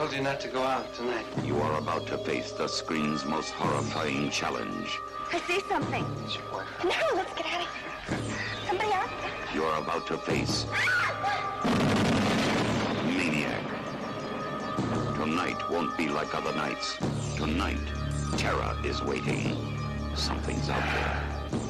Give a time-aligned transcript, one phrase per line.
[0.00, 1.26] told you not to go out tonight.
[1.44, 4.98] You are about to face the screen's most horrifying challenge.
[5.30, 6.06] I see something.
[6.24, 6.84] It's your boyfriend.
[6.84, 8.18] No, let's get out of here.
[8.66, 9.10] Somebody else?
[9.52, 10.64] You are about to face
[13.04, 13.62] Maniac.
[15.16, 16.96] Tonight won't be like other nights.
[17.36, 17.86] Tonight,
[18.38, 19.54] terror is waiting.
[20.14, 21.22] Something's out there,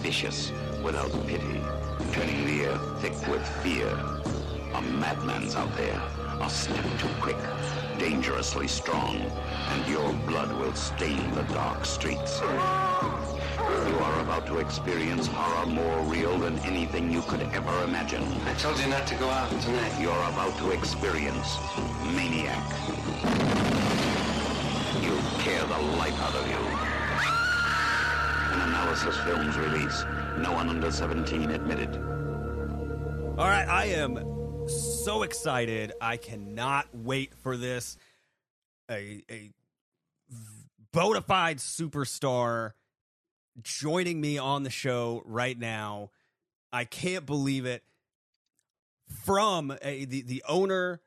[0.02, 0.52] vicious,
[0.84, 1.60] without pity,
[2.12, 3.88] turning the air thick with fear.
[4.74, 6.00] A madman's out there,
[6.40, 7.36] a step too quick,
[8.00, 9.16] dangerously strong,
[9.68, 12.40] and your blood will stain the dark streets.
[12.40, 18.24] You are about to experience horror more real than anything you could ever imagine.
[18.46, 20.00] I told you not to go out tonight.
[20.00, 21.58] You're about to experience
[22.16, 22.64] Maniac.
[25.02, 26.62] You'll tear the life out of you.
[28.54, 30.06] An analysis film's release.
[30.38, 31.96] No one under 17 admitted.
[33.36, 34.29] All right, I am
[35.04, 35.92] so excited.
[36.00, 37.96] I cannot wait for this.
[38.90, 39.50] A a
[40.92, 42.72] bona fide superstar
[43.62, 46.10] joining me on the show right now.
[46.72, 47.82] I can't believe it.
[49.24, 51.00] From a, the the owner,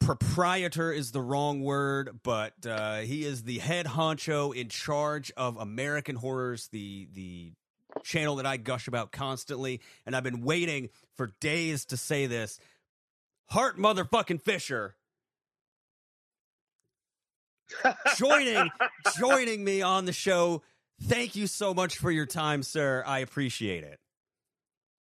[0.00, 5.58] proprietor is the wrong word, but uh, he is the head honcho in charge of
[5.58, 7.52] American Horrors, the the
[8.02, 12.58] channel that I gush about constantly, and I've been waiting for days to say this.
[13.48, 14.96] Hart motherfucking Fisher
[18.16, 18.70] joining
[19.18, 20.62] joining me on the show.
[21.02, 23.04] Thank you so much for your time, sir.
[23.06, 24.00] I appreciate it.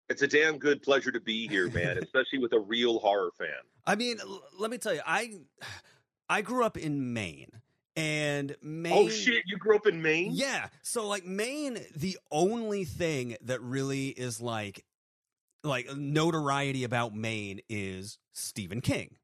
[0.09, 3.49] It's a damn good pleasure to be here, man, especially with a real horror fan.
[3.85, 5.33] I mean, l- let me tell you, I
[6.29, 7.51] I grew up in Maine,
[7.95, 8.93] and oh, Maine.
[8.93, 10.31] Oh shit, you grew up in Maine?
[10.33, 10.67] Yeah.
[10.81, 14.83] So like Maine, the only thing that really is like
[15.63, 19.15] like notoriety about Maine is Stephen King.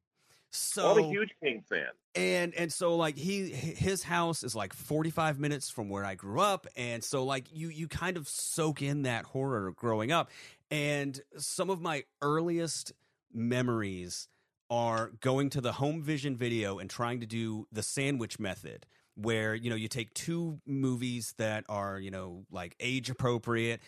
[0.52, 1.88] So I'm a huge King fan.
[2.16, 6.40] and and so like he his house is like 45 minutes from where I grew
[6.40, 10.30] up and so like you you kind of soak in that horror growing up
[10.72, 12.94] and some of my earliest
[13.34, 14.30] memories
[14.70, 18.86] are going to the home vision video and trying to do the sandwich method
[19.16, 23.82] where you know you take two movies that are you know like age appropriate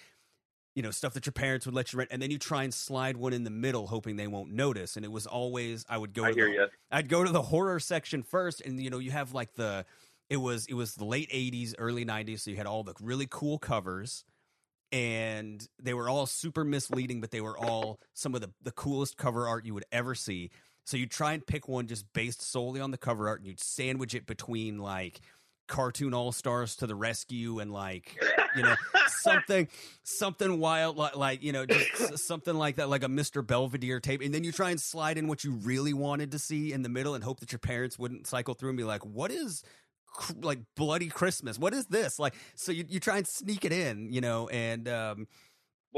[0.78, 2.74] you know stuff that your parents would let you rent and then you try and
[2.74, 6.14] slide one in the middle hoping they won't notice and it was always i would
[6.14, 6.68] go I to hear the, you.
[6.92, 9.86] I'd go to the horror section first, and you know, you have like the
[10.30, 13.28] it was it was the late '80s, early '90s, so you had all the really
[13.30, 14.24] cool covers,
[14.92, 19.18] and they were all super misleading, but they were all some of the the coolest
[19.18, 20.50] cover art you would ever see.
[20.86, 23.60] So you'd try and pick one just based solely on the cover art, and you'd
[23.60, 25.20] sandwich it between like
[25.68, 28.18] cartoon all stars to the rescue and like
[28.56, 28.76] you know
[29.08, 29.68] something
[30.04, 34.22] something wild like, like you know just something like that like a mr belvedere tape.
[34.22, 36.90] And then you try and slide in what you really wanted to see in the
[36.90, 39.64] middle and hope that your parents wouldn't cycle through and be like what is
[40.42, 41.60] like bloody christmas?
[41.60, 42.18] What is this?
[42.18, 45.28] Like so you, you try and sneak it in you know and um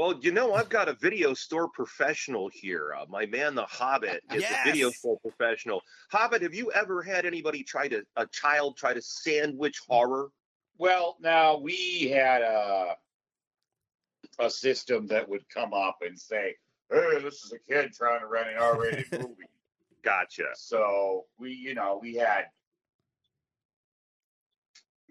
[0.00, 2.94] Well, you know, I've got a video store professional here.
[2.98, 4.60] Uh, my man, the Hobbit, is Yes.
[4.66, 5.82] a video store professional.
[6.10, 10.30] Hobbit, have you ever had anybody try to, a child try to sandwich horror?
[10.78, 12.96] Well, now we had a
[14.38, 16.56] a system that would come up and say,
[16.90, 19.50] "Hey, this is a kid trying to rent an R-rated movie."
[20.02, 20.46] Gotcha.
[20.54, 22.46] So we, you know, we had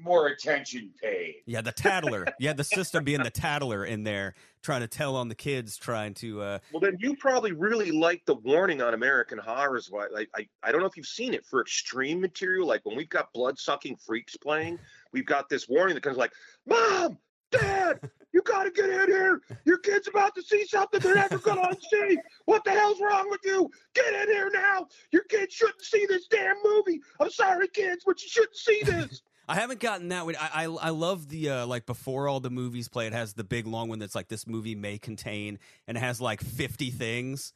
[0.04, 1.36] more attention paid.
[1.46, 5.28] yeah the tattler yeah the system being the tattler in there trying to tell on
[5.30, 9.38] the kids trying to uh Well, then you probably really like the warning on American
[9.38, 9.90] Horrors.
[9.90, 10.08] Why?
[10.12, 12.68] Like, I, I don't know if you've seen it for extreme material.
[12.68, 14.78] Like when we've got blood sucking freaks playing,
[15.14, 16.34] we've got this warning that comes like,
[16.66, 17.18] "Mom,
[17.52, 18.02] Dad,
[18.34, 19.42] you got to get in here.
[19.66, 22.18] Your kid's about to see something they're never gonna see.
[22.46, 23.70] What the hell's wrong with you?
[23.96, 24.88] Get in here now.
[25.12, 27.00] Your kid shouldn't see this damn movie.
[27.22, 30.36] I'm sorry, kids, but you shouldn't see this." I haven't gotten that one.
[30.40, 33.08] I I, I love the uh, like before all the movies play.
[33.08, 36.22] It has the big long one that's like this movie may contain, and it has
[36.22, 37.54] like fifty things,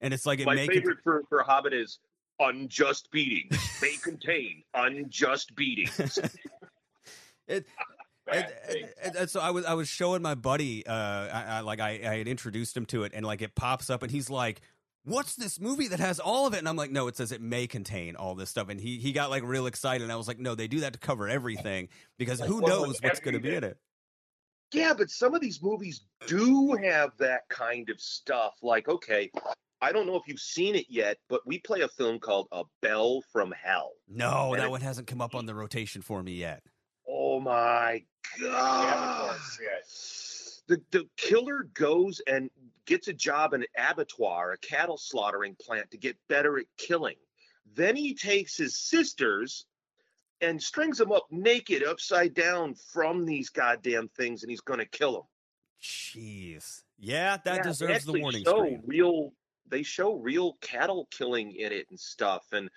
[0.00, 0.66] and it's like it My may.
[0.66, 1.98] favorite for, for Hobbit is
[2.38, 3.58] unjust beatings.
[3.80, 6.18] May contain unjust beatings.
[7.48, 7.66] it,
[8.26, 11.60] Bad and, and- and so I was I was showing my buddy, uh, I, I
[11.60, 14.28] like I, I had introduced him to it, and like it pops up, and he's
[14.30, 14.60] like,
[15.04, 17.40] "What's this movie that has all of it?" And I'm like, "No, it says it
[17.40, 20.28] may contain all this stuff." And he he got like real excited, and I was
[20.28, 21.88] like, "No, they do that to cover everything
[22.18, 23.78] because Like, who what knows what's going to be in it."
[24.72, 28.54] Yeah, but some of these movies do have that kind of stuff.
[28.62, 29.28] Like, okay,
[29.80, 32.62] I don't know if you've seen it yet, but we play a film called A
[32.80, 33.92] Bell from Hell.
[34.06, 36.62] No, And that it- one hasn't come up on the rotation for me yet.
[37.08, 38.04] Oh my
[38.40, 39.30] god!
[39.34, 42.48] of course, The the killer goes and
[42.90, 47.14] gets a job in an abattoir, a cattle slaughtering plant, to get better at killing.
[47.74, 49.64] Then he takes his sisters
[50.40, 54.86] and strings them up naked, upside down from these goddamn things, and he's going to
[54.86, 55.22] kill them.
[55.80, 56.82] Jeez.
[56.98, 58.82] Yeah, that Yeah, deserves the warning show screen.
[58.86, 59.32] Real,
[59.68, 62.44] they show real cattle killing in it and stuff.
[62.52, 62.68] And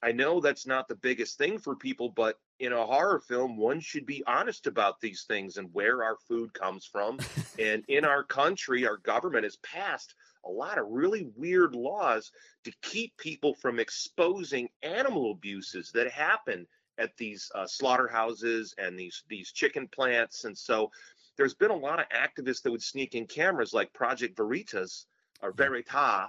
[0.00, 3.80] I know that's not the biggest thing for people, but in a horror film, one
[3.80, 7.18] should be honest about these things and where our food comes from.
[7.58, 10.14] and in our country, our government has passed
[10.44, 12.30] a lot of really weird laws
[12.64, 16.66] to keep people from exposing animal abuses that happen
[16.98, 20.44] at these uh, slaughterhouses and these these chicken plants.
[20.44, 20.90] And so
[21.36, 25.06] there's been a lot of activists that would sneak in cameras like Project Veritas
[25.42, 26.28] or Verita,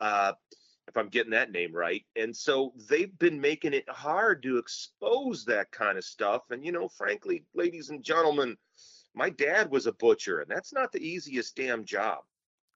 [0.00, 0.32] uh,
[0.88, 2.04] if I'm getting that name right.
[2.16, 6.42] And so they've been making it hard to expose that kind of stuff.
[6.50, 8.56] And, you know, frankly, ladies and gentlemen,
[9.14, 12.18] my dad was a butcher, and that's not the easiest damn job.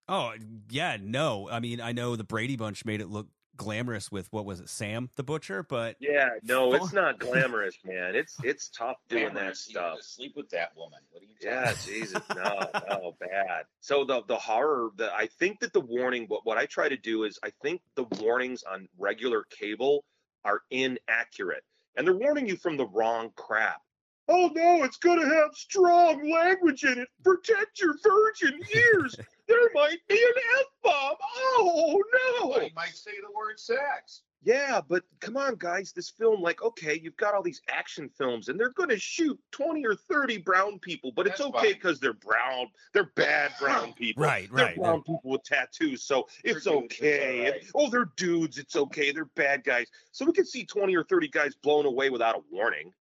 [0.08, 0.32] Oh,
[0.70, 1.48] yeah, no.
[1.50, 3.28] I mean, I know the Brady Bunch made it look
[3.62, 8.14] glamorous with what was it, Sam the Butcher, but Yeah, no, it's not glamorous, man.
[8.14, 9.98] It's it's tough doing that Glamorous, you stuff.
[9.98, 10.98] to Sleep with that woman.
[11.10, 13.64] What are you Yeah, talking Jesus, no, no, bad.
[13.80, 16.96] So the the horror, the I think that the warning, what what I try to
[16.96, 20.04] do is I think the warnings on regular cable
[20.44, 21.64] are inaccurate,
[21.96, 23.80] and they're warning you from the wrong crap.
[24.28, 27.08] Oh no, it's gonna have strong language in it.
[27.24, 29.18] Protect your virgin ears.
[29.48, 31.16] there might be an f bomb.
[31.22, 32.02] Oh
[32.40, 32.48] no.
[32.48, 34.22] Well, might say the word sex.
[34.44, 35.92] Yeah, but come on, guys.
[35.92, 39.38] This film, like, okay, you've got all these action films, and they're going to shoot
[39.52, 42.66] 20 or 30 brown people, but it's okay because they're brown.
[42.92, 44.24] They're bad brown people.
[44.24, 44.76] Right, They're right.
[44.76, 47.60] brown people with tattoos, so it's They're dudes, it's okay.
[47.74, 48.58] Oh, they're dudes.
[48.58, 49.12] It's okay.
[49.12, 49.86] They're bad guys.
[50.10, 52.92] So we can see 20 or 30 guys blown away without a warning,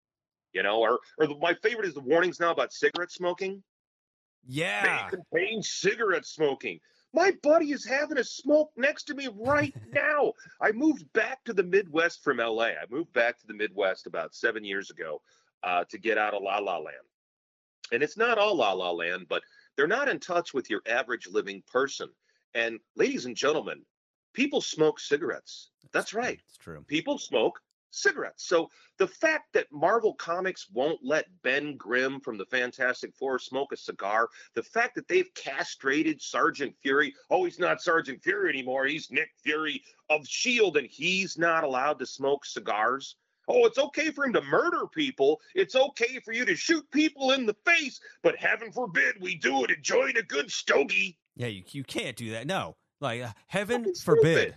[0.53, 0.79] you know?
[0.79, 3.63] Or, or the, my favorite is the warnings now about cigarette smoking.
[4.47, 5.09] Yeah.
[5.11, 6.79] May contain cigarette smoking.
[7.13, 10.33] My buddy is having a smoke next to me right now.
[10.61, 12.67] I moved back to the Midwest from LA.
[12.67, 15.21] I moved back to the Midwest about seven years ago
[15.63, 16.95] uh, to get out of La La Land.
[17.91, 19.43] And it's not all La La Land, but
[19.75, 22.07] they're not in touch with your average living person.
[22.53, 23.81] And ladies and gentlemen,
[24.33, 25.71] people smoke cigarettes.
[25.91, 26.83] That's right It's true.
[26.88, 27.59] people smoke
[27.91, 28.45] cigarettes.
[28.47, 33.71] So the fact that Marvel Comics won't let Ben Grimm from the Fantastic Four smoke
[33.71, 38.85] a cigar, the fact that they've castrated Sergeant Fury, oh, he's not Sergeant Fury anymore,
[38.85, 43.15] he's Nick Fury of S.H.I.E.L.D., and he's not allowed to smoke cigars.
[43.47, 45.41] Oh, it's okay for him to murder people.
[45.55, 49.63] It's okay for you to shoot people in the face, but heaven forbid we do
[49.63, 51.17] it enjoying a good stogie.
[51.35, 52.45] Yeah, you you can't do that.
[52.45, 52.75] No.
[52.99, 54.38] Like uh, heaven forbid.
[54.38, 54.55] stupid.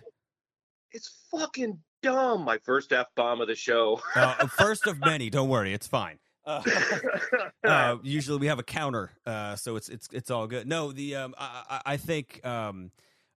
[0.92, 2.44] It's fucking dumb.
[2.44, 4.00] My first F bomb of the show.
[4.16, 6.18] Uh, first of many, don't worry, it's fine.
[6.46, 6.62] Uh,
[7.64, 10.68] uh, usually we have a counter, uh, so it's it's it's all good.
[10.68, 12.90] No, the um, I, I I think um,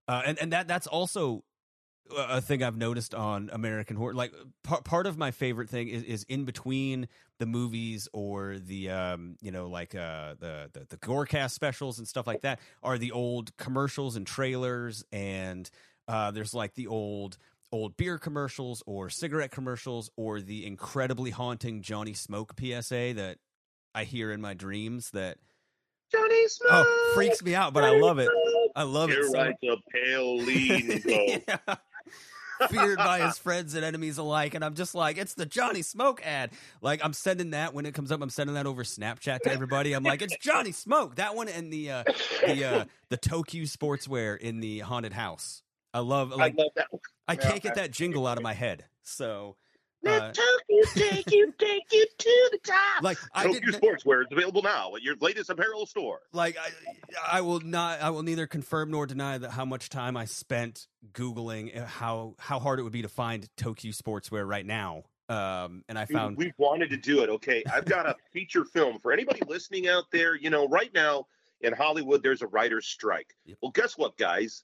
[0.06, 1.43] uh, and and that that's also
[2.17, 4.12] a thing I've noticed on American Horror.
[4.15, 8.91] Like part part of my favorite thing is is in between the movies or the
[8.91, 12.99] um you know like uh the the, the gorecast specials and stuff like that are
[12.99, 15.70] the old commercials and trailers and
[16.09, 17.38] uh there's like the old
[17.73, 23.38] old beer commercials or cigarette commercials or the incredibly haunting Johnny Smoke PSA that
[23.94, 25.38] I hear in my dreams that
[26.11, 26.70] Johnny Smoke.
[26.73, 28.31] oh freaks me out but I love it
[28.75, 31.26] I love it so like a pale lean go.
[31.49, 31.76] yeah.
[32.70, 36.20] Feared by his friends and enemies alike, and I'm just like, it's the Johnny Smoke
[36.27, 36.51] ad.
[36.82, 38.20] Like I'm sending that when it comes up.
[38.20, 39.93] I'm sending that over Snapchat to everybody.
[39.93, 41.17] I'm like, it's Johnny Smoke.
[41.17, 42.05] That one and the uh,
[42.44, 45.63] the uh, the Tokyo Sportswear in the haunted house.
[45.98, 46.86] I love like I love that.
[47.26, 48.84] I Yeah, can't get that jingle out of my head.
[49.02, 49.56] So
[50.06, 53.02] uh, Let Tokyo take you, take you to the top.
[53.02, 56.20] like I Tokyo Sportswear is available now at your latest apparel store.
[56.32, 60.17] like I, I will not i will neither confirm nor deny that how much time
[60.17, 65.02] i spent googling how how hard it would be to find tokyo sportswear right now
[65.28, 67.28] um and i Dude, found we wanted to do it.
[67.28, 70.36] Okay, I've got a feature film for anybody listening out there.
[70.36, 71.26] You know, right now
[71.60, 73.34] in Hollywood, there's a writer's strike.
[73.46, 73.58] Yep.
[73.60, 74.62] Well, guess what, guys?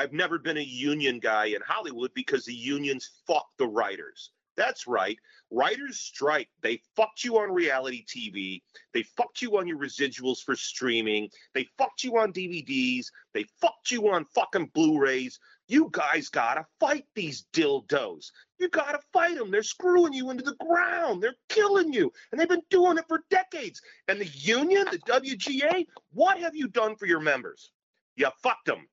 [0.00, 4.30] I've never been a union guy in Hollywood because the unions fuck the writers.
[4.56, 5.18] That's right.
[5.50, 6.48] Writers strike.
[6.62, 8.62] They fucked you on reality TV.
[8.94, 11.28] They fucked you on your residuals for streaming.
[11.52, 13.08] They fucked you on DVDs.
[13.34, 15.38] They fucked you on fucking Blu-rays.
[15.68, 18.30] You guys gotta fight these dildos.
[18.58, 19.50] You gotta fight them.
[19.50, 21.22] They're screwing you into the ground.
[21.22, 22.10] They're killing you.
[22.32, 23.82] And they've been doing it for decades.
[24.08, 27.70] And the union, the WGA, what have you done for your members?
[28.16, 28.86] You fucked them.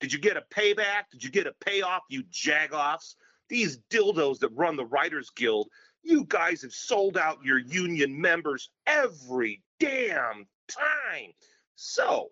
[0.00, 1.04] Did you get a payback?
[1.10, 3.14] Did you get a payoff, you jagoffs?
[3.48, 5.68] These dildos that run the Writers Guild,
[6.02, 11.32] you guys have sold out your union members every damn time.
[11.76, 12.30] So,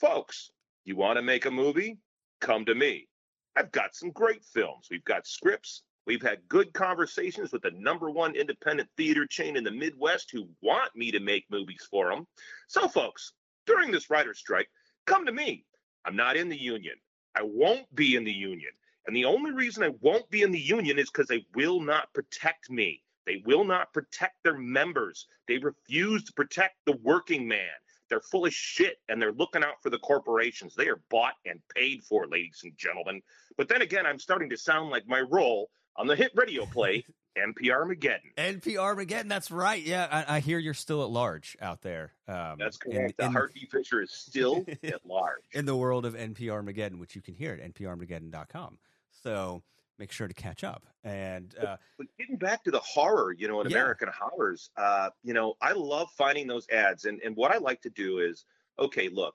[0.00, 0.50] folks,
[0.84, 1.98] you want to make a movie?
[2.40, 3.08] Come to me.
[3.56, 4.88] I've got some great films.
[4.90, 5.82] We've got scripts.
[6.06, 10.48] We've had good conversations with the number one independent theater chain in the Midwest who
[10.62, 12.26] want me to make movies for them.
[12.68, 13.32] So, folks,
[13.66, 14.68] during this writer's strike,
[15.06, 15.64] come to me.
[16.04, 16.96] I'm not in the union.
[17.34, 18.70] I won't be in the union.
[19.06, 22.12] And the only reason I won't be in the union is because they will not
[22.12, 23.02] protect me.
[23.26, 25.26] They will not protect their members.
[25.46, 27.68] They refuse to protect the working man.
[28.08, 30.74] They're full of shit and they're looking out for the corporations.
[30.74, 33.22] They are bought and paid for, ladies and gentlemen.
[33.56, 37.04] But then again, I'm starting to sound like my role on the hit radio play,
[37.38, 38.34] NPR Mageddon.
[38.36, 39.28] NPR Mageddon.
[39.28, 39.82] That's right.
[39.82, 42.12] Yeah, I, I hear you're still at large out there.
[42.26, 43.16] Um, That's in- correct.
[43.18, 43.66] the in- Hart D.
[43.70, 45.42] Fisher is still at large.
[45.52, 48.78] in the world of NPR Mageddon, which you can hear at nprmageddon.com.
[49.22, 49.62] So
[49.98, 50.86] make sure to catch up.
[51.04, 53.76] And uh, But getting back to the horror, you know, in Yeah.
[53.76, 57.04] American horrors, uh, you know, I love finding those ads.
[57.04, 58.44] And, and what I like to do is,
[58.78, 59.34] okay, look,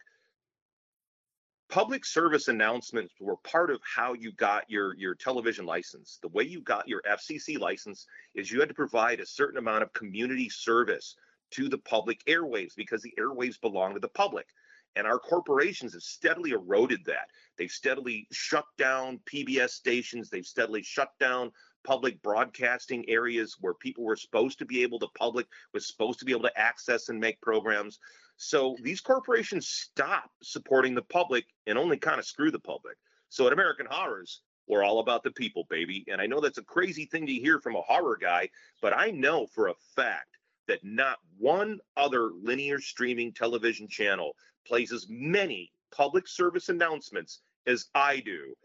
[1.69, 6.19] public service announcements were part of how you got your, your television license.
[6.21, 8.05] The way you got your FCC license
[8.35, 11.15] is you had to provide a certain amount of community service
[11.51, 14.47] to the public airwaves because the airwaves belong to the public.
[14.95, 17.27] And our corporations have steadily eroded that.
[17.57, 20.29] They've steadily shut down PBS stations.
[20.29, 21.51] They've steadily shut down
[21.85, 26.25] public broadcasting areas where people were supposed to be able to public was supposed to
[26.25, 27.99] be able to access and make programs.
[28.37, 32.97] So these corporations stop supporting the public and only kind of screw the public.
[33.29, 36.05] So at American Horrors, we're all about the people, baby.
[36.07, 38.49] And I know that's a crazy thing to hear from a horror guy,
[38.81, 40.37] but I know for a fact
[40.67, 47.85] that not one other linear streaming television channel plays as many public service announcements as
[47.93, 48.55] I do.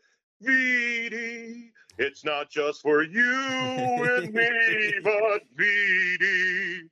[0.43, 6.89] VD, it's not just for you and me, but VD.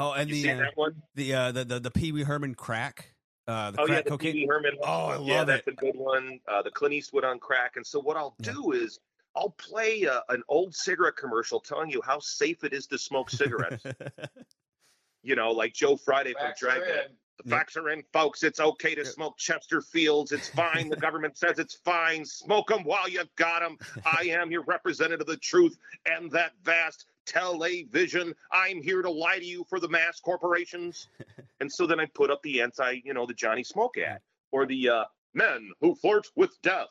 [0.00, 1.02] Oh, and You the uh, that one?
[1.14, 3.14] the, uh, the the the Pee Wee Herman crack,
[3.46, 4.32] uh, the Oh yeah, the cocaine.
[4.32, 4.76] Pee Wee Herman.
[4.78, 4.88] one.
[4.88, 5.72] Oh, I yeah, love that's it.
[5.72, 6.40] a good one.
[6.48, 7.76] Uh, the Clint Eastwood on crack.
[7.76, 8.52] And so what I'll Yeah.
[8.52, 8.98] do is
[9.36, 13.30] I'll play uh, an old cigarette commercial telling you how safe it is to smoke
[13.30, 13.84] cigarettes.
[15.22, 17.12] you know, like Joe Friday from Facts Dragnet.
[17.42, 18.42] The facts are in, folks.
[18.42, 19.10] It's okay to Yeah.
[19.10, 20.30] smoke Chesterfields.
[20.32, 20.90] It's fine.
[20.90, 22.24] The government says it's fine.
[22.24, 23.78] Smoke them while you got them.
[24.04, 28.34] I am your representative of the truth and that vast television.
[28.52, 31.08] I'm here to lie to you for the mass corporations.
[31.62, 34.20] And so then I put up the anti, you know, the Johnny Smoke ad
[34.50, 36.88] or the uh, men who flirt with death.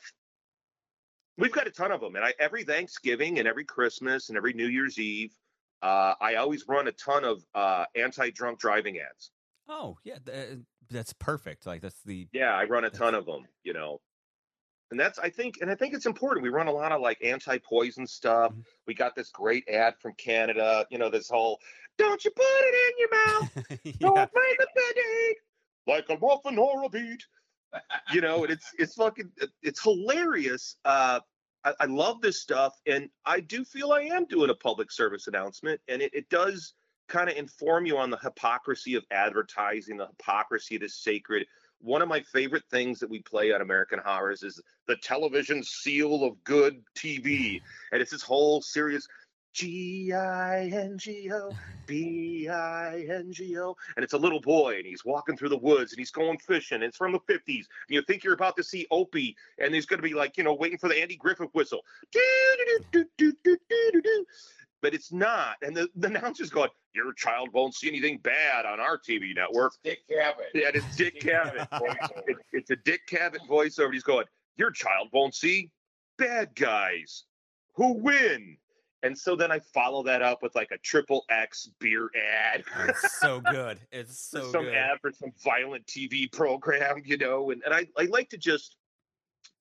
[1.40, 4.54] We've got a ton of them, and I every Thanksgiving and every Christmas and every
[4.54, 5.32] New Year's Eve,
[5.82, 9.32] uh, I always run a ton of uh, anti-drunk driving ads.
[9.68, 10.60] oh yeah, th-
[10.92, 11.66] that's perfect.
[11.66, 14.02] Like that's the Yeah, I run a ton of them, you know.
[14.92, 16.44] And that's I think and I think it's important.
[16.44, 18.52] We run a lot of like anti-poison stuff.
[18.54, 18.64] Mhm.
[18.88, 21.60] We got this great ad from Canada, you know, this whole
[21.98, 23.94] don't you put it in your mouth, yeah.
[24.00, 25.36] don't make a band-aid
[25.88, 27.26] like a muffin or a beat.
[28.12, 29.32] You know, and it's it's fucking
[29.62, 30.78] it's hilarious.
[30.86, 31.20] Uh
[31.64, 35.28] I, I love this stuff and I do feel I am doing a public service
[35.28, 36.74] announcement and it, it does
[37.10, 41.46] kind of inform you on the hypocrisy of advertising, the hypocrisy that is sacred.
[41.82, 46.24] One of my favorite things that we play on American Horrors is the television seal
[46.24, 47.62] of good TV.
[47.92, 49.08] And it's this whole series
[49.54, 51.52] G I N G O
[51.86, 53.76] B I N G O.
[53.96, 56.84] And it's a little boy and he's walking through the woods and he's going fishing.
[56.84, 57.40] It's from the 50s.
[57.48, 60.44] And you think you're about to see Opie and he's going to be like, you
[60.44, 61.82] know, waiting for the Andy Griffith whistle.
[64.82, 65.58] But it's not.
[65.62, 69.74] And the, the announcer's going, Your child won't see anything bad on our TV network.
[69.84, 70.52] Dick Cavett.
[70.54, 71.68] Yeah, it's Dick Cavett.
[72.28, 73.94] It- it's a Dick Cavett voiceover.
[73.94, 75.70] He's going, Your child won't see
[76.18, 77.26] bad guys
[77.76, 78.58] who win.
[79.02, 82.10] And so then I follow that up with like a triple X beer
[82.44, 82.64] ad.
[82.90, 83.80] It's so good.
[83.94, 84.52] It's so good.
[84.52, 84.76] some good.
[84.76, 88.76] ad for some violent TV program, you know, and, and I, I like to just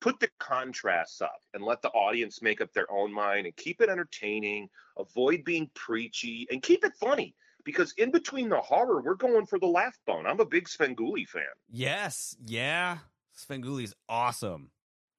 [0.01, 3.81] put the contrasts up and let the audience make up their own mind and keep
[3.81, 7.35] it entertaining, avoid being preachy, and keep it funny.
[7.65, 10.27] Because in between the horror, we're going for the laugh bone.
[10.27, 11.43] I'm a big Svengoolie fan.
[11.71, 12.99] Yes, yeah.
[13.37, 14.71] Svengoolie's awesome.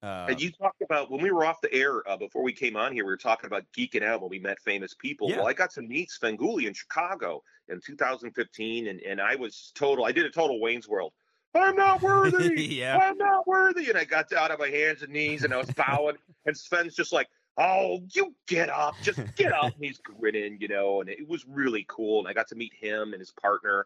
[0.01, 2.77] Uh, and you talked about when we were off the air uh, before we came
[2.77, 5.29] on here, we were talking about geeking out when we met famous people.
[5.29, 5.37] Yeah.
[5.37, 10.05] Well, I got to meet Svengoolie in Chicago in 2015, and, and I was total,
[10.05, 11.11] I did a total Wayne's World.
[11.55, 12.65] I'm not worthy.
[12.79, 12.97] Yeah.
[12.97, 13.89] I'm not worthy.
[13.89, 16.95] And I got out on my hands and knees and I was bowing, and Sven's
[16.95, 17.27] just like,
[17.57, 19.73] Oh, you get up, just get up.
[19.73, 22.19] And he's grinning, you know, and it was really cool.
[22.19, 23.85] And I got to meet him and his partner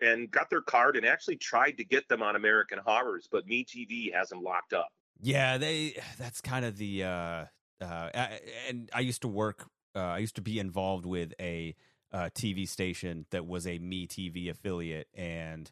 [0.00, 4.14] and got their card and actually tried to get them on American Horrors, but MeTV
[4.14, 4.88] has them locked up.
[5.20, 5.96] Yeah, they.
[6.18, 7.04] That's kind of the.
[7.04, 7.44] Uh,
[7.80, 8.10] uh,
[8.68, 9.66] and I used to work.
[9.96, 11.74] Uh, I used to be involved with a
[12.12, 15.70] uh, TV station that was a Me TV affiliate, and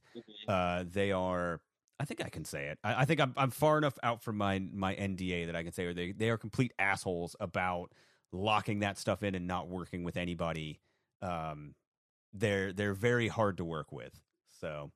[0.49, 1.61] uh, they are
[1.99, 2.79] I think I can say it.
[2.85, 5.73] I, I think I'm I'm far enough out from my my NDA that I can
[5.73, 7.93] say they they are complete assholes about
[8.33, 10.81] locking that stuff in and not working with anybody.
[11.23, 11.75] Um,
[12.33, 14.21] they're they're very hard to work with.
[14.61, 14.91] So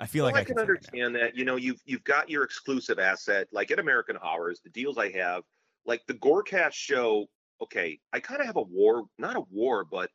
[0.00, 1.36] I feel Well, like I, I, can say that understand that.
[1.36, 5.10] You know, you've you've got your exclusive asset, like at American Horrors, the deals I
[5.10, 5.42] have,
[5.84, 7.26] like the Gorecast show.
[7.62, 10.10] Okay, I kind of have a war, not a war, but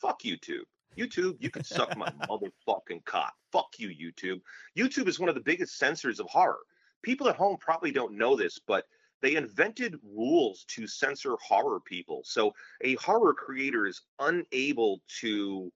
[0.00, 0.62] fuck YouTube.
[0.96, 3.32] YouTube, you can suck my motherfucking cock.
[3.52, 4.40] Fuck you, YouTube.
[4.76, 6.58] YouTube is one of the biggest censors of horror.
[7.02, 8.84] People at home probably don't know this, but
[9.22, 12.22] they invented rules to censor horror people.
[12.24, 12.52] So
[12.82, 15.70] a horror creator is unable to,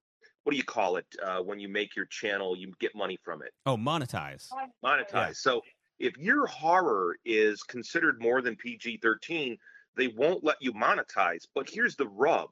[0.45, 1.07] what do you call it?
[1.23, 4.49] Uh, when you make your channel, you get money from it Oh, monetize.
[4.85, 5.13] monetize.
[5.13, 5.31] Yeah.
[5.35, 5.61] So
[5.99, 9.57] if your horror is considered more than PG 13,
[9.97, 11.43] they won't let you monetize.
[11.55, 12.49] But here's the rub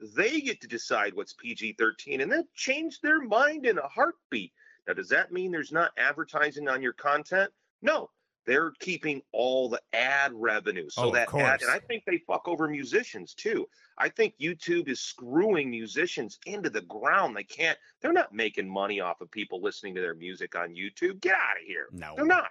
[0.00, 4.52] they get to decide what's PG 13 and then change their mind in a heartbeat.
[4.86, 7.50] Now, does that mean there's not advertising on your content?
[7.82, 8.10] No.
[8.46, 10.90] They're keeping all the ad revenue.
[10.90, 13.66] So Oh, of that ad, and I think they fuck over musicians too.
[13.96, 17.34] I think YouTube is screwing musicians into the ground.
[17.34, 21.22] They can't, they're not making money off of people listening to their music on YouTube.
[21.22, 21.86] Get out of here.
[21.92, 22.12] No.
[22.16, 22.50] They're not.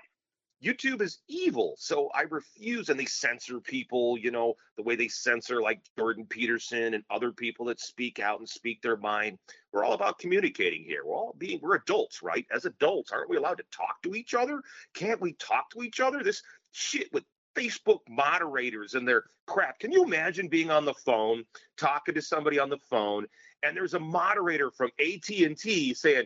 [0.64, 1.76] YouTube is evil.
[1.78, 2.90] So I refuse.
[2.90, 7.32] And they censor people, you know, the way they censor like Jordan Peterson and other
[7.32, 9.38] people that speak out and speak their mind.
[9.72, 11.06] We're all about communicating here.
[11.06, 12.46] We're all being, we're adults, right?
[12.52, 14.62] As adults, aren't we allowed to talk to each other?
[14.94, 16.24] Can't we talk to each other?
[16.24, 16.42] This
[16.72, 17.24] shit with
[17.56, 19.80] Facebook moderators and their crap.
[19.80, 21.44] Can you imagine being on the phone,
[21.78, 23.26] talking to somebody on the phone,
[23.64, 26.26] and there's a moderator from AT&T saying,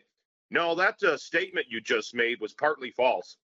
[0.49, 3.37] no, that uh, statement you just made was partly false.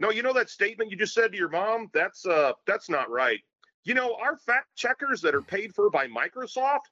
[0.00, 1.88] No, you know that statement you just said to your mom?
[1.92, 3.40] That's uh that's not right.
[3.84, 6.86] You know, our fact checkers that are paid for by Microsoft,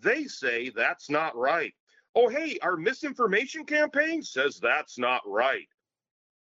[0.00, 1.72] they say that's not right.
[2.14, 5.68] Oh, hey, our misinformation campaign says that's not right.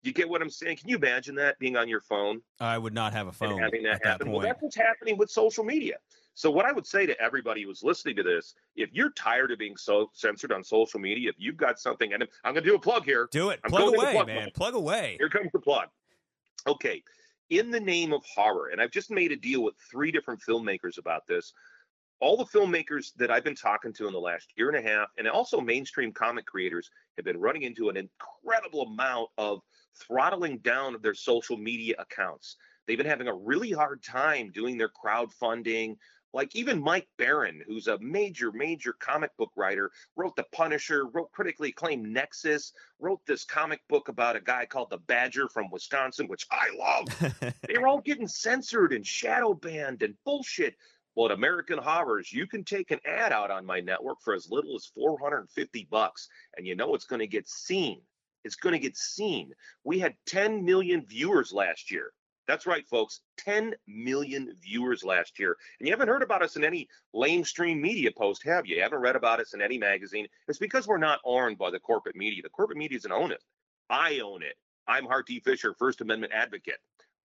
[0.04, 0.78] You get what I'm saying?
[0.78, 2.42] Can you imagine that being on your phone?
[2.60, 4.32] I would not have a phone having that at that happen.
[4.32, 5.96] Well, that's what's happening with social media.
[6.36, 9.60] So, what I would say to everybody who's listening to this, if you're tired of
[9.60, 12.76] being so censored on social media, if you've got something, and I'm going to do
[12.76, 13.28] a plug here.
[13.32, 13.60] Do it.
[13.64, 14.44] I'm Plug away, plug man.
[14.46, 14.54] mode.
[14.54, 15.16] Plug away.
[15.20, 15.90] Here comes the plug.
[16.66, 17.04] Okay,
[17.50, 20.98] in the name of horror, and I've just made a deal with three different filmmakers
[20.98, 21.54] about this.
[22.20, 25.10] All the filmmakers that I've been talking to in the last year and a half,
[25.18, 29.60] and also mainstream comic creators, have been running into an incredible amount of
[30.08, 32.56] throttling down of their social media accounts.
[32.88, 35.98] They've been having a really hard time doing their crowdfunding.
[36.34, 41.32] Like even Mike Baron, who's a major, major comic book writer, wrote The Punisher, wrote
[41.32, 46.28] critically acclaimed Nexus, wrote this comic book about a guy called the Badger from Wisconsin,
[46.28, 47.54] which I love.
[47.68, 50.76] they were all getting censored and shadow banned and bullshit.
[51.16, 54.50] Well, at American Horrors, you can take an ad out on my network for as
[54.50, 58.02] little as 450 bucks, and you know it's going to get seen.
[58.44, 59.54] It's going to get seen.
[59.84, 62.12] We had 10 million viewers last year.
[62.48, 63.22] That's right, folks.
[63.38, 65.56] 10 million viewers last year.
[65.80, 68.76] And you haven't heard about us in any lamestream media post, have you?
[68.76, 70.28] You haven't read about us in any magazine.
[70.48, 72.42] It's because we're not owned by the corporate media.
[72.44, 73.42] The corporate media doesn't own it.
[73.90, 74.56] I own it.
[74.88, 75.40] I'm Hart D.
[75.40, 76.80] Fisher, First Amendment advocate.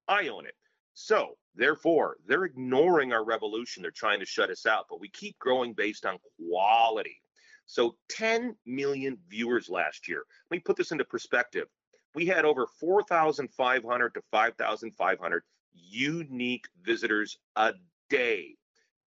[0.07, 0.54] I own it.
[0.94, 3.83] So, therefore, they're ignoring our revolution.
[3.83, 7.20] They're trying to shut us out, but we keep growing based on quality.
[7.66, 10.24] So, 10 million viewers last year.
[10.50, 11.66] Let me put this into perspective.
[12.14, 15.42] We had over 4,500 to 5,500
[15.74, 17.74] unique visitors a
[18.08, 18.56] day.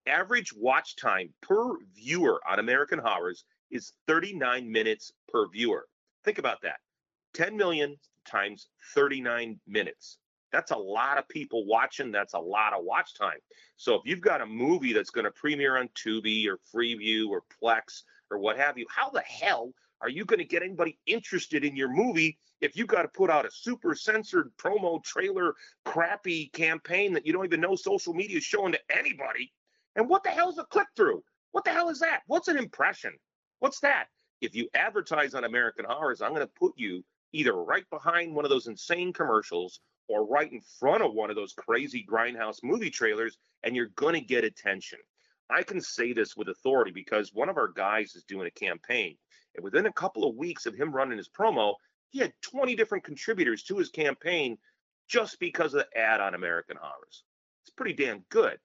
[0.08, 5.88] Average watch time per viewer on American Horrors is 39 minutes per viewer.
[6.24, 6.80] Think about that
[7.34, 10.18] 10 million times 39 minutes.
[10.52, 12.12] That's a lot of people watching.
[12.12, 13.40] That's a lot of watch time.
[13.78, 17.44] So if you've got a movie that's going to premiere on Tubi or Freevee or
[17.62, 21.64] Plex or what have you, how the hell are you going to get anybody interested
[21.64, 25.54] in your movie if you've got to put out a super censored promo trailer
[25.86, 29.52] crappy campaign that you don't even know social media is showing to anybody?
[29.96, 31.24] And what the hell is a click through?
[31.52, 32.22] What the hell is that?
[32.28, 33.14] What's an impression?
[33.60, 34.06] What's that?
[34.42, 38.46] If you advertise on American Horrors, I'm going to put you either right behind one
[38.46, 42.90] of those insane commercials or right in front of one of those crazy grindhouse movie
[42.90, 45.00] trailers, and you're going to get attention.
[45.50, 49.18] I can say this with authority because one of our guys is doing a campaign,
[49.56, 51.76] and within a couple of weeks of him running his promo,
[52.10, 54.58] he had 20 different contributors to his campaign
[55.08, 57.24] just because of the ad on American Horrors.
[57.64, 58.58] It's pretty damn good.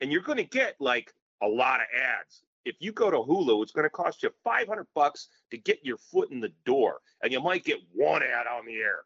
[0.00, 2.42] And you're going to get like a lot of ads.
[2.64, 5.96] If you go to Hulu, it's going to cost you 500 bucks to get your
[5.96, 9.00] foot in the door, and you might get one ad on the air,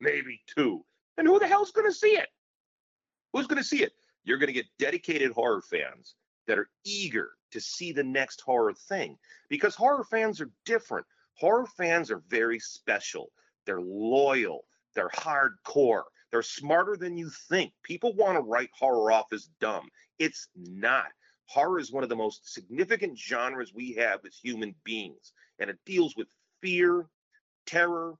[0.00, 0.84] maybe two.
[1.18, 2.28] And who the hell's going to see it?
[3.32, 3.92] Who's going to see it?
[4.24, 6.14] You're going to get dedicated horror fans
[6.46, 9.16] that are eager to see the next horror thing
[9.48, 11.06] because horror fans are different.
[11.34, 13.30] Horror fans are very special.
[13.66, 14.64] They're loyal.
[14.94, 16.04] They're hardcore.
[16.30, 17.72] They're smarter than you think.
[17.82, 19.88] People want to write horror off as dumb.
[20.18, 21.06] It's not.
[21.46, 25.78] Horror is one of the most significant genres we have as human beings, and it
[25.84, 26.28] deals with
[26.60, 27.06] fear,
[27.66, 28.14] terror,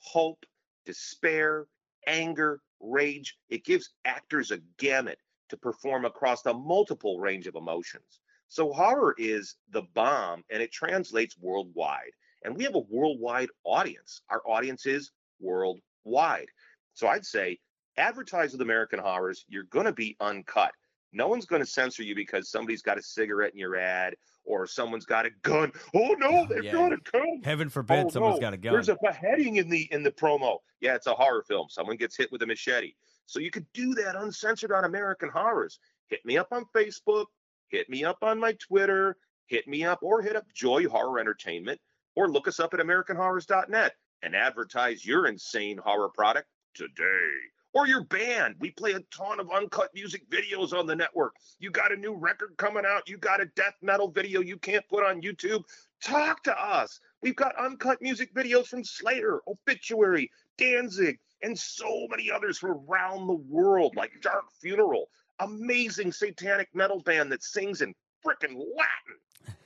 [0.00, 0.44] hope,
[0.84, 1.66] despair,
[2.08, 3.36] anger, rage.
[3.48, 5.18] It gives actors a gamut
[5.50, 8.20] to perform across a multiple range of emotions.
[8.52, 12.10] So horror is the bomb and it translates worldwide.
[12.44, 14.20] And we have a worldwide audience.
[14.28, 15.10] Our audience is
[15.40, 16.48] worldwide.
[16.92, 17.58] So I'd say
[17.96, 20.72] advertise with American horrors, you're going to be uncut.
[21.14, 24.66] No one's going to censor you because somebody's got a cigarette in your ad or
[24.66, 25.72] someone's got a gun.
[25.94, 26.72] Oh no, oh, they've Yeah.
[26.72, 27.40] got a gun.
[27.42, 28.74] Heaven forbid Oh, someone's no, got a gun.
[28.74, 30.58] There's a beheading in the in the promo.
[30.82, 31.68] Yeah, it's a horror film.
[31.70, 32.92] Someone gets hit with a machete.
[33.24, 35.78] So you could do that uncensored on American Horrors.
[36.08, 37.26] Hit me up on Facebook,
[37.72, 41.80] hit me up on my Twitter, hit me up or hit up Joy Horror Entertainment
[42.14, 47.32] or look us up at americanhorrors.net and advertise your insane horror product today.
[47.74, 48.56] Or your band.
[48.60, 51.32] We play a ton of uncut music videos on the network.
[51.58, 54.86] You got a new record coming out, you got a death metal video you can't
[54.88, 55.62] put on YouTube.
[56.04, 57.00] Talk to us.
[57.22, 63.26] We've got uncut music videos from Slayer, Obituary, Danzig, and so many others from around
[63.26, 65.08] the world, like Dark Funeral,
[65.40, 69.18] amazing satanic metal band that sings in frickin' Latin.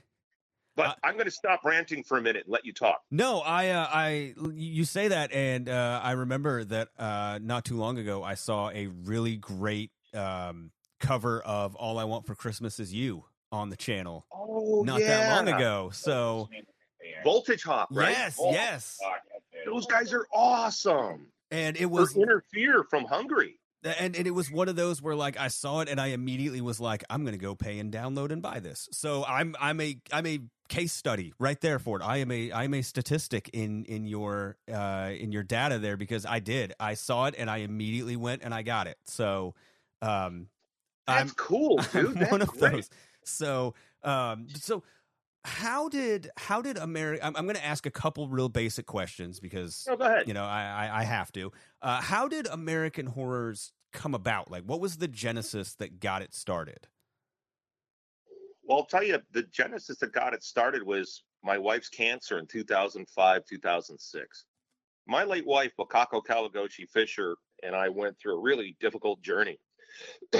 [0.76, 3.00] But Uh, I'm going to stop ranting for a minute and let you talk.
[3.10, 7.78] No, I, uh, I, you say that, and uh, I remember that uh, not too
[7.78, 12.78] long ago I saw a really great um, cover of "All I Want for Christmas
[12.78, 15.88] Is You" on the channel Oh, not that long ago.
[15.94, 16.50] So
[17.24, 18.10] Voltage Hop, right?
[18.10, 18.98] yes, Oh, yes.
[19.64, 21.28] Those guys are awesome.
[21.50, 23.58] and it Or was, Interfere from Hungary.
[23.98, 26.60] And, and it was one of those where like I saw it and I immediately
[26.60, 28.88] was like, I'm gonna go pay and download and buy this.
[28.92, 32.02] So I'm I'm a I'm a case study right there for it.
[32.04, 36.26] I am a I'm a statistic in in your uh in your data there because
[36.26, 36.72] I did.
[36.80, 38.98] I saw it and I immediately went and I got it.
[39.06, 39.54] So
[40.02, 40.48] um
[41.06, 42.06] That's I'm cool, dude.
[42.06, 42.72] I'm That's one of great.
[42.72, 42.90] those.
[43.24, 44.82] So, um, so
[45.44, 47.24] how did how did America?
[47.24, 50.26] I'm, I'm going to ask a couple real basic questions because ahead.
[50.26, 51.52] you know I I, I have to.
[51.82, 54.50] Uh, how did American horrors come about?
[54.50, 56.86] Like, what was the genesis that got it started?
[58.62, 62.46] Well, I'll tell you, the genesis that got it started was my wife's cancer in
[62.46, 64.44] 2005, 2006.
[65.08, 69.58] My late wife, Wakako Kawaguchi Fisher, and I went through a really difficult journey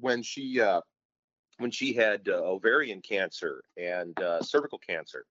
[0.00, 0.80] when she uh,
[1.58, 5.26] when she had uh, ovarian cancer and uh, cervical cancer.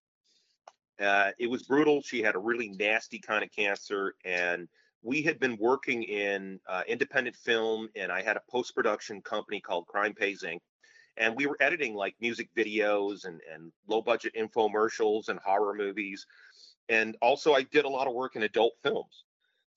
[0.99, 2.01] Uh, it was brutal.
[2.01, 4.67] She had a really nasty kind of cancer, and
[5.01, 9.61] we had been working in uh, independent film, and I had a post production company
[9.61, 10.59] called Crime Pays Inc.
[11.17, 16.25] And we were editing like music videos and, and low budget infomercials and horror movies.
[16.89, 19.23] And also i did a lot of work in adult films.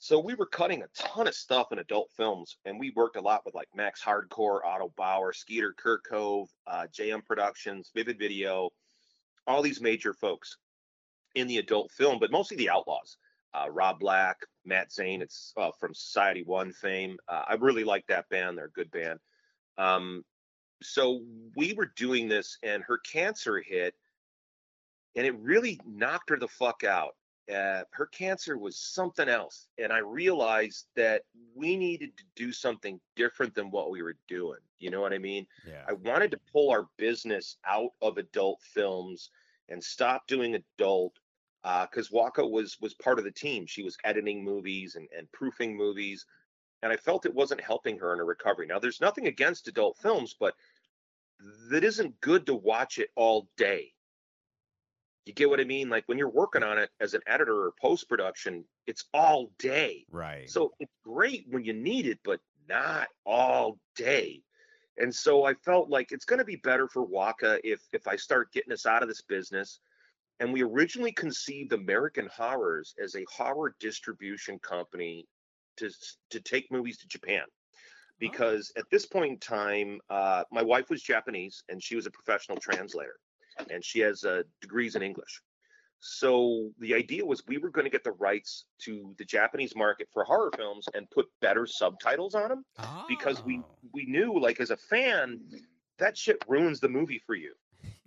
[0.03, 3.21] So we were cutting a ton of stuff in adult films and we worked a
[3.21, 8.71] lot with like max hardcore otto bauer skeeter kerkove uh, jm productions vivid video
[9.47, 10.57] all these major folks
[11.35, 13.19] in the adult film but mostly the outlaws
[13.55, 17.17] uh, rob black matt zane it's uh, from society one fame.
[17.29, 18.57] Uh, i really like that band.
[18.57, 19.19] They're a good band.
[19.79, 20.25] Um,
[20.83, 21.23] so
[21.57, 23.95] we were doing this and her cancer hit
[25.17, 27.17] and it really knocked her the fuck out.
[27.51, 31.23] Uh, her cancer was something else and i realized that
[31.57, 34.61] we needed to do something different than what we were doing.
[34.79, 35.47] You know what i mean?
[35.67, 39.31] Yeah, i wanted to pull our business out of adult films
[39.69, 41.15] and stop doing adult
[41.63, 43.67] Uh, because Waka was was part of the team.
[43.67, 46.25] She was editing movies and, and proofing movies,
[46.83, 48.67] and I felt it wasn't helping her in her recovery.
[48.67, 50.55] Now, there's nothing against adult films, but
[51.71, 53.93] that isn't good to watch it all day.
[55.27, 55.89] You get what I mean?
[55.89, 60.07] Like when you're working on it as an editor or post production, it's all day.
[60.11, 60.49] right.
[60.49, 64.43] So it's great when you need it, but not all day.
[64.97, 68.17] And so I felt like it's going to be better for Waka if if I
[68.17, 69.81] start getting us out of this business.
[70.41, 75.27] And we originally conceived American Horrors as a horror distribution company
[75.77, 75.91] to
[76.31, 77.45] to take movies to Japan.
[78.19, 82.11] Because at this point in time, uh, my wife was Japanese and she was a
[82.11, 83.17] professional translator,
[83.71, 85.41] and she has uh, degrees in English.
[86.01, 90.09] So the idea was we were going to get the rights to the Japanese market
[90.13, 92.65] for horror films and put better subtitles on them
[93.09, 93.77] because we Oh.
[93.93, 95.41] we knew like as a fan
[95.99, 97.55] that shit ruins the movie for you.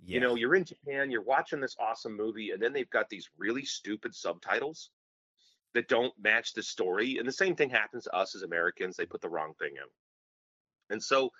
[0.04, 0.14] Yeah.
[0.14, 3.28] You know, you're in Japan, you're watching this awesome movie, and then they've got these
[3.38, 4.90] really stupid subtitles
[5.74, 7.18] that don't match the story.
[7.18, 8.96] And the same thing happens to us as Americans.
[8.96, 10.94] They put the wrong thing in.
[10.94, 11.30] And so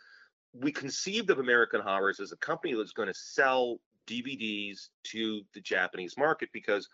[0.52, 5.60] we conceived of American Horrors as a company that's going to sell DVDs to the
[5.60, 6.88] Japanese market because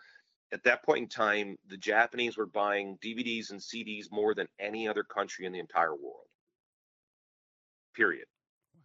[0.51, 4.87] at that point in time, the Japanese were buying DVDs and CDs more than any
[4.87, 6.27] other country in the entire world.
[7.95, 8.25] Period.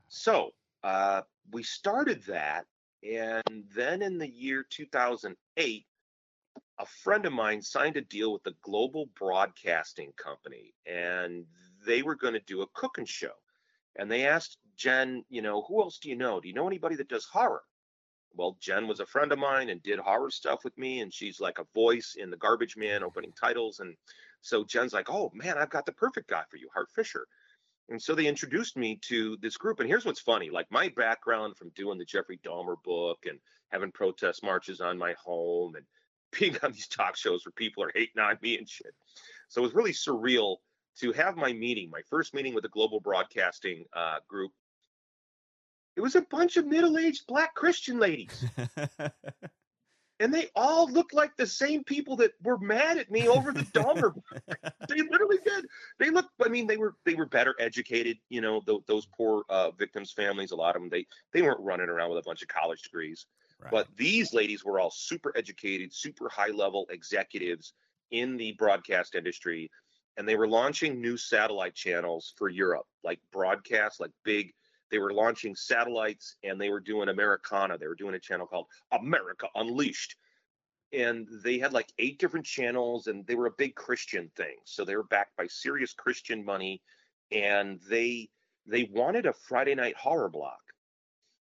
[0.08, 0.50] So
[0.84, 2.66] uh, we started that,
[3.02, 5.86] and then in the year 2008,
[6.78, 11.44] a friend of mine signed a deal with a Global Broadcasting Company, and
[11.86, 13.32] they were going to do a cooking show.
[13.96, 16.40] And they asked Jen, you know, who else do you know?
[16.40, 17.62] Do you know anybody that does horror?
[18.34, 21.40] Well, Jen was a friend of mine and did horror stuff with me, and she's
[21.40, 23.80] like a voice in the Garbage Man opening titles.
[23.80, 23.96] And
[24.42, 27.26] so Jen's like, oh man, I've got the perfect guy for you, Hart Fisher.
[27.88, 29.80] And so they introduced me to this group.
[29.80, 33.38] And here's what's funny like my background from doing the Jeffrey Dahmer book and
[33.70, 35.84] having protest marches on my home and
[36.38, 38.94] being on these talk shows where people are hating on me and shit.
[39.48, 40.56] So it was really surreal
[41.00, 44.50] to have my meeting, my first meeting with the Global Broadcasting uh, Group.
[45.94, 48.44] It was a bunch of middle aged black Christian ladies.
[50.20, 53.62] and they all looked like the same people that were mad at me over the
[53.62, 54.14] Dahmer.
[54.88, 55.66] they literally did.
[55.98, 56.30] They looked.
[56.44, 58.16] I mean, they were they were better educated.
[58.28, 60.52] You know, th- those poor uh, victims' families.
[60.52, 60.88] A lot of them.
[60.88, 63.26] They they weren't running around with a bunch of college degrees.
[63.60, 63.70] Right.
[63.70, 67.72] But these ladies were all super educated, super high level executives
[68.10, 69.70] in the broadcast industry,
[70.16, 74.52] and they were launching new satellite channels for Europe, like broadcast, like big
[74.90, 77.78] they were launching satellites and they were doing Americana.
[77.78, 80.16] They were doing a channel called America Unleashed.
[80.92, 84.56] And they had like eight different channels and they were a big Christian thing.
[84.64, 86.80] So they were backed by serious Christian money
[87.32, 88.28] and they
[88.66, 90.60] they wanted a Friday night horror block.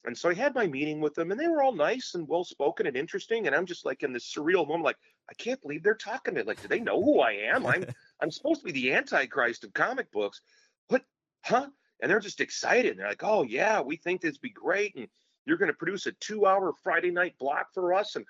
[0.04, 2.44] And so I had my meeting with them and they were all nice and well
[2.44, 3.46] spoken and interesting.
[3.46, 4.96] And I'm just like in this surreal moment, like,
[5.28, 6.46] I can't believe they're talking to me.
[6.46, 7.66] Like, do they know who I am?
[7.66, 7.84] I'm
[8.22, 10.40] I'm supposed to be the antichrist of comic books.
[10.88, 11.04] What
[11.44, 11.68] huh?
[12.02, 12.98] And they're just excited.
[12.98, 15.08] They're like, "Oh yeah, we think this would be great, and
[15.46, 18.24] you're going to produce a two-hour Friday night block for us." And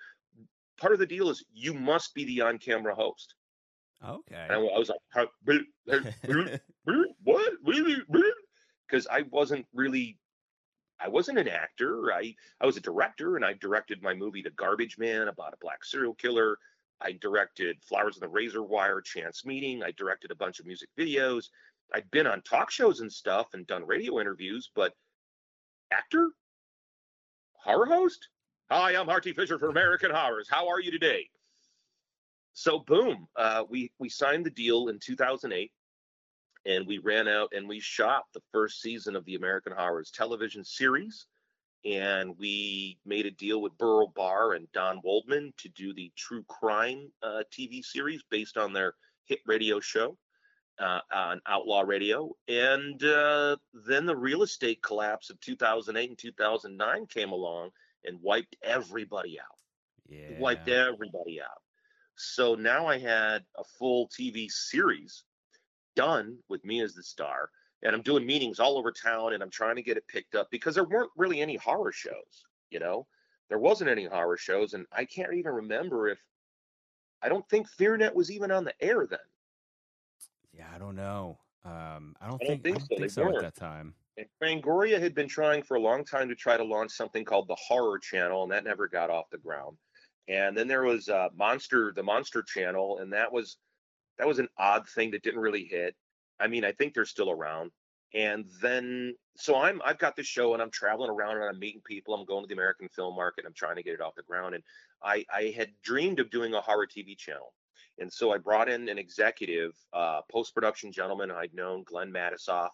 [0.78, 3.34] part of the deal is you must be the on-camera host.
[4.06, 4.34] okay.
[4.48, 5.28] And I was like,
[7.24, 7.52] "What?
[7.64, 7.96] Really?
[8.88, 10.18] Because I wasn't really,
[10.98, 12.12] I wasn't an actor.
[12.12, 15.58] I I was a director, and I directed my movie The Garbage Man about a
[15.60, 16.58] black serial killer.
[17.02, 19.82] I directed Flowers in the Razor Wire, Chance Meeting.
[19.82, 21.48] I directed a bunch of music videos.
[21.94, 24.92] I'd been on talk shows and stuff and done radio interviews, but
[25.92, 26.30] actor,
[27.52, 28.28] horror host.
[28.70, 29.32] Hi, I'm Hart D.
[29.32, 30.48] Fisher for American Horrors.
[30.48, 31.28] How are you today?
[32.52, 35.72] So boom, uh, we we signed the deal in 2008,
[36.66, 40.64] and we ran out and we shot the first season of the American Horrors television
[40.64, 41.26] series,
[41.84, 46.44] and we made a deal with Burl Barr and Don Waldman to do the true
[46.44, 50.16] crime uh, TV series based on their hit radio show
[50.80, 52.34] uh, on Outlaw Radio.
[52.48, 57.70] And uh, then the real estate collapse of 2008 and 2009 came along
[58.04, 59.58] and wiped everybody out.
[60.08, 60.38] Yeah.
[60.38, 61.62] Wiped everybody out.
[62.16, 65.24] So now I had a full TV series
[65.96, 67.50] done with me as the star.
[67.82, 70.48] And I'm doing meetings all over town and I'm trying to get it picked up
[70.50, 73.06] because there weren't really any horror shows, you know?
[73.48, 74.74] There wasn't any horror shows.
[74.74, 76.18] And I can't even remember if
[77.22, 79.18] I don't think FearNet was even on the air then.
[80.56, 81.38] Yeah, I don't know.
[81.64, 82.96] Um, I don't I don't think, think I don't so.
[82.96, 83.94] think so at that time.
[84.16, 87.48] And Fangoria had been trying for a long time to try to launch something called
[87.48, 89.76] the Horror Channel, and that never got off the ground.
[90.28, 93.58] And then there was uh, Monster, the Monster Channel, and that was
[94.18, 95.94] that was an odd thing that didn't really hit.
[96.38, 97.70] I mean, I think they're still around.
[98.12, 101.82] And then, so I'm I've got this show, and I'm traveling around, and I'm meeting
[101.84, 102.14] people.
[102.14, 103.44] I'm going to the American film market.
[103.46, 104.54] I'm trying to get it off the ground.
[104.54, 104.64] And
[105.02, 107.54] I I had dreamed of doing a horror TV channel.
[108.00, 112.70] And so I brought in an executive, uh, post production gentleman I'd known, Glenn Matisoff.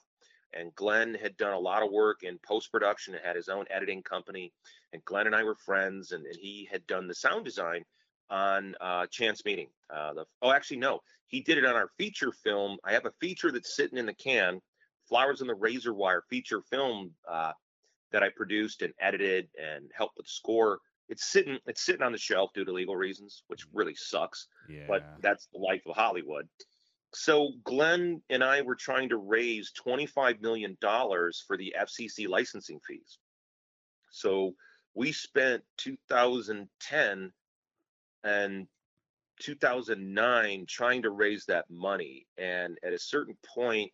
[0.54, 3.66] And Glenn had done a lot of work in post production and had his own
[3.68, 4.52] editing company.
[4.92, 7.84] And Glenn and I were friends, and, and he had done the sound design
[8.30, 9.68] on uh, Chance Meeting.
[9.92, 12.78] Uh, the, oh, actually, no, he did it on our feature film.
[12.84, 14.60] I have a feature that's sitting in the can,
[15.08, 17.52] Flowers in the Razor Wire feature film uh,
[18.12, 20.80] that I produced and edited and helped with score.
[21.08, 24.86] It's sitting, it's sitting on the shelf due to legal reasons, which really sucks Yeah.
[24.88, 26.48] but that's the life of Hollywood.
[27.14, 33.18] So Glenn and I were trying to raise $25 million for the FCC licensing fees.
[34.10, 34.54] So
[34.94, 37.32] we spent 2010
[38.24, 38.66] and
[39.40, 42.26] 2009 trying to raise that money.
[42.38, 43.92] And at a certain point,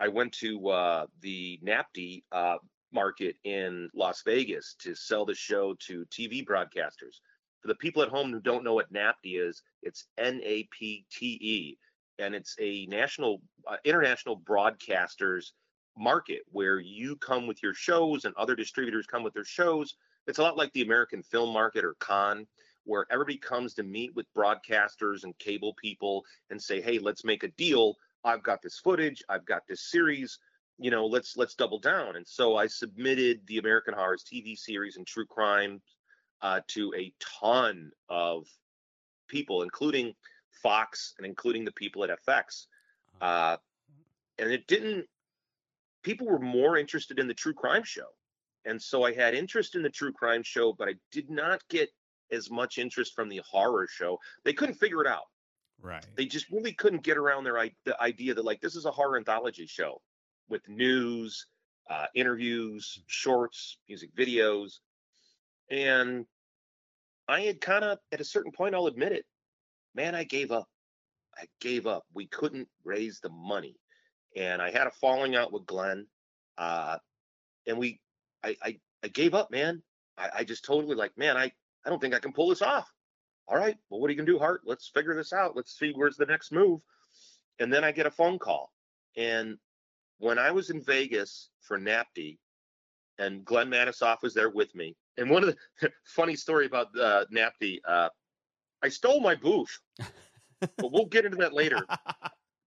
[0.00, 2.58] I went to uh, the NAPTE uh,
[2.92, 7.20] market in Las Vegas to sell the show to TV broadcasters.
[7.60, 11.78] For the people at home who don't know what NAPTE is, it's N-A-P-T-E,
[12.18, 15.52] and it's a national, uh, international broadcasters
[15.96, 19.96] market where you come with your shows and other distributors come with their shows.
[20.26, 22.46] It's a lot like the American film market or Con,
[22.84, 27.42] where everybody comes to meet with broadcasters and cable people and say, "Hey, let's make
[27.42, 27.96] a deal.
[28.24, 29.22] I've got this footage.
[29.28, 30.38] I've got this series.
[30.78, 34.96] You know, let's let's double down." And so I submitted the American Horrors TV series
[34.96, 35.80] and true crime
[36.42, 38.46] uh, to a ton of
[39.28, 40.14] people, including
[40.62, 42.66] Fox and including the people at FX.
[43.20, 43.56] Uh,
[44.38, 45.06] and it didn't.
[46.02, 48.06] People were more interested in the true crime show,
[48.64, 51.90] and so I had interest in the true crime show, but I did not get
[52.30, 54.18] as much interest from the horror show.
[54.44, 55.24] They couldn't figure it out.
[55.80, 56.04] Right.
[56.16, 59.16] They just really couldn't get around their the idea that like this is a horror
[59.16, 60.00] anthology show
[60.48, 61.46] with news,
[61.90, 64.78] uh, interviews, shorts, music videos,
[65.70, 66.26] and
[67.28, 69.26] I had kind of at a certain point, I'll admit it,
[69.94, 70.68] man, I gave up.
[71.36, 72.04] I gave up.
[72.14, 73.76] We couldn't raise the money,
[74.36, 76.06] and I had a falling out with Glenn,
[76.56, 76.98] uh,
[77.66, 78.00] and we,
[78.42, 79.82] I, I, I gave up, man.
[80.16, 81.52] I, I just totally like, man, I,
[81.84, 82.90] I don't think I can pull this off.
[83.46, 84.62] All right, well, what are you gonna do, Hart?
[84.64, 85.56] Let's figure this out.
[85.56, 86.80] Let's see where's the next move.
[87.60, 88.72] And then I get a phone call,
[89.16, 89.58] and
[90.18, 92.38] when I was in Vegas for NAPTE,
[93.18, 94.94] and Glenn Matisoff was there with me.
[95.16, 98.08] And one of the funny story about uh, NAPTE, uh,
[98.82, 99.76] I stole my booth,
[100.60, 101.84] but we'll get into that later.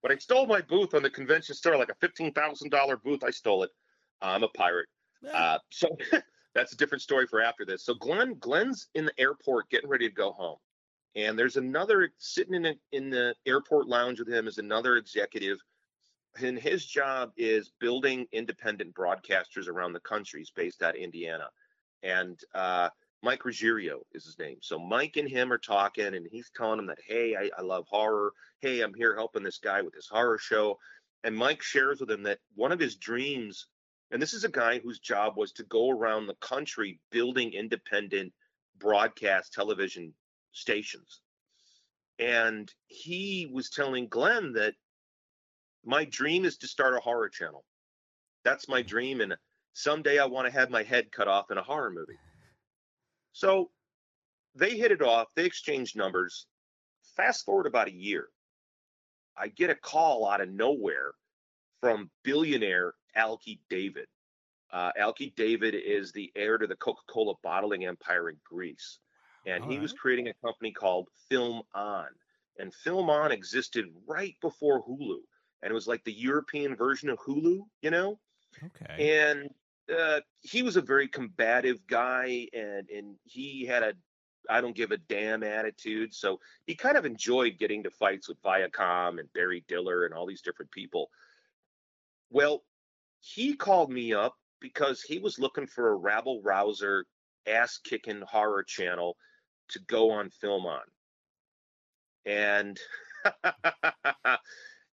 [0.02, 3.24] But I stole my booth on the convention store, like a fifteen thousand dollar booth.
[3.24, 3.70] I stole it.
[4.20, 4.88] I'm a pirate.
[5.32, 5.96] Uh, so
[6.56, 7.86] that's a different story for after this.
[7.86, 10.58] So Glenn, Glenn's in the airport getting ready to go home,
[11.16, 15.60] and there's another sitting in a, in the airport lounge with him is another executive,
[16.40, 20.40] and his job is building independent broadcasters around the country.
[20.40, 21.50] He's based out of Indiana,
[22.04, 22.90] and uh,
[23.24, 24.58] Mike Ruggiero is his name.
[24.62, 27.86] So Mike and him are talking, and he's telling him that, hey, I, I love
[27.88, 28.34] horror.
[28.60, 30.80] Hey, I'm here helping this guy with his horror show.
[31.24, 33.68] And Mike shares with him that one of his dreams,
[34.10, 38.34] and this is a guy whose job was to go around the country building independent
[38.80, 40.14] broadcast television
[40.52, 41.22] stations.
[42.18, 44.74] And he was telling Glenn that
[45.86, 47.64] my dream is to start a horror channel.
[48.44, 49.22] That's my dream.
[49.22, 49.36] And
[49.74, 52.18] someday I want to have my head cut off in a horror movie.
[53.34, 53.72] So
[54.56, 55.28] they hit it off.
[55.36, 56.46] They exchanged numbers.
[57.16, 58.28] Fast forward about a year.
[59.38, 61.14] I get a call out of nowhere
[61.80, 64.08] from billionaire Alki David.
[64.72, 69.00] Uh, Alki David is the heir to the Coca Cola bottling empire in Greece.
[69.48, 72.08] And he was creating a company called Film On.
[72.60, 75.18] And FilmOn existed right before Hulu.
[75.64, 78.20] And it was like the European version of Hulu, you know?
[78.64, 79.22] Okay.
[79.22, 79.50] and
[79.98, 83.94] uh, he was a very combative guy and and he had a
[84.50, 86.14] I don't give a damn attitude.
[86.14, 90.26] So he kind of enjoyed getting to fights with Viacom and Barry Diller and all
[90.26, 91.10] these different people.
[92.30, 92.64] Well,
[93.20, 97.06] he called me up because he was looking for a rabble rouser,
[97.48, 99.16] ass kicking horror channel
[99.70, 100.80] to go on FilmOn.
[102.26, 102.80] And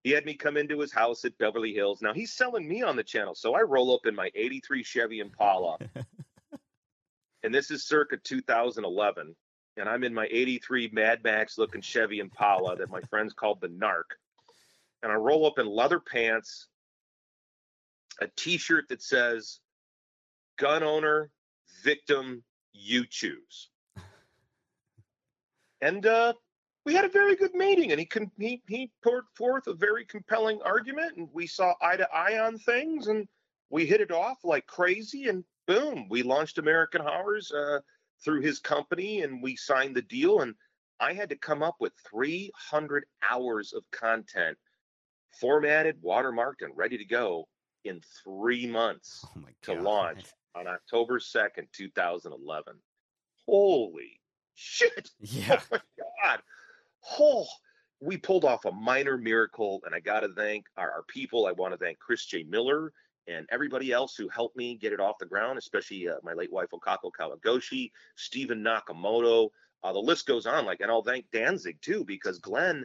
[0.05, 2.01] he had me come into his house at Beverly Hills.
[2.01, 3.35] Now he's selling me on the channel.
[3.35, 5.79] So I roll up in my 83 Chevy Impala.
[7.43, 9.35] and this is circa 2011.
[9.77, 13.69] And I'm in my 83 Mad Max looking Chevy Impala that my friends called the
[13.69, 14.17] Narc.
[15.03, 16.67] And I roll up in leather pants,
[18.21, 19.61] a t shirt that says,
[20.59, 21.31] Gun owner,
[21.83, 23.71] victim, you choose.
[25.81, 26.33] And uh,
[26.89, 30.07] we had a very good meeting, and he con- he he poured forth a very
[30.07, 33.29] compelling argument, and we saw eye to eye on things, and
[33.69, 37.81] we hit it off like crazy, and boom, we launched American Horrors uh,
[38.25, 40.55] through his company, and we signed the deal, and
[40.99, 44.57] I had to come up with 300 hours of content,
[45.39, 47.49] formatted, watermarked, and ready to go
[47.85, 50.25] in three months oh to launch
[50.57, 52.77] on October 2nd, 2011.
[53.45, 54.23] Holy
[54.55, 55.11] shit!
[55.21, 55.61] Yeah.
[55.71, 55.81] Oh my
[56.25, 56.41] God.
[57.19, 57.47] Oh,
[58.01, 61.47] we pulled off a minor miracle, and I got to thank our, our people.
[61.47, 62.45] I want to thank Chris J.
[62.45, 62.93] Miller
[63.27, 66.53] and everybody else who helped me get it off the ground, especially uh, my late
[66.53, 69.51] wife, Okako Kawaguchi, Stephen Nakamoto.
[69.83, 70.65] Uh, the list goes on.
[70.65, 72.85] Like, and I'll thank Danzig too, because Glenn,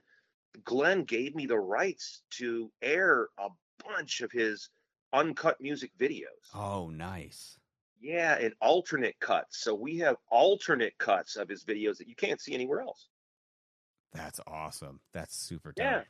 [0.63, 3.48] Glenn gave me the rights to air a
[3.88, 4.69] bunch of his
[5.13, 6.54] uncut music videos.
[6.54, 7.58] Oh, nice.
[8.02, 9.63] Yeah, and alternate cuts.
[9.63, 13.08] So we have alternate cuts of his videos that you can't see anywhere else.
[14.14, 15.00] That's awesome.
[15.14, 15.86] That's super dope.
[15.86, 16.02] Yeah.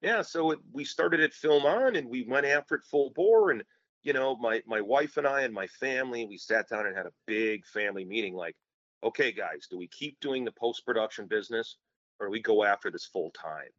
[0.00, 3.50] Yeah, so it, we started at FilmOn and we went after it full bore.
[3.50, 3.64] And,
[4.04, 7.06] you know, my, my wife and I and my family, we sat down and had
[7.06, 8.54] a big family meeting like,
[9.02, 11.78] okay, guys, do we keep doing the post production business
[12.20, 13.70] or do we go after this full time?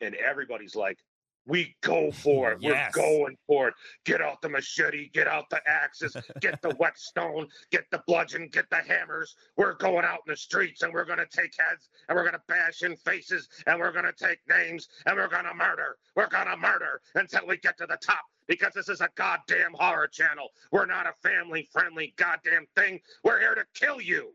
[0.00, 0.98] And everybody's like,
[1.46, 2.58] we go for it.
[2.60, 2.92] Yes.
[2.94, 3.74] We're going for it.
[4.04, 8.68] Get out the machete, get out the axes, get the whetstone, get the bludgeon, get
[8.70, 9.36] the hammers.
[9.56, 12.34] We're going out in the streets and we're going to take heads and we're going
[12.34, 15.96] to bash in faces and we're going to take names and we're going to murder.
[16.14, 19.72] We're going to murder until we get to the top because this is a goddamn
[19.74, 20.48] horror channel.
[20.72, 23.00] We're not a family friendly goddamn thing.
[23.24, 24.32] We're here to kill you.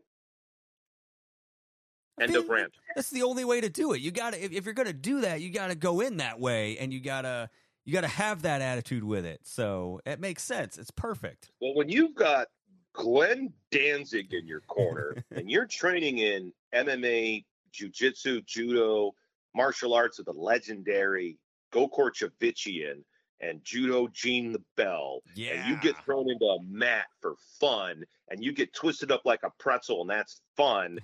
[2.20, 2.72] End of rant.
[2.94, 4.00] That's the only way to do it.
[4.00, 6.18] You got to if, if you're going to do that, you got to go in
[6.18, 7.48] that way and you got to
[7.84, 9.40] you got to have that attitude with it.
[9.44, 10.78] So it makes sense.
[10.78, 11.50] It's perfect.
[11.60, 12.48] Well, when you've got
[12.92, 19.14] Glenn Danzig in your corner and you're training in MMA, jiu-jitsu, judo,
[19.54, 21.38] martial arts of the legendary
[21.72, 23.02] Gokor Chivichyan
[23.40, 25.54] and judo Gene the Bell, Yeah.
[25.54, 29.40] and you get thrown into a mat for fun and you get twisted up like
[29.42, 30.98] a pretzel and that's fun.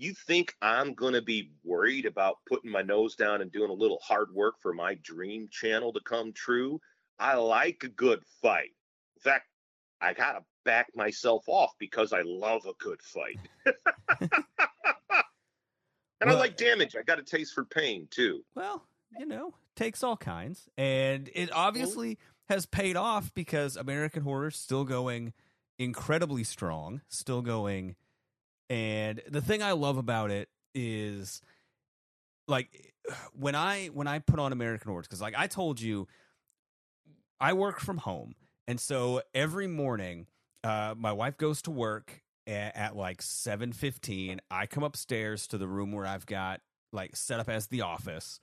[0.00, 3.74] You think I'm going to be worried about putting my nose down and doing a
[3.74, 6.80] little hard work for my dream channel to come true?
[7.18, 8.70] I like a good fight.
[9.16, 9.44] In fact,
[10.00, 13.40] I got to back myself off because I love a good fight.
[16.18, 16.96] and I like damage.
[16.96, 18.42] I got a taste for pain too.
[18.54, 18.82] Well,
[19.18, 21.58] you know, takes all kinds, and it mm-hmm.
[21.58, 25.34] obviously has paid off because American Horror's still going
[25.78, 27.96] incredibly strong, still going.
[28.70, 31.42] And the thing I love about it is,
[32.48, 32.94] like,
[33.32, 36.06] when I when I put on American Horror, because like I told you,
[37.40, 38.34] I work from home,
[38.68, 40.28] and so every morning,
[40.62, 44.40] uh, my wife goes to work at, at like seven fifteen.
[44.50, 46.60] I come upstairs to the room where I've got
[46.92, 48.40] like set up as the office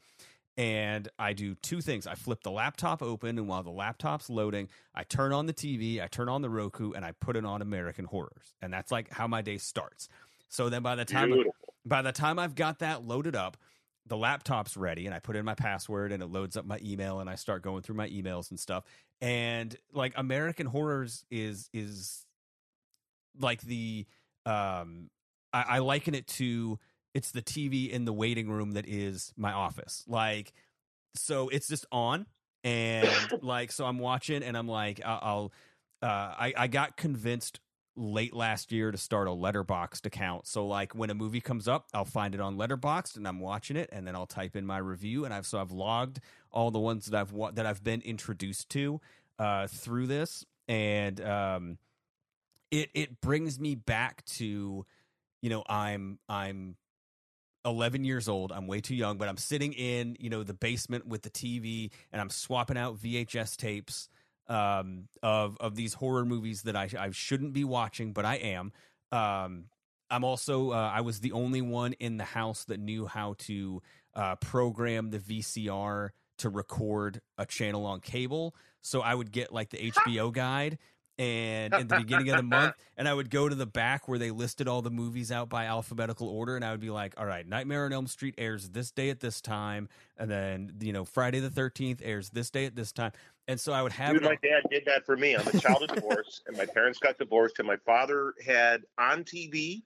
[0.57, 2.07] and I do two things.
[2.07, 6.01] I flip the laptop open, and while the laptop's loading, I turn on the TV,
[6.01, 9.11] I turn on the Roku, and I put it on American Horrors, and that's like
[9.11, 10.09] how my day starts.
[10.49, 11.53] So then by the time Beautiful.
[11.85, 13.57] by the time I've got that loaded up,
[14.07, 17.19] the laptop's ready, and I put in my password, and it loads up my email,
[17.19, 18.83] and I start going through my emails and stuff.
[19.21, 22.25] And like American Horrors is is
[23.39, 24.07] like the
[24.47, 25.11] um
[25.53, 26.79] I, I liken it to
[27.17, 30.03] it's the TV in the waiting room that is my office.
[30.07, 30.53] Like,
[31.15, 32.27] so it's just on,
[32.63, 35.51] and like, so I'm watching, and I'm like, I'll,
[36.03, 37.59] uh, I I got convinced
[37.95, 40.45] late last year to start a Letterboxd account.
[40.45, 43.75] So like when a movie comes up, I'll find it on Letterboxd and I'm watching
[43.75, 46.19] it and then I'll type in my review and I've so I've logged
[46.51, 49.01] all the ones that I've wa- that I've been introduced to
[49.39, 51.79] uh through this and um
[52.69, 54.85] it it brings me back to
[55.41, 56.75] you know I'm I'm
[57.67, 58.51] 11 years old.
[58.51, 61.91] I'm way too young, but I'm sitting in, you know, the basement with the TV
[62.11, 64.09] and I'm swapping out VHS tapes
[64.47, 68.71] um, of of these horror movies that I I shouldn't be watching, but I am.
[69.11, 69.65] Um,
[70.09, 73.81] I'm also uh, I was the only one in the house that knew how to
[74.15, 76.09] uh, program the VCR
[76.39, 78.55] to record a channel on cable.
[78.81, 80.77] So I would get like the HBO guide
[81.19, 84.19] and in the beginning of the month and I would go to the back where
[84.19, 87.25] they listed all the movies out by alphabetical order and I would be like, "All
[87.25, 91.05] right, Nightmare on Elm Street airs this day at this time and then, you know,
[91.05, 93.11] Friday the 13th airs this day at this time."
[93.47, 95.35] And so I would have Dude, my dad did that for me.
[95.35, 99.23] I'm a child of divorce, and my parents got divorced, and my father had on
[99.23, 99.83] TV,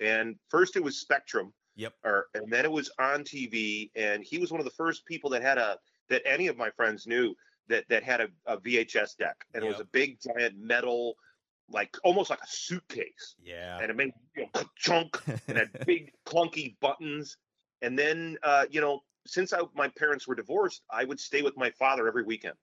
[0.00, 1.92] and first it was Spectrum, Yep.
[2.04, 5.28] or and then it was on TV, and he was one of the first people
[5.30, 7.34] that had a that any of my friends knew
[7.68, 11.16] that that had a, a VHS deck, and it was a big giant metal,
[11.68, 13.78] like almost like a suitcase, Yeah.
[13.80, 17.36] and it made you know, chunk and had big clunky buttons.
[17.82, 21.56] And then, uh, you know, since I, my parents were divorced, I would stay with
[21.56, 22.54] my father every weekend.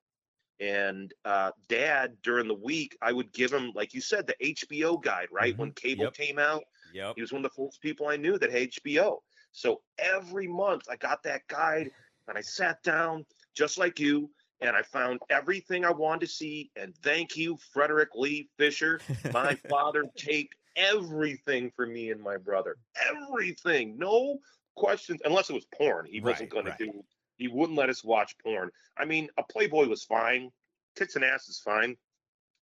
[0.59, 4.97] And uh, dad, during the week, I would give him, like you said, the HBO
[4.97, 5.55] guide, right?
[5.55, 5.57] Mhm.
[5.57, 6.13] When cable Yep.
[6.13, 7.15] came out, Yep.
[7.15, 9.23] he was one of the first people I knew that had HBO.
[9.51, 11.91] So every month I got that guide
[12.27, 14.31] and I sat down just like you
[14.63, 16.71] and I found everything I wanted to see.
[16.75, 18.99] And thank you, Frederick Lee Fisher.
[19.33, 22.77] My father taped everything for me and my brother.
[23.09, 23.97] Everything.
[23.97, 24.39] No
[24.75, 26.05] questions, unless it was porn.
[26.09, 26.77] He wasn't Right, going right.
[26.79, 27.03] to do,
[27.37, 28.69] he wouldn't let us watch porn.
[28.97, 30.49] I mean, a Playboy was fine,
[30.95, 31.95] tits and ass is fine,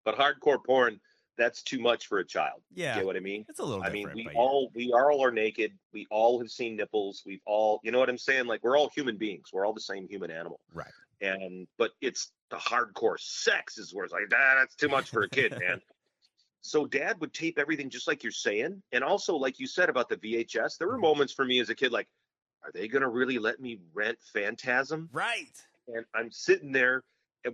[0.03, 0.99] but hardcore porn,
[1.37, 2.61] that's too much for a child.
[2.73, 2.95] yeah.
[2.95, 3.45] Get what I mean?
[3.47, 4.39] It's a little I mean, we but yeah.
[4.39, 5.71] all we all are naked.
[5.93, 7.23] We all have seen nipples.
[7.25, 8.45] We've all, you know what I'm saying?
[8.45, 9.47] Like we're all human beings.
[9.53, 10.59] We're all the same human animal.
[10.73, 10.91] Right.
[11.21, 15.23] And but it's the hardcore sex is where it's like, ah, that's too much for
[15.23, 15.79] a kid, man.
[16.63, 20.09] So dad would tape everything just like you're saying, and also like you said about
[20.09, 20.77] the VHS.
[20.77, 21.01] There were Mm-hmm.
[21.01, 22.07] moments for me as a kid, like,
[22.63, 25.09] are they gonna really let me rent Phantasm?
[25.11, 25.57] Right.
[25.87, 27.03] and I'm sitting there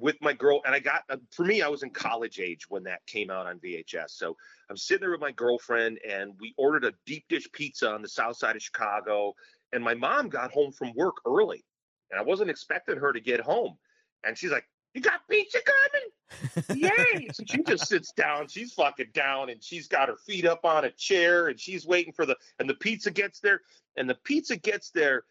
[0.01, 2.83] with my girl, and I got uh, for me, I was in college age when
[2.83, 4.09] that came out on VHS.
[4.11, 4.35] So
[4.69, 8.09] I'm sitting there with my girlfriend, and we ordered a deep dish pizza on the
[8.09, 9.33] south side of Chicago.
[9.71, 11.63] And my mom got home from work early,
[12.11, 13.77] and I wasn't expecting her to get home.
[14.23, 17.27] And she's like, "You got pizza coming?" Yay!
[17.33, 18.47] So she just sits down.
[18.47, 22.13] She's fucking down, and she's got her feet up on a chair, and she's waiting
[22.13, 22.35] for the.
[22.59, 23.61] And the pizza gets there,
[23.95, 25.23] and the pizza gets there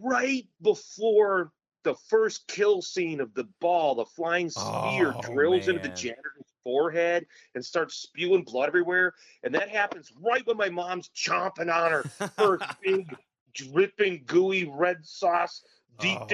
[0.00, 1.52] right before
[1.84, 3.94] the first kill scene of the ball.
[3.94, 9.12] The flying spear Oh, drills into the janitor's forehead and starts spewing blood everywhere.
[9.42, 12.02] And that happens right when my mom's chomping on her
[12.38, 13.14] first big
[13.52, 15.62] dripping gooey red sauce
[15.98, 16.26] deep Oh.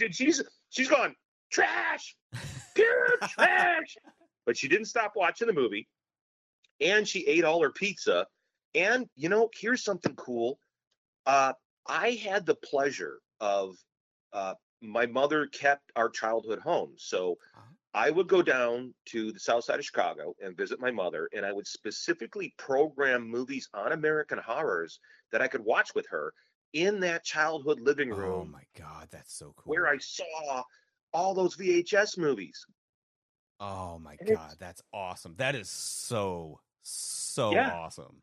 [0.00, 1.14] And she's she's gone
[1.50, 2.16] trash,
[2.74, 3.96] pure trash.
[4.46, 5.88] But she didn't stop watching the movie,
[6.80, 8.26] and she ate all her pizza.
[8.74, 10.58] And you know, here's something cool.
[11.26, 11.52] Uh,
[11.86, 13.76] I had the pleasure of
[14.32, 17.62] uh, my mother kept our childhood home, so Uh-huh.
[17.94, 21.44] I would go down to the south side of Chicago and visit my mother, and
[21.44, 25.00] I would specifically program movies on American horrors
[25.32, 26.32] that I could watch with her
[26.72, 28.42] in that childhood living room.
[28.42, 29.72] Oh my god, that's so cool.
[29.72, 30.62] where I saw
[31.12, 32.66] all those VHS movies.
[33.60, 35.34] Oh my And god, that's awesome.
[35.36, 37.70] That is so so Yeah.
[37.70, 38.22] awesome.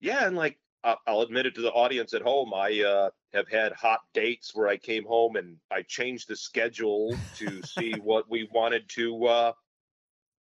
[0.00, 3.72] Yeah, and like I'll admit it to the audience at home, I uh, have had
[3.72, 8.44] hot dates where I came home and I changed the schedule to see what we
[8.52, 9.52] wanted to uh,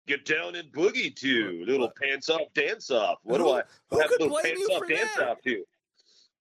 [0.08, 1.64] get down and boogie to.
[1.66, 3.20] Little pants off, dance off.
[3.24, 5.30] What do I who have could little pants off, dance that?
[5.30, 5.66] off to?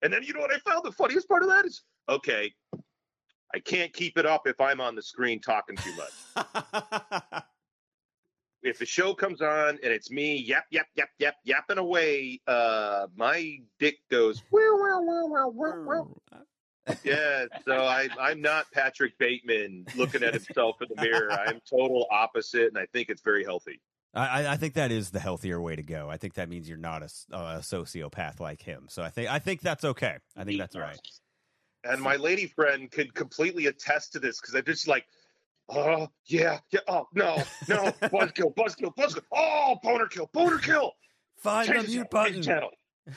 [0.03, 0.85] And then you know what I found?
[0.85, 2.53] The funniest part of that is okay.
[3.55, 6.45] I can't keep it up if I'm on the screen talking too much.
[8.63, 13.07] if the show comes on and it's me yap yap yap yap yapping away, uh,
[13.15, 14.43] my dick goes.
[14.51, 16.41] "Wow, wow, wow, wow, wow, wow."
[17.05, 21.31] Yeah, so I, I'm not Patrick Bateman looking at himself in the mirror.
[21.31, 23.81] I'm total opposite, and I think it's very healthy.
[24.15, 26.09] I, I- think that is the healthier way to go.
[26.11, 27.07] I think that means you're not a
[27.63, 28.87] sociopath like him.
[28.89, 30.17] So I think I think that's okay.
[30.37, 30.99] I think that's right.
[31.85, 35.05] And my lady friend could completely attest to this because I'm just like,
[35.69, 37.37] oh yeah, yeah, oh no,
[37.69, 40.93] no, buzzkill, buzzkill, buzzkill, oh boner kill, boner kill.
[41.39, 42.61] Find Change the the mute channel, change the button.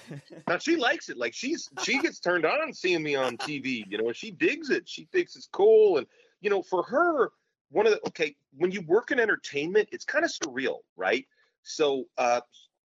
[0.09, 0.41] channel.
[0.47, 1.17] now she likes it.
[1.17, 3.83] Like she's she gets turned on seeing me on TV.
[3.87, 4.89] You know, she digs it.
[4.89, 5.97] She thinks it's cool.
[5.97, 6.07] And
[6.41, 7.29] you know, for her,
[7.69, 11.25] one of the okay, when you work in entertainment, it's kind of surreal, right?
[11.63, 12.41] So uh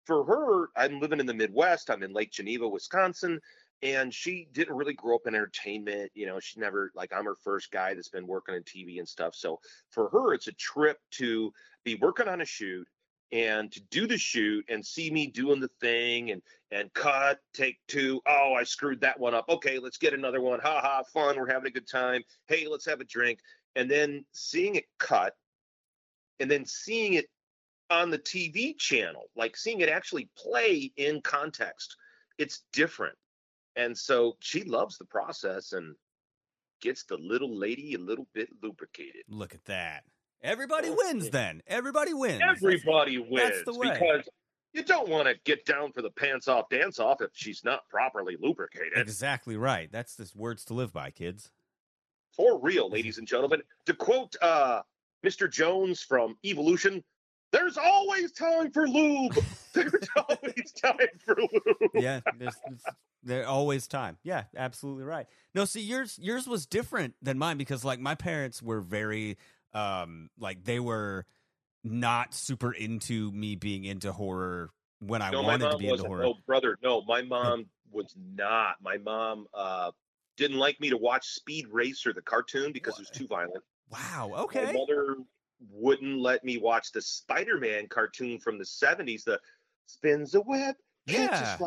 [0.04, 1.90] for her, I'm living in the Midwest.
[1.90, 3.40] I'm in Lake Geneva, Wisconsin.
[3.82, 6.10] And she didn't really grow up in entertainment.
[6.14, 9.08] You know, she never like I'm her first guy that's been working on TV and
[9.08, 9.34] stuff.
[9.34, 9.60] So
[9.90, 11.52] for her, it's a trip to
[11.84, 12.86] be working on a shoot
[13.32, 17.78] and to do the shoot and see me doing the thing and and cut take
[17.88, 21.36] two oh i screwed that one up okay let's get another one ha ha fun
[21.36, 23.40] we're having a good time hey let's have a drink
[23.76, 25.34] and then seeing it cut
[26.40, 27.26] and then seeing it
[27.90, 31.96] on the tv channel like seeing it actually play in context
[32.38, 33.16] it's different
[33.76, 35.94] and so she loves the process and
[36.80, 40.04] gets the little lady a little bit lubricated Look at that.
[40.42, 41.62] Everybody oh, wins then.
[41.66, 42.42] Everybody wins.
[42.46, 43.90] Everybody wins that's the way.
[43.92, 44.28] because
[44.74, 47.88] you don't want to get down for the pants off dance off if she's not
[47.88, 48.98] properly lubricated.
[48.98, 49.90] Exactly right.
[49.90, 51.50] That's this words to live by, kids.
[52.36, 53.62] For real, ladies and gentlemen.
[53.86, 54.82] To quote uh,
[55.24, 55.50] Mr.
[55.50, 57.02] Jones from Evolution,
[57.52, 59.38] there's always time for lube.
[59.74, 61.90] There's always time for lube.
[61.94, 62.54] yeah, there's,
[63.24, 64.18] there's always time.
[64.22, 65.26] Yeah, absolutely right.
[65.52, 69.36] No, see yours yours was different than mine because like my parents were very
[69.72, 71.26] um like they were
[71.82, 74.70] not super into me being into horror
[75.00, 76.22] when I no, wanted to be into horror.
[76.22, 78.76] No, brother, no, my mom was not.
[78.80, 79.90] My mom uh,
[80.36, 83.62] didn't like me to watch Speed Racer, the cartoon, because it was too violent.
[83.90, 84.64] Wow, Okay.
[84.66, 85.16] My mother
[85.70, 89.40] wouldn't let me watch the Spider-Man cartoon from the 70s, the
[89.86, 90.74] spins a web,
[91.06, 91.58] Yeah.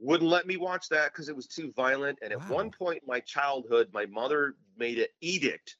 [0.00, 2.18] Wouldn't let me watch that because it was too violent.
[2.20, 5.76] And at one point in my childhood, my mother made an edict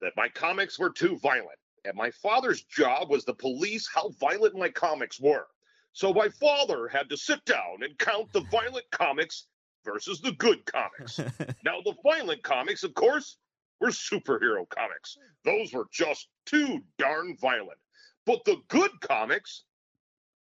[0.00, 1.58] that my comics were too violent.
[1.84, 5.46] And my father's job was to police how violent my comics were.
[5.92, 9.48] So my father had to sit down and count the violent comics
[9.92, 11.18] versus the good comics.
[11.64, 13.38] Now, the violent comics, of course,
[13.80, 15.16] were superhero comics.
[15.44, 17.78] Those were just too darn violent.
[18.26, 19.64] But the good comics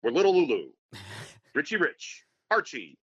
[0.04, 0.70] were Little Lulu,
[1.56, 2.98] Richie Rich, Archie,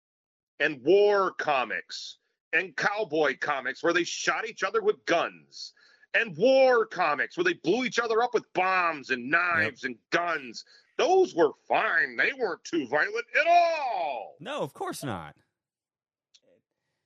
[0.61, 2.19] and war comics,
[2.53, 5.73] and cowboy comics where they shot each other with guns,
[6.15, 10.65] and war comics where they blew each other up with bombs and knives and guns.
[10.97, 12.17] Those were fine.
[12.17, 15.35] They weren't too violent at all no, of course not.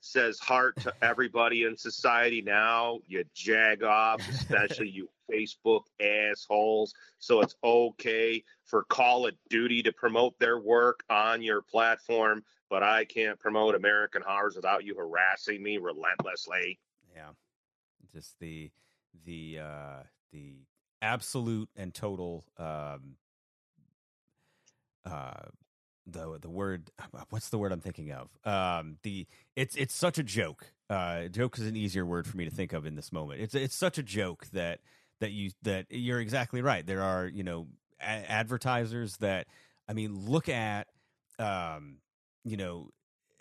[0.01, 3.01] Says Hart to everybody in society now.
[3.07, 6.95] You jag off, especially you Facebook assholes.
[7.19, 12.83] So it's okay for Call of Duty to promote their work on your platform, but
[12.83, 16.79] I can't promote American Horrors without you harassing me relentlessly.
[17.15, 17.31] Yeah.
[18.13, 18.71] Just the
[19.25, 20.55] the uh, the
[21.03, 23.17] absolute and total um,
[25.05, 25.49] uh,
[26.13, 26.91] the the word
[27.31, 28.29] what's the word I'm thinking of?
[28.45, 30.73] Um, the it's it's such a joke.
[30.91, 33.41] Uh, joke is an easier word for me to think of in this moment.
[33.41, 34.81] It's it's such a joke that
[35.21, 36.87] that you that you're exactly right.
[36.87, 37.69] There are you know
[38.01, 39.47] a- advertisers that
[39.89, 40.89] I mean look at
[41.39, 41.99] um,
[42.45, 42.91] you know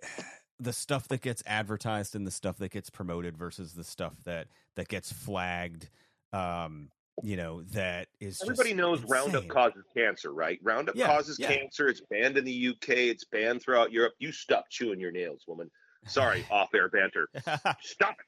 [0.59, 4.47] the stuff that gets advertised and the stuff that gets promoted versus the stuff that
[4.75, 5.87] that gets flagged
[6.33, 6.89] um
[7.23, 10.59] you know that is Everybody knows Roundup causes cancer, right?
[10.63, 11.47] Roundup Yeah, causes yeah.
[11.55, 11.87] cancer.
[11.87, 12.89] It's banned in the UK.
[12.89, 14.13] It's banned throughout Europe.
[14.19, 15.69] You stop chewing your nails, woman.
[16.07, 17.27] Sorry, off-air banter.
[17.81, 18.25] Stop it.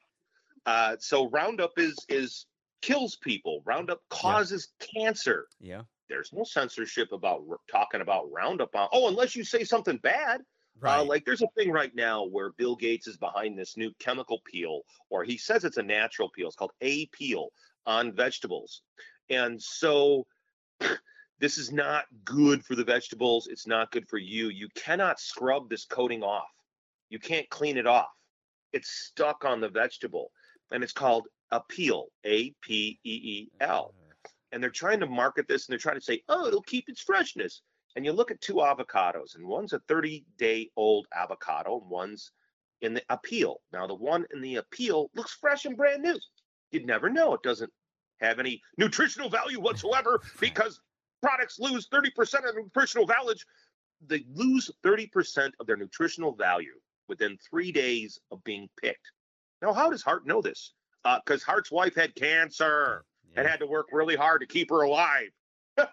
[0.66, 2.46] Uh, so Roundup is is
[2.82, 3.62] kills people.
[3.64, 5.46] Roundup causes cancer.
[5.60, 8.88] yeah There's no censorship about r- talking about Roundup on.
[8.92, 10.40] Oh, unless you say something bad.
[10.80, 13.92] right Uh, like there's a thing right now where Bill Gates is behind this new
[14.00, 14.80] chemical peel,
[15.10, 16.48] or he says it's a natural peel.
[16.48, 17.48] It's called a peel
[17.86, 18.82] on vegetables,
[19.28, 20.26] and so
[21.40, 23.46] this is not good for the vegetables.
[23.46, 24.48] It's not good for you.
[24.48, 26.50] You cannot scrub this coating off.
[27.08, 28.10] You can't clean it off.
[28.72, 30.30] It's stuck on the vegetable,
[30.70, 32.06] and it's called Apeel.
[32.24, 34.30] A P E E L mm-hmm.
[34.52, 37.00] and they're trying to market this and they're trying to say, oh, it'll keep its
[37.00, 37.62] freshness.
[37.96, 42.30] And you look at two avocados, and one's a 30 day old avocado, and one's
[42.80, 43.56] in the Apeel.
[43.72, 46.18] Now, the one in the Apeel looks fresh and brand new.
[46.70, 47.34] You'd never know.
[47.34, 47.72] It doesn't
[48.20, 50.80] have any nutritional value whatsoever because
[51.22, 53.34] products lose 30% of their nutritional value.
[54.06, 56.74] They lose 30% of their nutritional value
[57.08, 59.10] within three days of being picked.
[59.60, 60.72] Now, how does Hart know this?
[61.24, 63.04] Because Hart's wife had cancer
[63.36, 65.28] and had to work really hard to keep her alive.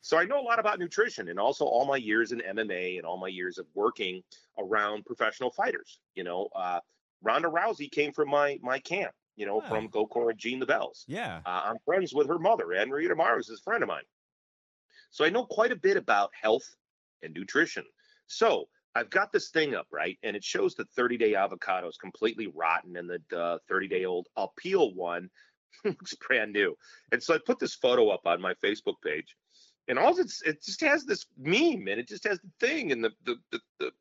[0.00, 3.06] so I know a lot about nutrition and also all my years in MMA and
[3.06, 4.22] all my years of working
[4.58, 6.00] around professional fighters.
[6.14, 6.80] You know, uh,
[7.22, 9.12] Ronda Rousey came from my my camp.
[9.36, 9.68] You know, Ah.
[9.68, 11.04] from Gokor and Gene LeBell's.
[11.08, 14.04] yeah Uh, I'm friends with her mother, Anne Marie Mars is a friend of mine.
[15.10, 16.64] So I know quite a bit about health
[17.22, 17.84] and nutrition.
[18.26, 20.18] So I've got this thing up, right?
[20.22, 24.26] And it shows the 30 day avocado is completely rotten and the 30 day old
[24.36, 25.30] Apeel one
[25.84, 26.76] looks brand new.
[27.12, 29.36] And so I put this photo up on my Facebook page.
[29.88, 33.02] And all it's it just has this meme and it just has the thing and
[33.02, 33.92] the the the, the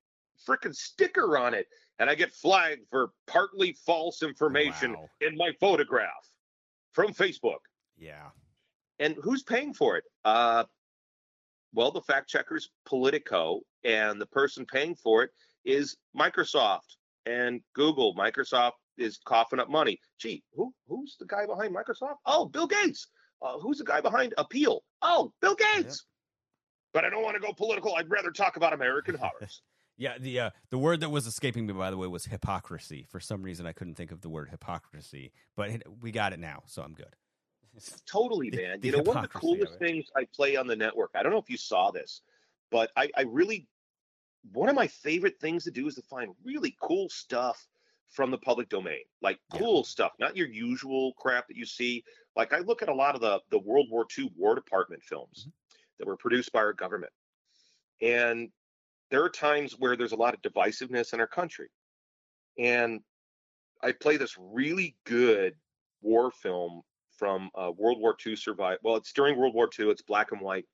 [0.47, 1.67] freaking sticker on it.
[1.99, 5.09] And I get flagged for partly false information Wow.
[5.21, 6.25] in my photograph
[6.93, 7.59] from Facebook.
[7.97, 8.29] yeah
[8.99, 10.03] And who's paying for it?
[10.25, 10.63] Uh,
[11.73, 15.31] well, the fact checkers Politico, and the person paying for it
[15.65, 18.15] is Microsoft and Google.
[18.15, 19.99] Microsoft is coughing up money.
[20.19, 22.15] Gee, who who's the guy behind Microsoft?
[22.25, 23.07] Oh, Bill Gates.
[23.41, 24.79] Uh, who's the guy behind Apeel?
[25.01, 26.05] Oh, Bill Gates.
[26.93, 27.95] But I don't want to go political.
[27.95, 29.61] I'd rather talk about American horrors.
[29.99, 33.05] Yeah, the uh, the word that was escaping me, by the way, was hypocrisy.
[33.09, 36.39] For some reason, I couldn't think of the word hypocrisy, but it, we got it
[36.39, 37.17] now, so I'm good.
[38.05, 38.79] Totally, man.
[38.79, 41.11] the you know, one of the hypocrisy of coolest things I play on the network,
[41.15, 42.21] I don't know if you saw this,
[42.71, 43.67] but I, I really,
[44.53, 47.67] one of my favorite things to do is to find really cool stuff
[48.07, 49.59] from the public domain, like Yeah.
[49.59, 52.05] cool stuff, not your usual crap that you see.
[52.37, 55.41] Like I look at a lot of the, the World War II War Department films
[55.41, 55.49] Mm-hmm.
[55.99, 57.11] that were produced by our government.
[58.01, 58.49] And
[59.11, 61.69] there are times where there's a lot of divisiveness in our country.
[62.57, 63.01] And
[63.81, 65.55] I play this really good
[66.01, 66.81] war film
[67.17, 68.77] from uh, World War II survive.
[68.83, 69.89] Well, it's during World War II.
[69.89, 70.65] It's black and white,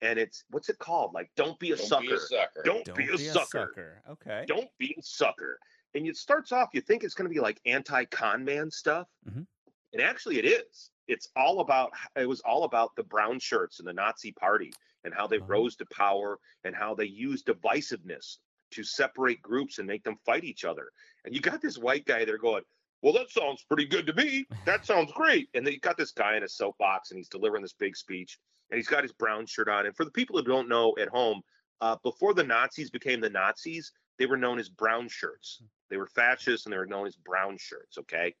[0.00, 1.12] and it's what's it called?
[1.14, 2.02] Like, don't be a Don't sucker.
[2.02, 2.62] be a sucker.
[2.64, 4.02] Don't, Don't be a sucker.
[4.10, 4.44] Okay.
[4.46, 5.58] Don't be a sucker.
[5.94, 6.70] And it starts off.
[6.72, 9.46] You think it's going to be like anti-con man stuff, Mhm.
[9.92, 10.90] and actually, it is.
[11.12, 11.92] It's all about.
[12.16, 14.72] It was all about the brown shirts and the Nazi Party
[15.04, 15.44] and how they Oh.
[15.46, 18.38] rose to power and how they used divisiveness
[18.72, 20.90] to separate groups and make them fight each other.
[21.24, 22.62] And you got this white guy there going,
[23.02, 24.46] well, that sounds pretty good to me.
[24.64, 25.48] That sounds great.
[25.54, 28.38] And then you got this guy in a soapbox and he's delivering this big speech
[28.70, 29.86] and he's got his brown shirt on.
[29.86, 31.42] And for the people who don't know at home,
[31.80, 35.60] uh, before the Nazis became the Nazis, they were known as brown shirts.
[35.90, 38.34] They were fascists and they were known as brown shirts, okay?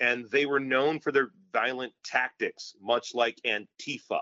[0.00, 4.20] And they were known for their violent tactics, much like Antifa.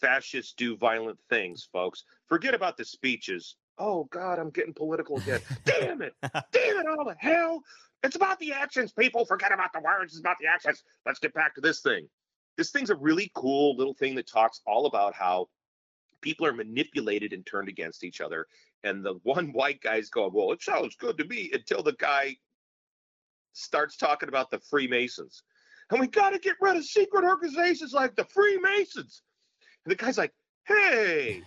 [0.00, 2.04] Fascists do violent things, folks.
[2.26, 3.56] Forget about the speeches.
[3.78, 5.40] Oh, God, I'm getting political again.
[5.64, 6.14] Damn it.
[6.22, 7.62] Damn it, all the hell.
[8.02, 9.24] It's about the actions, people.
[9.24, 10.12] Forget about the words.
[10.12, 10.82] It's about the actions.
[11.06, 12.08] Let's get back to this thing.
[12.56, 15.48] This thing's a really cool little thing that talks all about how
[16.20, 18.46] people are manipulated and turned against each other.
[18.84, 22.36] And the one white guy's going, Well, it sounds good to me until the guy
[23.52, 25.42] starts talking about the Freemasons.
[25.90, 29.22] And we got to get rid of secret organizations like the Freemasons.
[29.84, 30.32] And the guy's like,
[30.66, 31.42] Hey,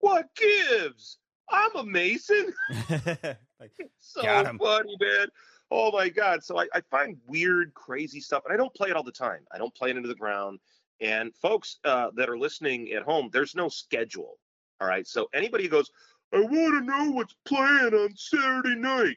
[0.00, 1.18] what gives?
[1.50, 2.52] I'm a Mason.
[2.90, 4.22] like, So
[4.58, 5.28] funny, man.
[5.70, 6.42] oh my god!
[6.42, 9.40] So I, I find weird, crazy stuff, and I don't play it all the time.
[9.52, 10.58] I don't play it into the ground.
[11.00, 14.38] And folks uh, that are listening at home, there's no schedule.
[14.80, 15.06] All right.
[15.06, 15.90] So anybody who goes,
[16.32, 19.16] I want to know what's playing on Saturday night.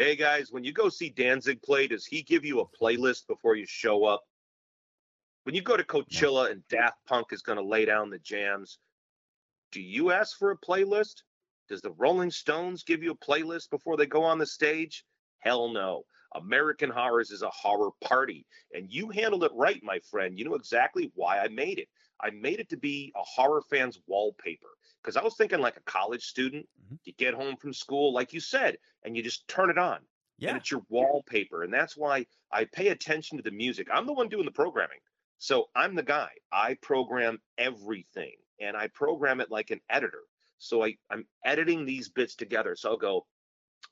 [0.00, 3.56] Hey guys, when you go see Danzig play, does he give you a playlist before
[3.56, 4.22] you show up?
[5.42, 8.78] When you go to Coachella and Daft Punk is going to lay down the jams,
[9.72, 11.22] do you ask for a playlist?
[11.68, 15.04] Does the Rolling Stones give you a playlist before they go on the stage?
[15.40, 16.04] Hell no.
[16.36, 20.38] American Horrors is a horror party, and you handled it right, my friend.
[20.38, 21.88] You know exactly why I made it.
[22.20, 24.68] I made it to be a horror fan's wallpaper
[25.02, 26.68] because I was thinking like a college student.
[26.80, 26.98] Mhm.
[27.04, 30.06] You get home from school, like you said, and you just turn it on.
[30.38, 30.50] Yeah.
[30.50, 31.64] And it's your wallpaper.
[31.64, 33.88] And that's why I pay attention to the music.
[33.92, 35.00] I'm the one doing the programming.
[35.38, 36.30] So I'm the guy.
[36.52, 40.22] I program everything and I program it like an editor.
[40.58, 42.76] So I, I'm editing these bits together.
[42.76, 43.26] So I'll go,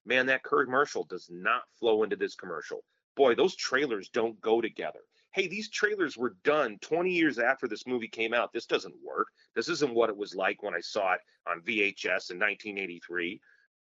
[0.04, 2.84] man, that commercial does not flow into this commercial.
[3.16, 5.00] Boy, those trailers don't go together.
[5.36, 8.54] Hey, these trailers were done 20 years after this movie came out.
[8.54, 9.28] This doesn't work.
[9.54, 13.38] This isn't what it was like when I saw it on VHS in 1983.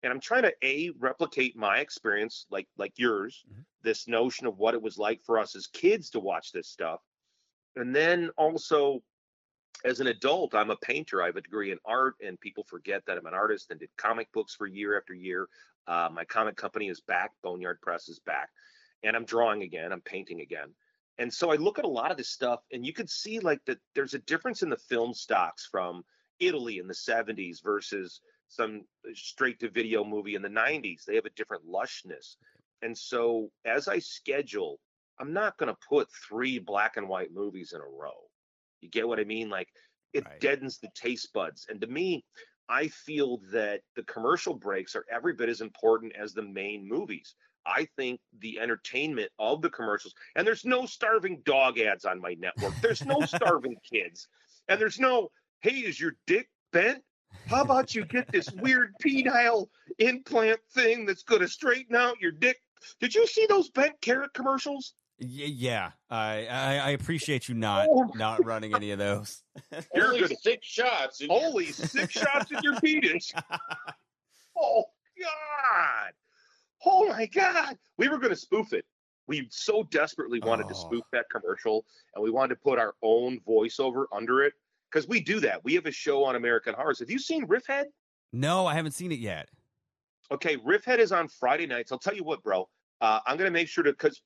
[0.05, 3.67] And I'm trying to a replicate my experience, like like yours, Mhm.
[3.83, 7.03] this notion of what it was like for us as kids to watch this stuff,
[7.75, 9.03] and then also
[9.85, 11.21] as an adult, I'm a painter.
[11.21, 13.91] I have a degree in art, and people forget that I'm an artist and did
[13.97, 15.49] comic books for year after year.
[15.89, 18.51] Uh, my comic company is back, Boneyard Press is back,
[19.03, 19.91] and I'm drawing again.
[19.91, 20.77] I'm painting again.
[21.21, 23.63] And so I look at a lot of this stuff, and you could see like
[23.67, 26.03] that there's a difference in the film stocks from
[26.41, 31.05] Italy in the 70s versus some uh, straight to video movie in the 90s.
[31.05, 32.37] They have a different lushness.
[32.83, 34.81] And so as I schedule,
[35.21, 38.31] I'm not going to put three black and white movies in a row.
[38.81, 39.51] You get what I mean?
[39.51, 39.69] Like
[40.15, 40.41] it Right.
[40.41, 41.67] deadens the taste buds.
[41.69, 42.25] And to me,
[42.71, 47.35] I feel that the commercial breaks are every bit as important as the main movies.
[47.67, 52.35] I think the entertainment of the commercials, and there's no starving dog ads on my
[52.39, 52.75] network.
[52.81, 54.29] There's no starving kids.
[54.69, 55.31] And there's no,
[55.61, 57.03] hey, is your dick bent?
[57.47, 59.67] How about you get this weird penile
[59.99, 62.57] implant thing that's going to straighten out your dick?
[63.01, 64.95] Did you see those bent carrot commercials?
[65.23, 68.11] Yeah, I, I I appreciate you not Oh.
[68.15, 69.43] not running any of those.
[69.95, 70.39] You're Only good.
[70.41, 71.21] six shots.
[71.29, 73.31] Only six shots in your penis.
[74.57, 74.85] Oh
[75.21, 76.13] God.
[76.85, 77.79] Oh my God.
[77.99, 78.85] We were going to spoof it.
[79.27, 80.87] We so desperately wanted to Oh.
[80.87, 84.55] spoof that commercial and we wanted to put our own voiceover under it
[84.91, 85.63] because we do that.
[85.63, 86.99] We have a show on American Horrors.
[86.99, 87.85] Have you seen Riffhead?
[88.33, 89.49] no, I haven't seen it yet.
[90.33, 91.91] Okay, Riffhead is on Friday nights.
[91.93, 92.69] I'll tell you what, bro.
[93.01, 94.23] Uh, I'm gonna make sure to because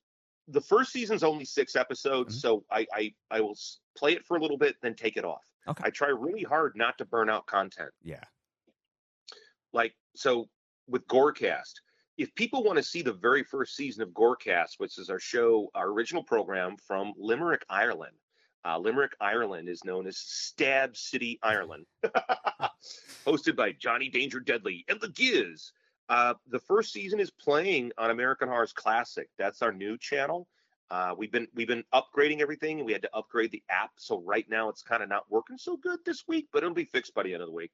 [0.47, 2.41] the first season's only six episodes, Mhm.
[2.41, 3.57] so I, I I will
[3.97, 5.43] play it for a little bit, then take it off.
[5.67, 5.83] Okay.
[5.85, 7.91] I try really hard not to burn out content.
[8.03, 8.21] Yeah.
[9.73, 10.47] Like so
[10.87, 11.73] with Gorecast,
[12.17, 15.69] if people want to see the very first season of Gorecast, which is our show,
[15.75, 18.15] our original program from Limerick, Ireland.
[18.63, 21.85] Uh, Limerick, Ireland is known as Stab City, Ireland,
[23.25, 25.71] hosted by Johnny Danger Deadly and the Giz.
[26.09, 29.29] Uh, the first season is playing on American Horror's Classic.
[29.37, 30.47] That's our new channel.
[30.89, 32.83] Uh, we've been we've been upgrading everything.
[32.83, 35.77] We had to upgrade the app, so right now it's kind of not working so
[35.77, 37.71] good this week, but it'll be fixed by the end of the week.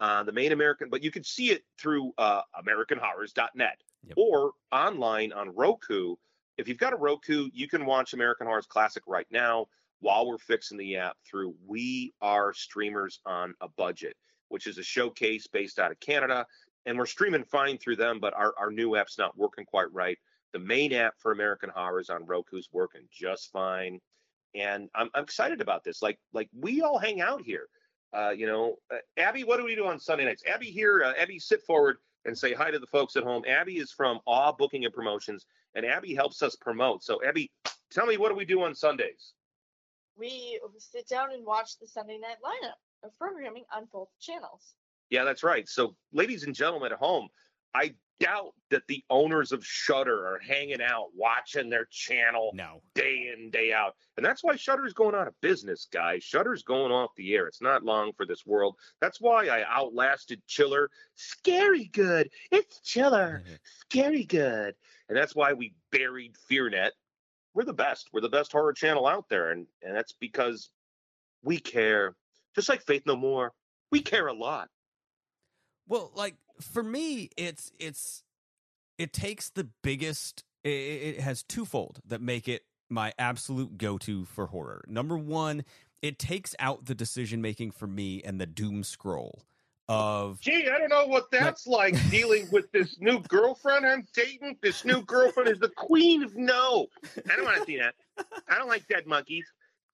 [0.00, 3.76] Uh, the main American, but you can see it through uh, AmericanHorrors.net
[4.06, 4.14] Yep.
[4.16, 6.16] or online on Roku.
[6.56, 9.66] If you've got a Roku, you can watch American Horrors Classic right now
[10.00, 14.16] while we're fixing the app through We Are Streamers on a Budget,
[14.48, 16.46] which is a showcase based out of Canada.
[16.86, 20.18] And we're streaming fine through them, but our, our new app's not working quite right.
[20.54, 24.00] The main app for American Horrors on Roku's working just fine.
[24.54, 26.00] And I'm, I'm excited about this.
[26.02, 27.66] Like, like we all hang out here.
[28.12, 30.42] Uh, you know, uh, Abby, what do we do on Sunday nights?
[30.52, 33.44] Abby here, uh, Abby, sit forward and say hi to the folks at home.
[33.46, 37.04] Abby is from Awe Booking and Promotions, and Abby helps us promote.
[37.04, 37.50] So, Abby,
[37.90, 39.32] tell me, what do we do on Sundays?
[40.20, 44.74] we sit down and watch the Sunday night lineup of programming on both channels.
[45.08, 45.68] Yeah, that's right.
[45.68, 47.28] So, ladies and gentlemen at home,
[47.74, 52.82] I doubt that the owners of Shudder are hanging out watching their channel No.
[52.94, 56.22] day in day out, and that's why Shudder's going out of business, guys.
[56.22, 57.46] Shudder's going off the air.
[57.46, 58.76] It's not long for this world.
[59.00, 60.90] That's why I outlasted Chiller.
[61.14, 62.30] Scary good.
[62.50, 63.42] It's Chiller.
[63.80, 64.74] Scary good.
[65.08, 66.90] And that's why we buried FearNet.
[67.54, 68.10] We're the best.
[68.12, 70.70] We're the best horror channel out there, and and that's because
[71.42, 72.14] we care.
[72.54, 73.52] Just like Faith No More,
[73.90, 74.68] we care a lot.
[75.88, 78.22] Well, like for me, it's it's
[78.98, 80.44] it takes the biggest.
[80.62, 84.84] It, it has twofold that make it my absolute go-to for horror.
[84.86, 85.64] Number one,
[86.02, 89.42] it takes out the decision making for me and the doom scroll
[89.90, 94.56] of Gee, I don't know what that's like dealing with this new girlfriend I'm dating.
[94.62, 96.86] This new girlfriend is the queen of no.
[97.28, 97.94] I don't want to see that.
[98.48, 99.46] I don't like dead monkeys.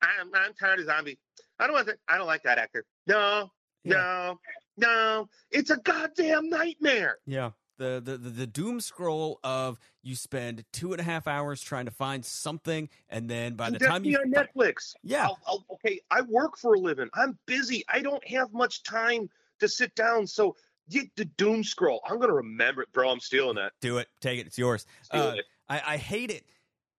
[0.02, 1.16] I'm, I'm tired of zombies.
[1.58, 1.96] I don't want that.
[2.06, 2.84] I don't like that actor.
[3.06, 3.50] No,
[3.84, 4.38] no,
[4.76, 5.28] no.
[5.50, 7.18] It's a goddamn nightmare.
[7.26, 7.50] Yeah.
[7.78, 11.84] The, the the the doom scroll of you spend two and a half hours trying
[11.84, 14.94] to find something, and then by the time me you on Netflix.
[15.02, 17.10] yeah I'll, I'll, okay, I work for a living.
[17.12, 17.84] I'm busy.
[17.90, 19.28] I don't have much time
[19.60, 20.26] to sit down.
[20.26, 20.56] So
[20.88, 22.00] get the doom scroll.
[22.08, 23.10] I'm gonna remember it, bro.
[23.10, 23.72] I'm stealing that.
[23.82, 24.86] do it, take it, it's yours.
[25.10, 25.44] Uh, it.
[25.68, 26.46] I, I hate it.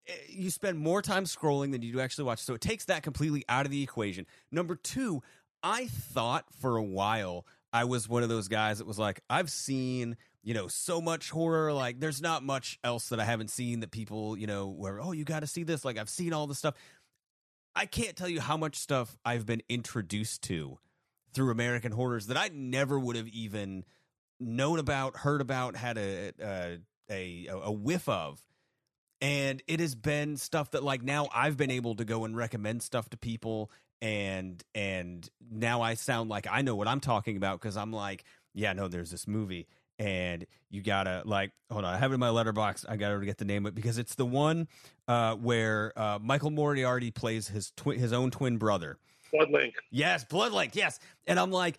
[0.07, 3.01] Eh, You spend more time scrolling than you do actually watch, so it takes that
[3.01, 4.27] completely out of the equation.
[4.51, 5.23] Number two,
[5.63, 7.47] I thought for a while
[7.77, 11.29] I was one of those guys that was like, I've seen you know so much
[11.29, 14.99] horror, like there's not much else that I haven't seen that people you know where
[14.99, 16.73] oh you got to see this, like I've seen all the stuff.
[17.75, 20.79] I can't tell you how much stuff I've been introduced to
[21.33, 23.85] through American horrors that I never would have even
[24.39, 26.79] known about, heard about, had a a
[27.11, 28.43] a, a whiff of.
[29.21, 32.81] And it has been stuff that like now I've been able to go and recommend
[32.81, 33.69] stuff to people
[34.01, 38.23] and and now I sound like I know what I'm talking about because I'm like,
[38.53, 39.67] yeah, no, there's this movie
[39.99, 42.85] and you gotta like hold on, I have it in my Letterboxd.
[42.87, 44.67] I gotta get the name of it because it's the one
[45.07, 48.97] uh, where uh, Michael Moriarty plays his twi- his own twin brother.
[49.33, 49.73] Bloodlink.
[49.91, 50.75] Yes, Bloodlink.
[50.75, 51.77] Yes, and I'm like,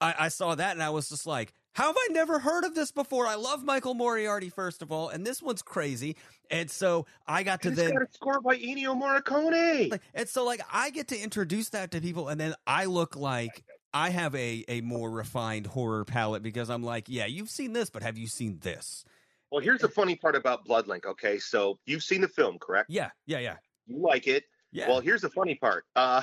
[0.00, 2.74] I, I saw that and I was just like, how have I never heard of
[2.74, 3.26] this before?
[3.26, 6.16] I love Michael Moriarty first of all, and this one's crazy.
[6.50, 9.90] And so I got to And then got a score by Ennio Morricone.
[9.90, 13.14] like, and so like I get to introduce that to people, and then I look
[13.14, 13.62] like
[13.92, 17.90] I have a a more refined horror palette because I'm like, yeah, you've seen this,
[17.90, 19.04] but have you seen this?
[19.52, 21.04] Well, here's the funny part about Bloodlink.
[21.04, 22.88] Okay, so you've seen the film, correct?
[22.88, 23.56] Yeah, yeah, yeah,
[23.86, 24.44] You like it.
[24.72, 24.88] yeah.
[24.88, 25.84] Well, here's the funny part.
[25.94, 26.22] Uh,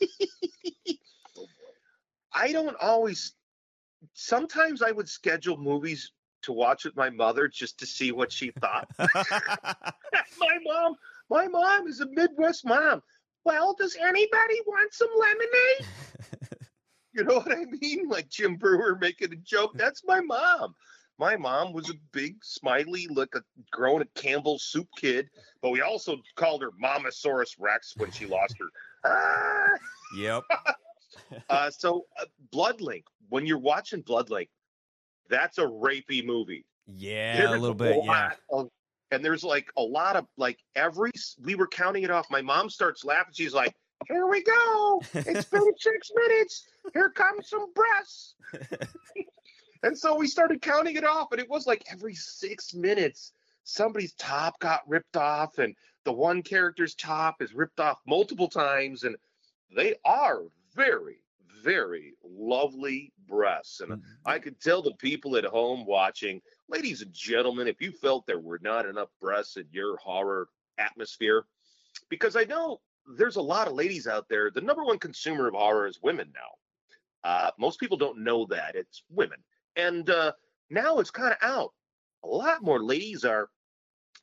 [2.32, 3.34] I don't always.
[4.20, 6.10] Sometimes I would schedule movies
[6.42, 8.88] to watch with my mother just to see what she thought.
[8.98, 10.96] my mom,
[11.30, 13.00] my mom is a Midwest mom.
[13.44, 15.86] Well, does anybody want some lemonade?
[17.14, 18.08] You know what I mean?
[18.08, 19.72] Like Jim Breuer making a joke.
[19.74, 20.74] That's my mom.
[21.18, 23.40] My mom was a big, smiley, like a
[23.72, 25.28] grown at Campbell's soup kid,
[25.60, 28.68] but we also called her Mamasaurus Rex when she lost her.
[29.04, 29.78] Ah!
[30.16, 30.44] yep.
[31.50, 32.24] Uh, so, uh,
[32.54, 34.48] Bloodlink, when you're watching Bloodlink,
[35.28, 36.64] that's a rapey movie.
[36.86, 38.02] Yeah, There a little bit.
[38.04, 38.32] Yeah.
[38.50, 38.70] of-
[39.10, 41.10] and there's like a lot of like every
[41.42, 42.26] we were counting it off.
[42.30, 43.32] My mom starts laughing.
[43.34, 43.74] She's like,
[44.06, 45.02] "Here we go!
[45.14, 46.66] It's been six minutes.
[46.92, 48.34] Here comes some breasts."
[49.82, 53.32] and so we started counting it off, and it was like every six minutes
[53.64, 55.74] somebody's top got ripped off, and
[56.04, 59.16] the one character's top is ripped off multiple times, and
[59.74, 60.42] they are
[60.78, 61.16] very,
[61.62, 63.80] very lovely breasts.
[63.80, 68.26] And I could tell the people at home watching, ladies and gentlemen, if you felt
[68.26, 70.48] there were not enough breasts in your horror
[70.78, 71.44] atmosphere,
[72.08, 72.80] because I know
[73.16, 74.50] there's a lot of ladies out there.
[74.50, 77.28] The number one consumer of horror is women now.
[77.28, 79.38] Uh, most people don't know that it's women,
[79.74, 80.32] and uh,
[80.70, 81.72] now it's kind of out.
[82.24, 83.50] A lot more ladies are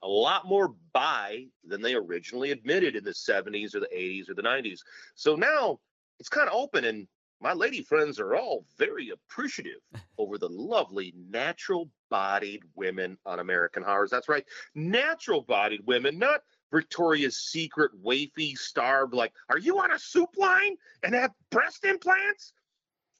[0.01, 4.33] a lot more bi than they originally admitted in the 70s or the 80s or
[4.33, 4.79] the 90s.
[5.15, 5.79] So now
[6.19, 7.07] it's kind of open, and
[7.41, 9.81] my lady friends are all very appreciative
[10.17, 14.09] over the lovely natural bodied women on American Horrors.
[14.09, 16.41] That's right, natural bodied women, not
[16.71, 19.13] Victoria's Secret, wafy, starved.
[19.13, 22.53] Like, are you on a soup line and have breast implants?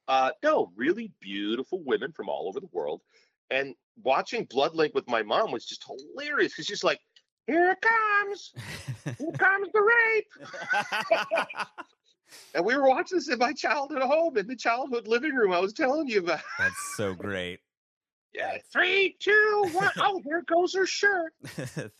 [0.07, 3.01] Uh, no, really beautiful women from all over the world.
[3.49, 6.99] And watching Bloodlink with my mom was just hilarious because she's like,
[7.47, 8.53] here it comes.
[9.17, 10.27] Here comes the rape.
[12.53, 15.59] And we were watching this in my childhood home, in the childhood living room I
[15.59, 16.41] was telling you about.
[16.57, 17.59] That's so great.
[18.33, 19.89] Yeah, three, two, one.
[19.97, 21.33] Oh, there goes her shirt.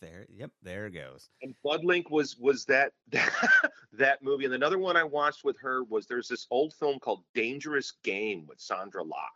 [0.00, 1.30] there, yep, there it goes.
[1.42, 3.32] And Bloodlink was was that that,
[3.94, 4.44] that movie.
[4.44, 8.44] And another one I watched with her was there's this old film called Dangerous Game
[8.46, 9.30] with Sondra Locke,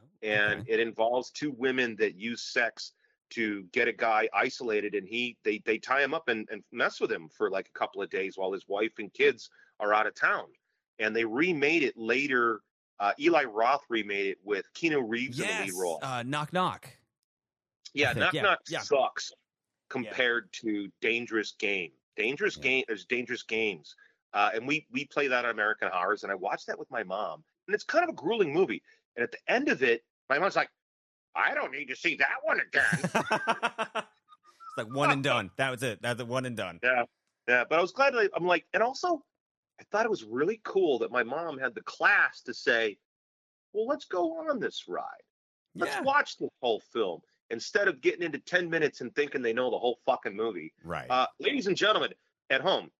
[0.00, 0.72] oh, and Okay.
[0.72, 2.92] it involves two women that use sex
[3.30, 7.00] to get a guy isolated, and he they they tie him up and, and mess
[7.00, 9.48] with him for like a couple of days while his wife and kids
[9.80, 10.46] are out of town.
[10.98, 12.60] And they remade it later.
[13.00, 15.98] Uh, Eli Roth remade it with Keanu Reeves in the lead role.
[16.02, 16.88] uh, knock knock.
[17.94, 18.78] Yeah, Knock yeah, Knock yeah.
[18.80, 19.32] sucks
[19.90, 21.90] compared to Dangerous Game.
[22.16, 22.62] Dangerous Yeah.
[22.62, 23.94] Game, there's Dangerous Games,
[24.32, 27.02] uh, and we we play that on American Horrors, and I watched that with my
[27.02, 28.82] mom, and it's kind of a grueling movie.
[29.16, 30.70] And at the end of it, my mom's like,
[31.34, 33.10] "I don't need to see that one again."
[34.04, 35.50] it's like one and done.
[35.56, 36.00] That was it.
[36.02, 36.78] That's the one and done.
[36.82, 37.04] yeah,
[37.48, 37.64] yeah.
[37.68, 38.14] But I was glad.
[38.14, 39.22] I, I'm like, and also,
[39.82, 42.96] I thought it was really cool that my mom had the class to say,
[43.72, 45.02] well, let's go on this ride.
[45.74, 46.02] Let's Yeah.
[46.02, 47.20] watch the whole film
[47.50, 50.72] instead of getting into 10 minutes and thinking they know the whole fucking movie.
[50.84, 51.10] Right.
[51.10, 52.14] Uh, ladies and gentlemen
[52.50, 52.92] at home,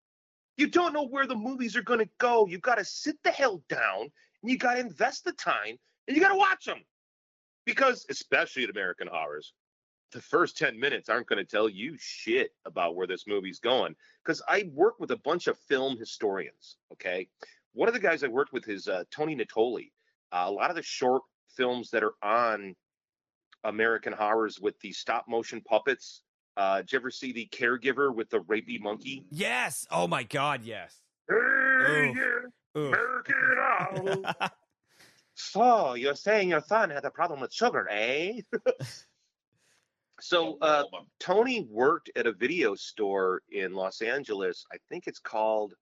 [0.57, 2.47] you don't know where the movies are going to go.
[2.49, 4.01] You got to sit the hell down
[4.43, 5.79] and you got to invest the time
[6.09, 6.83] and you got to watch them.
[7.65, 9.53] Because, especially at American Horrors,
[10.13, 13.95] the first 10 minutes aren't going to tell you shit about where this movie's going.
[14.25, 17.29] Because I work with a bunch of film historians, okay?
[17.73, 19.91] One of the guys I worked with is uh, Tony Natoli.
[20.31, 21.23] Uh, a lot of the short
[21.57, 22.75] films that are on
[23.65, 26.23] American Horrors with the stop motion puppets.
[26.57, 29.25] Uh, did you ever see the caregiver with the rapey monkey?
[29.31, 29.87] yes.
[29.91, 30.63] Oh my God.
[30.65, 31.01] Yes.
[31.29, 32.15] Hey,
[32.75, 34.49] yeah.
[35.35, 38.41] So you're saying your son had a problem with sugar, eh?
[40.21, 40.85] so uh,
[41.19, 44.65] Tony worked at a video store in Los Angeles.
[44.73, 45.75] I think it's called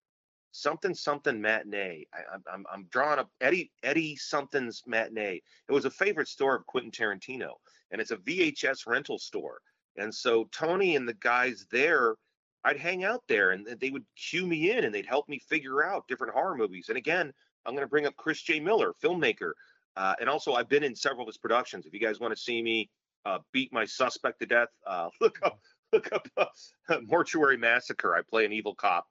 [0.53, 2.07] something something matinee.
[2.13, 5.41] I, I'm- I'm I'm drawing up Eddie Eddie something's matinee.
[5.69, 7.53] It was a favorite store of Quentin Tarantino,
[7.91, 9.61] and it's a VHS rental store.
[9.97, 12.15] And so Tony and the guys there,
[12.65, 15.85] I'd hang out there, and they would cue me in, and they'd help me figure
[15.85, 16.87] out different horror movies.
[16.89, 17.33] And again,
[17.67, 18.61] I'm going to bring up Chris J.
[18.61, 19.53] Miller, filmmaker,
[19.97, 21.85] uh, and also I've been in several of his productions.
[21.87, 22.89] If you guys want to see me
[23.25, 25.61] uh, beat my suspect to death, uh, look up
[25.93, 26.47] look up uh,
[27.07, 28.15] Mortuary Massacre.
[28.15, 29.07] I play an evil cop.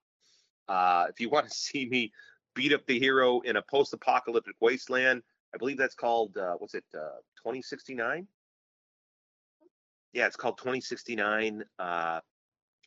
[0.68, 2.12] Uh, if you want to see me
[2.56, 5.22] beat up the hero in a post-apocalyptic wasteland,
[5.54, 6.86] I believe that's called uh, what's it?
[6.94, 8.28] Uh, 2069.
[10.14, 11.64] Yeah, it's called 2069.
[11.78, 12.20] Uh,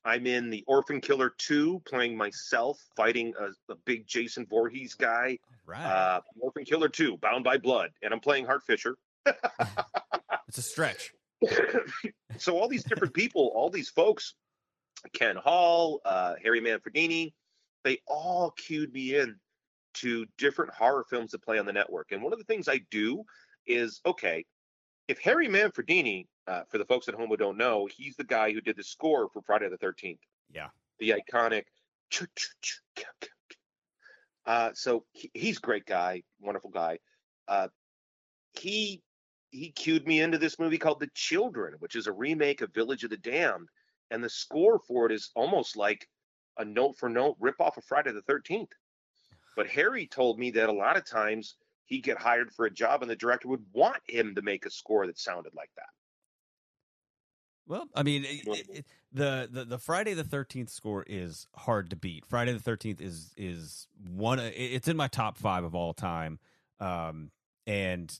[0.04, 5.38] I'm in the Orphan Killer 2, playing myself, fighting a, a big Jason Voorhees guy.
[5.64, 5.84] right.
[5.84, 8.96] Uh, Orphan Killer 2, Bound by Blood, and I'm playing Hart Fisher.
[10.52, 11.12] It's a stretch.
[12.36, 14.34] so all these different people, all these folks,
[15.14, 17.32] Ken Hall, uh, Harry Manfredini,
[17.84, 19.36] they all cued me in
[19.94, 22.12] to different horror films that play on the network.
[22.12, 23.24] And one of the things I do
[23.66, 24.44] is okay,
[25.08, 28.52] if Harry Manfredini, uh, for the folks at home who don't know, he's the guy
[28.52, 30.18] who did the score for Friday the 13th.
[30.52, 30.68] Yeah.
[30.98, 31.64] The iconic.
[34.44, 36.98] Uh, so he, he's great guy, wonderful guy.
[37.48, 37.68] Uh,
[38.52, 39.00] he
[39.52, 43.04] he cued me into this movie called The Children, which is a remake of Village
[43.04, 43.68] of the Damned,
[44.10, 46.08] and the score for it is almost like
[46.58, 48.72] a note for note rip off of Friday the 13th.
[49.54, 53.02] But Harry told me that a lot of times he'd get hired for a job
[53.02, 55.86] and the director would want him to make a score that sounded like that.
[57.66, 61.96] Well, I mean, it, it, the, the the Friday the Thirteenth score is hard to
[61.96, 62.26] beat.
[62.26, 64.40] Friday the Thirteenth is is one.
[64.40, 66.40] It's in my top five of all time,
[66.80, 67.30] um,
[67.66, 68.18] and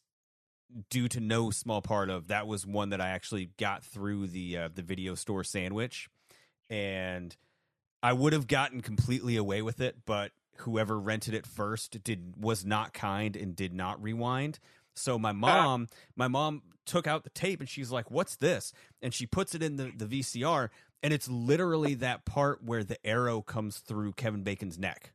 [0.91, 4.57] due to no small part of that was one that I actually got through the
[4.57, 6.09] uh, the video store sandwich,
[6.70, 7.37] and
[8.03, 12.64] I would have gotten completely away with it, but whoever rented it first did was
[12.64, 14.59] not kind and did not rewind.
[14.95, 19.14] So my mom, my mom took out the tape and she's like, "What's this?" And
[19.14, 20.68] she puts it in the the VCR,
[21.03, 25.12] and it's literally that part where the arrow comes through Kevin Bacon's neck,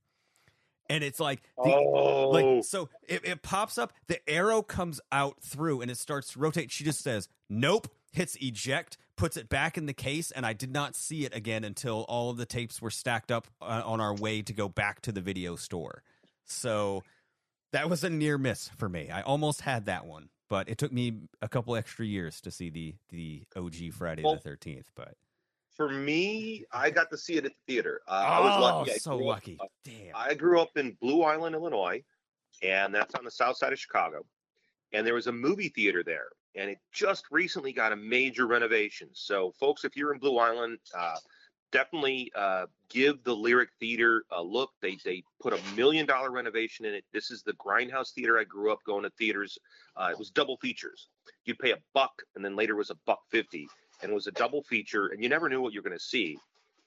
[0.89, 5.41] and it's like the, oh, like so it, it pops up the arrow comes out
[5.41, 6.71] through and it starts to rotate.
[6.71, 10.71] She just says nope hits eject puts it back in the case and i did
[10.71, 14.15] not see it again until all of the tapes were stacked up uh, on our
[14.15, 16.03] way to go back to the video store.
[16.45, 17.03] So
[17.73, 19.09] that was a near miss for me.
[19.09, 22.69] I almost had that one but it took me a couple extra years to see
[22.69, 25.15] the the og friday Well, the 13th but
[25.77, 28.01] for me, I got to see it at the theater.
[28.07, 28.91] Uh, I was lucky.
[28.91, 32.03] I Oh, so grew up- lucky damn I grew up in Blue Island, Illinois,
[32.63, 34.25] and that's on the south side of Chicago.
[34.93, 39.09] And there was a movie theater there, and it just recently got a major renovation.
[39.13, 41.17] So, folks, if you're in Blue Island, uh,
[41.71, 44.71] definitely uh, give the Lyric Theater a look.
[44.81, 47.03] They they put a million dollar renovation in it.
[47.13, 48.39] This is the Grindhouse Theater.
[48.39, 49.57] I grew up going to theaters.
[49.97, 51.09] Uh, it was double features.
[51.43, 53.67] You'd pay a buck, and then later it was a buck fifty,
[54.01, 56.03] and it was a double feature, and you never knew what you were going to
[56.03, 56.37] see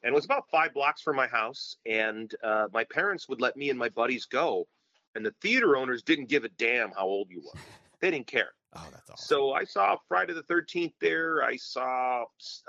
[0.03, 1.77] and it was about five blocks from my house.
[1.87, 4.67] And uh, my parents would let me and my buddies go,
[5.15, 7.61] and the theater owners didn't give a damn how old you were.
[8.01, 8.51] They didn't care.
[8.77, 11.43] oh that's awesome So I saw Friday the Thirteenth there.
[11.43, 12.25] I saw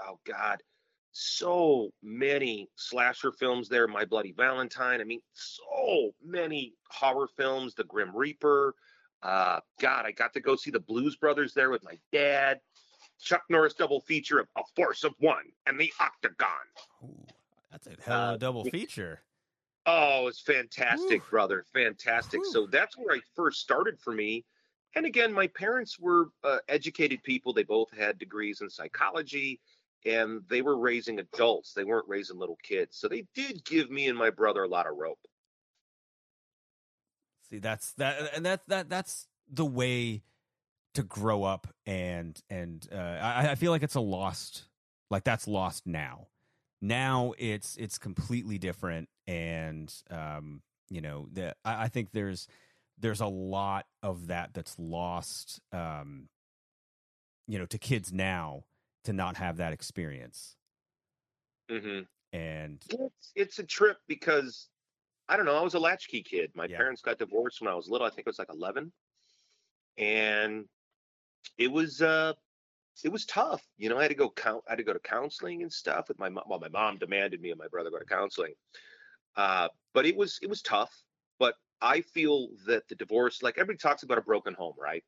[0.06, 0.62] oh god,
[1.12, 3.88] so many slasher films there.
[3.88, 5.00] My Bloody Valentine.
[5.00, 7.76] I mean, so many horror films.
[7.76, 8.76] The Grim Reaper.
[9.24, 12.60] Uh, God, I got to go see the Blues Brothers there with my dad.
[13.22, 16.48] Chuck Norris double feature of A Force of One and The Octagon.
[17.04, 17.26] Ooh,
[17.72, 19.22] that's a hell of Uh, a double feature
[19.88, 21.30] Oh, it's fantastic, Whew.
[21.32, 21.66] brother.
[21.74, 22.40] Fantastic.
[22.42, 22.52] Whew.
[22.52, 24.46] So that's where I first started for me.
[24.94, 27.52] And again, my parents were uh, educated people.
[27.52, 29.60] They both had degrees in psychology
[30.06, 31.74] and they were raising adults.
[31.74, 32.98] They weren't raising little kids.
[32.98, 35.20] So they did give me and my brother a lot of rope.
[37.50, 40.22] See, that's that, and that that that's the way
[40.94, 44.66] to grow up and and uh, I, I feel like it's a lost
[45.10, 46.28] like that's lost now
[46.82, 52.48] now it's it's completely different and um you know the I, I think there's
[53.00, 56.28] there's a lot of that that's lost um
[57.48, 58.64] you know to kids now
[59.04, 60.58] to not have that experience
[61.70, 62.02] Mm-hmm.
[62.34, 64.68] and It's it's a trip because
[65.30, 65.56] I don't know.
[65.56, 66.52] I was a latchkey kid.
[66.54, 66.78] My Yeah.
[66.78, 68.06] parents got divorced when I was little.
[68.06, 68.92] I think it was like eleven,
[69.98, 70.66] and
[71.58, 72.34] it was uh
[73.04, 73.66] it was tough.
[73.78, 74.64] You know, I had to go count.
[74.68, 76.44] I had to go to counseling and stuff with my mom.
[76.48, 78.54] Well, my mom demanded me and my brother go to counseling.
[79.36, 80.94] Uh, but it was it was tough.
[81.40, 85.04] But I feel that the divorce, like everybody talks about a broken home, right?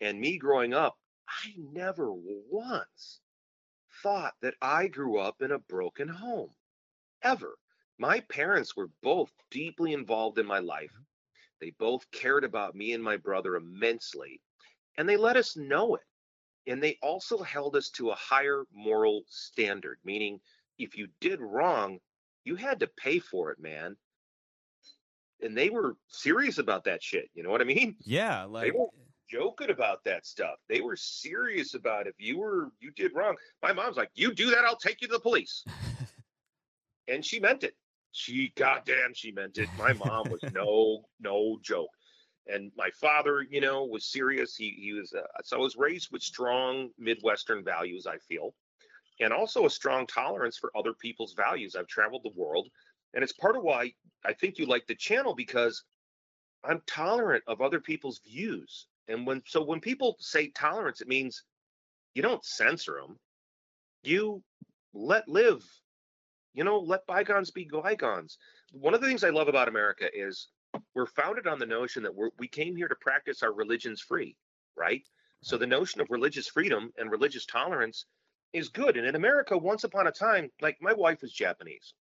[0.00, 0.98] And me growing up,
[1.28, 3.20] I never once
[4.02, 6.50] thought that I grew up in a broken home,
[7.22, 7.56] ever.
[7.98, 10.92] My parents were both deeply involved in my life.
[11.60, 14.40] They both cared about me and my brother immensely,
[14.98, 16.02] and they let us know it.
[16.66, 20.40] And they also held us to a higher moral standard, meaning
[20.78, 21.98] if you did wrong,
[22.44, 23.96] you had to pay for it, man.
[25.40, 27.28] And they were serious about that shit.
[27.34, 27.96] You know what I mean?
[28.04, 28.92] yeah like won't-
[29.30, 30.56] Joking about that stuff.
[30.68, 33.34] They were serious about if you were you did wrong.
[33.62, 35.64] My mom's like, "You do that, I'll take you to the police."
[37.08, 37.74] and she meant it.
[38.10, 39.70] She goddamn she meant it.
[39.78, 41.88] My mom was no no joke.
[42.46, 44.56] And my father, you know, was serious.
[44.56, 48.54] He he was uh, so I was raised with strong Midwestern values, I feel,
[49.20, 51.76] and also a strong tolerance for other people's values.
[51.76, 52.68] I've traveled the world,
[53.14, 53.92] and it's part of why
[54.24, 55.84] I think you like the channel because
[56.64, 58.86] I'm tolerant of other people's views.
[59.08, 61.44] And when so when people say tolerance, it means
[62.14, 63.18] you don't censor them.
[64.02, 64.42] You
[64.94, 65.64] let live.
[66.54, 68.36] You know, let bygones be bygones.
[68.72, 70.48] One of the things I love about America is
[70.94, 74.36] we're founded on the notion that we're, we came here to practice our religions free,
[74.76, 75.02] right?
[75.42, 78.06] So the notion of religious freedom and religious tolerance
[78.52, 78.96] is good.
[78.96, 81.94] And in America, once upon a time, like my wife is Japanese,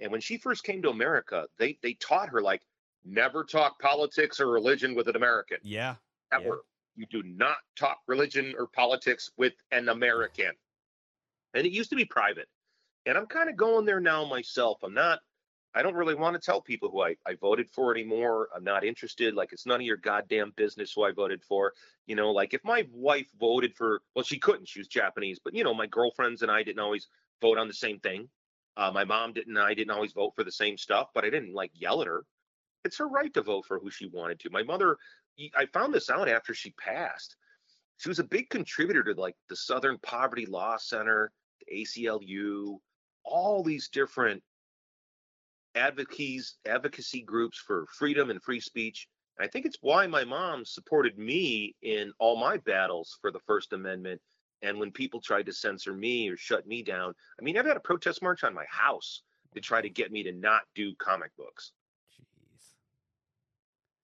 [0.00, 2.62] and when she first came to America, they they taught her like
[3.04, 5.96] never talk politics or religion with an American yeah
[6.32, 6.62] ever.
[6.96, 10.52] You do not talk religion or politics with an American.
[11.54, 12.48] And it used to be private.
[13.04, 14.78] And I'm kind of going there now myself.
[14.82, 15.20] I'm not,
[15.76, 18.48] I don't really want to tell people who I, I voted for anymore.
[18.56, 19.34] I'm not interested.
[19.34, 21.74] Like, it's none of your goddamn business who I voted for.
[22.06, 25.54] You know, like if my wife voted for, well, she couldn't, she was Japanese, but,
[25.54, 27.08] you know, my girlfriends and I didn't always
[27.42, 28.28] vote on the same thing.
[28.78, 31.30] Uh, my mom didn't, and I didn't always vote for the same stuff, but I
[31.30, 32.24] didn't like yell at her.
[32.84, 34.50] It's her right to vote for who she wanted to.
[34.50, 34.96] My mother
[35.54, 37.36] I found this out after she passed.
[37.98, 42.78] She was a big contributor to like the Southern Poverty Law Center, the ACLU,
[43.24, 44.42] all these different
[45.76, 49.06] advocacy groups for freedom and free speech.
[49.38, 53.72] I think it's why my mom supported me in all my battles for the First
[53.72, 54.20] Amendment.
[54.62, 57.76] And when people tried to censor me or shut me down, I mean, I've had
[57.76, 59.22] a protest march on my house
[59.54, 61.72] to try to get me to not do comic books.
[62.18, 62.64] jeez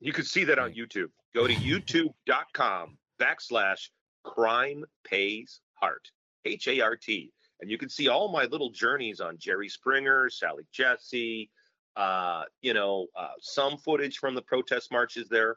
[0.00, 1.10] You can see that on YouTube.
[1.34, 3.88] Go to youtube.com backslash
[4.24, 6.10] crime pays heart,
[6.44, 7.32] H A R T.
[7.60, 11.48] And you can see all my little journeys on Jerry Springer, Sally Jessy,
[11.96, 15.56] uh, you know, uh, some footage from the protest marches there.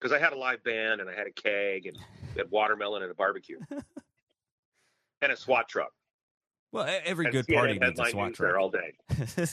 [0.00, 1.96] Because I had a live band and I had a keg and
[2.34, 3.58] we had watermelon and a barbecue
[5.22, 5.90] and a SWAT truck.
[6.70, 8.92] well every and good CNN party needs a SWAT news there all day.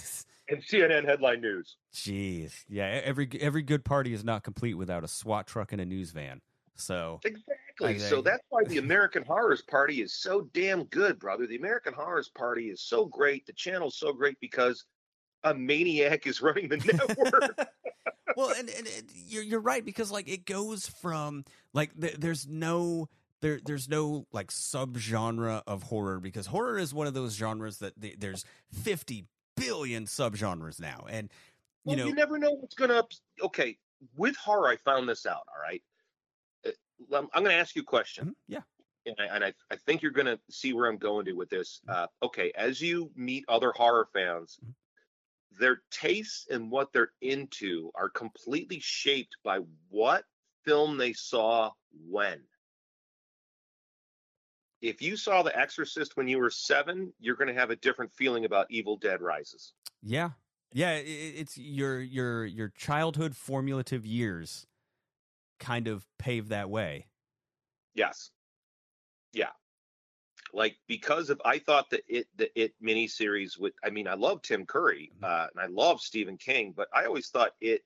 [0.50, 1.78] And CNN headline news.
[1.96, 5.86] jeez yeah every every good party is not complete without a SWAT truck and a
[5.86, 6.42] news van
[6.76, 8.00] so Exactly.
[8.00, 11.48] So that's why the American Horrors Party is so damn good, brother.
[11.48, 13.46] The American Horrors Party is so great.
[13.46, 14.86] The channel's so great because
[15.44, 17.68] a maniac is running the network.
[18.38, 21.44] well and, and, and you're you're right because like it goes from
[21.74, 23.08] like th- there's no
[23.42, 28.00] there there's no like subgenre of horror because horror is one of those genres that
[28.02, 29.26] th- there's 50
[29.58, 31.30] billion subgenres now and
[31.86, 33.04] you Well, know you never know what's gonna.
[33.42, 33.78] Okay,
[34.16, 35.44] with horror, I found this out.
[35.54, 35.84] All right,
[36.66, 36.72] Uh,
[37.14, 38.28] I'm, I'm gonna ask you a question.
[38.30, 38.62] Mhm, yeah
[39.06, 41.50] and I, and I, I think you're going to see where I'm going to with
[41.50, 41.82] this.
[41.90, 42.04] Mm-hmm.
[42.04, 44.74] Uh, okay, as you meet other horror fans, Mhm.
[45.60, 49.60] Their tastes and what they're into are completely shaped by
[49.90, 50.24] what
[50.66, 51.72] film they saw
[52.10, 52.40] when.
[54.82, 58.12] If you saw The Exorcist when you were seven, you're going to have a different
[58.14, 59.74] feeling about Evil Dead Rises.
[60.02, 60.32] Yeah,
[60.74, 60.96] yeah.
[60.96, 64.68] It's your your your childhood formulative years,
[65.60, 67.08] kind of pave that way.
[67.96, 68.32] Yes.
[69.32, 69.52] Yeah.
[70.54, 74.42] Like because of I thought that it the it miniseries would I mean I love
[74.44, 75.24] Tim Curry Mhm.
[75.28, 77.84] uh, and I love Stephen King, but I always thought it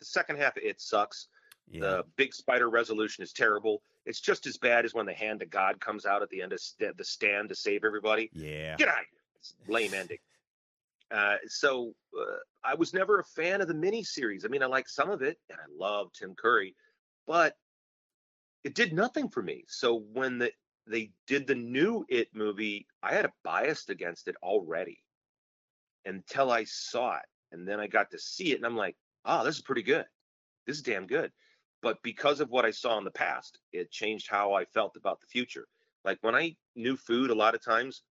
[0.00, 1.28] the second half of it sucks.
[1.70, 1.80] Yeah.
[1.80, 3.82] The big spider resolution is terrible.
[4.06, 6.52] It's just as bad as when the hand of God comes out at the end
[6.52, 8.28] of st- the stand to save everybody.
[8.32, 8.74] yeah.
[8.76, 9.20] Get out of here.
[9.36, 10.18] It's lame ending.
[11.12, 14.44] Uh, so uh, I was never a fan of the miniseries.
[14.44, 16.74] I mean, I like some of it, and I love Tim Curry,
[17.26, 17.56] but
[18.64, 19.64] it did nothing for me.
[19.68, 20.52] So when the
[20.90, 25.02] they did the new It movie, I had a bias against it already
[26.04, 29.44] until I saw it, and then I got to see it, and I'm like, oh,
[29.44, 30.06] this is pretty good.
[30.66, 31.32] This is damn good.
[31.82, 35.20] But because of what I saw in the past, it changed how I felt about
[35.20, 35.66] the future.
[36.04, 38.02] Like when I knew food, a lot of times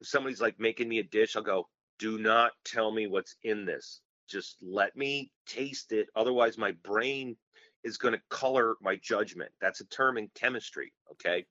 [0.00, 1.68] if somebody's like making me a dish, I'll go,
[1.98, 4.00] do not tell me what's in this.
[4.28, 6.08] Just let me taste it.
[6.16, 7.36] Otherwise, my brain
[7.84, 9.50] is going to color my judgment.
[9.60, 10.92] That's a term in chemistry.
[11.12, 11.44] Okay.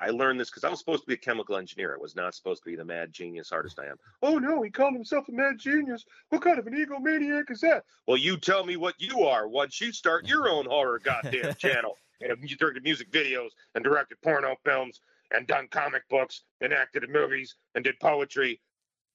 [0.00, 1.94] I learned this because I was supposed to be a chemical engineer.
[1.94, 3.96] I was not supposed to be the mad genius artist I am.
[4.22, 6.04] Oh no, he called himself a mad genius.
[6.30, 7.84] What kind of an egomaniac is that?
[8.06, 11.96] Well, you tell me what you are once you start your own horror goddamn channel.
[12.22, 15.00] And you directed music videos and directed porno films
[15.30, 18.60] and done comic books and acted in movies and did poetry.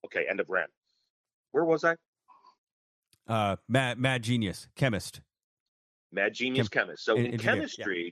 [0.05, 0.71] Okay, end of rant.
[1.51, 1.95] Where was I?
[3.27, 5.21] Uh, mad, mad genius, chemist.
[6.11, 7.03] Mad genius chemist.
[7.05, 8.05] So en- in chemistry.
[8.05, 8.11] yeah.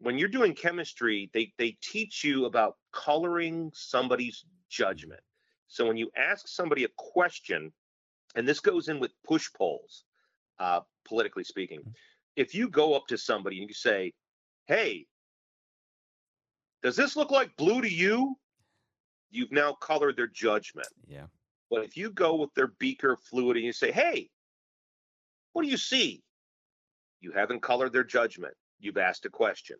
[0.00, 5.20] When you're doing chemistry, they they teach you about coloring somebody's judgment.
[5.68, 7.72] So when you ask somebody a question,
[8.34, 10.04] and this goes in with push polls,
[10.58, 11.82] uh, politically speaking,
[12.36, 14.12] if you go up to somebody and you say,
[14.66, 15.06] "Hey,
[16.82, 18.36] does this look like blue to you?"
[19.32, 20.88] You've now colored their judgment.
[21.06, 21.26] Yeah.
[21.70, 24.28] But if you go with their beaker fluid and you say, hey,
[25.52, 26.22] what do you see?
[27.20, 28.54] You haven't colored their judgment.
[28.80, 29.76] You've asked a question.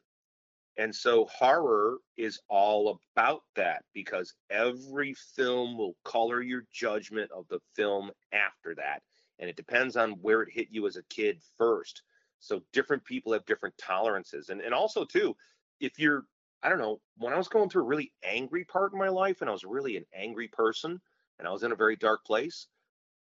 [0.80, 7.46] And so horror is all about that because every film will color your judgment of
[7.48, 9.02] the film after that.
[9.38, 12.00] And it depends on where it hit you as a kid first.
[12.38, 14.48] So different people have different tolerances.
[14.48, 15.36] And and also too,
[15.80, 16.24] if you're
[16.62, 19.42] I don't know, when I was going through a really angry part in my life
[19.42, 20.98] and I was really an angry person
[21.38, 22.68] and I was in a very dark place,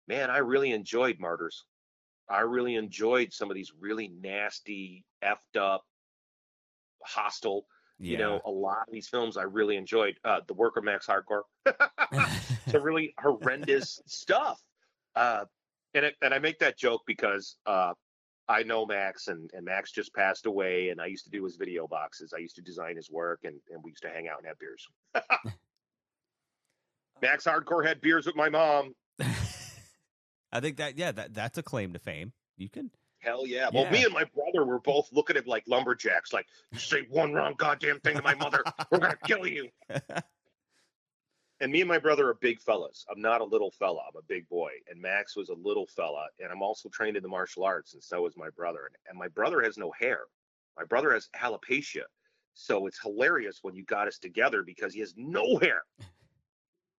[0.10, 1.64] man, I really enjoyed Martyrs.
[2.28, 5.86] I really enjoyed some of these really nasty, effed up,
[7.06, 7.66] hostile,
[8.00, 8.12] Yeah.
[8.12, 10.16] you know, a lot of these films I really enjoyed.
[10.24, 11.44] Uh, the Worker Max Hardcore.
[12.70, 14.62] some really horrendous stuff.
[15.16, 15.46] Uh,
[15.94, 17.94] and it, and I make that joke because uh,
[18.50, 21.56] I know Max, and, and Max just passed away, and I used to do his
[21.56, 22.34] video boxes.
[22.36, 24.60] I used to design his work, and, and we used to hang out and have
[24.60, 24.86] beers.
[27.22, 28.94] Max Hardcore had beers with my mom.
[30.52, 32.34] I think that yeah, that that's a claim to fame.
[32.58, 32.92] You can
[33.26, 33.70] Hell yeah.
[33.74, 33.92] Well, Yeah.
[33.92, 36.32] me and my brother were both looking at like lumberjacks.
[36.32, 39.70] Like, you say one wrong goddamn thing to my mother, we're gonna kill you.
[41.62, 43.06] And me and my brother are big fellas.
[43.10, 44.02] I'm not a little fella.
[44.10, 44.72] I'm a big boy.
[44.90, 46.26] And Max was a little fella.
[46.42, 48.88] And I'm also trained in the martial arts, and so is my brother.
[48.88, 50.24] And, and my brother has no hair.
[50.78, 52.04] My brother has alopecia.
[52.56, 55.84] So it's hilarious when you got us together because he has no hair.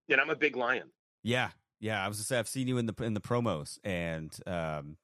[0.09, 0.91] And I'm a big lion.
[1.23, 2.03] Yeah, yeah.
[2.03, 4.97] I was just say I've seen you in the in the promos, and um,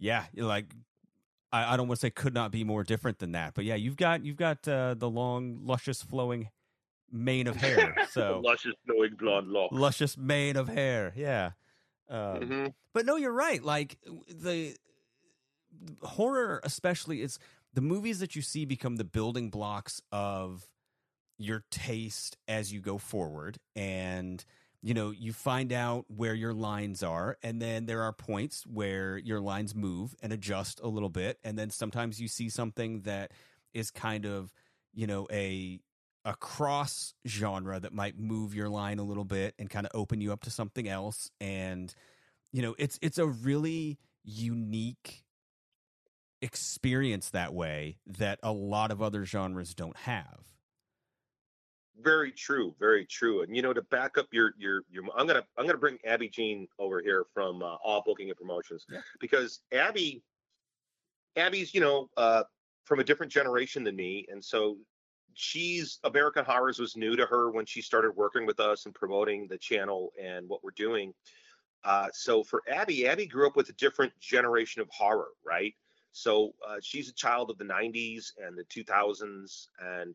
[0.00, 0.66] yeah, like
[1.52, 3.76] I, I don't want to say could not be more different than that, but yeah,
[3.76, 6.48] you've got you've got uh, the long, luscious, flowing
[7.12, 7.94] mane of hair.
[8.10, 9.70] So Luscious, knowing blonde lock.
[9.72, 11.12] luscious mane of hair.
[11.16, 11.52] Yeah.
[12.08, 12.74] Um, Mhm.
[12.92, 13.62] But no, you're right.
[13.62, 13.98] Like
[14.28, 14.74] the
[16.02, 17.38] horror, especially, it's
[17.72, 20.66] the movies that you see become the building blocks of
[21.38, 23.58] your taste as you go forward.
[23.76, 24.44] And,
[24.82, 27.36] you know, you find out where your lines are.
[27.42, 31.38] And then there are points where your lines move and adjust a little bit.
[31.44, 33.32] And then sometimes you see something that
[33.74, 34.52] is kind of,
[34.94, 35.80] you know, a
[36.24, 40.20] a cross genre that might move your line a little bit and kind of open
[40.20, 41.94] you up to something else and
[42.52, 45.24] you know it's it's a really unique
[46.42, 50.40] experience that way that a lot of other genres don't have
[52.02, 53.42] Very true, very true.
[53.42, 56.28] And you know, to back up your your your, I'm gonna I'm gonna bring Abby
[56.28, 59.00] Jean over here from uh, All Booking and Promotions Yeah.
[59.20, 60.22] because Abby,
[61.36, 62.44] Abby's you know uh,
[62.84, 64.76] from a different generation than me, and so
[65.34, 69.46] she's American Horrors was new to her when she started working with us and promoting
[69.48, 71.12] the channel and what we're doing.
[71.84, 75.74] Uh, so for Abby, Abby grew up with a different generation of horror, right?
[76.12, 80.14] So uh, she's a child of the 90s and the 2000s, and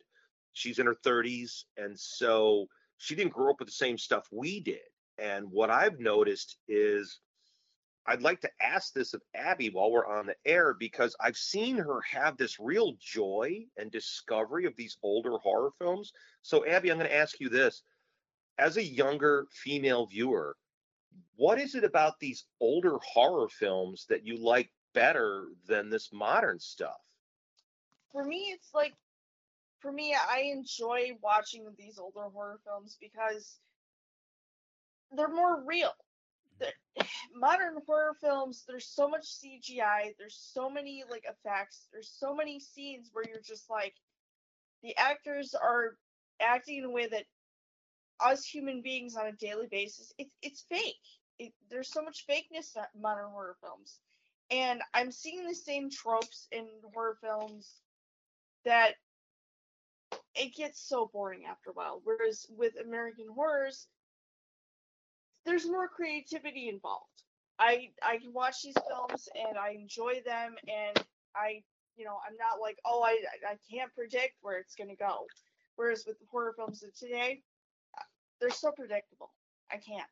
[0.56, 1.66] she's in her 30s.
[1.78, 2.68] And so
[2.98, 4.80] she didn't grow up with the same stuff we did.
[5.18, 7.20] And what I've noticed is
[8.08, 11.78] I'd like to ask this of Abby while we're on the air because I've seen
[11.78, 16.12] her have this real joy and discovery of these older horror films.
[16.42, 17.84] So, Abby, I'm going to ask you this.
[18.58, 20.56] As a younger female viewer,
[21.36, 26.60] what is it about these older horror films that you like better than this modern
[26.60, 26.98] stuff.
[28.12, 28.94] For me, it's like,
[29.80, 33.60] for me, I enjoy watching these older horror films because
[35.12, 35.92] they're more real.
[36.60, 36.74] The-
[37.36, 42.60] modern horror films, there's so much CGI, there's so many like effects, there's so many
[42.60, 43.94] scenes where you're just like,
[44.84, 45.98] the actors are
[46.40, 47.26] acting in a way that
[48.20, 50.96] us human beings on a daily basis, it's it's fake.
[51.38, 54.00] It, there's so much fakeness in modern horror films,
[54.50, 57.82] and I'm seeing the same tropes in horror films
[58.64, 58.96] that
[60.36, 62.02] it gets so boring after a while.
[62.04, 63.88] Whereas with American horrors,
[65.46, 67.24] there's more creativity involved.
[67.60, 71.06] I I can watch these films and I enjoy them, and
[71.36, 71.64] I
[71.96, 75.26] you know I'm not like oh I I can't predict where it's gonna go.
[75.76, 77.42] Whereas with the horror films of today,
[78.40, 79.32] they're so predictable.
[79.72, 80.10] I can't.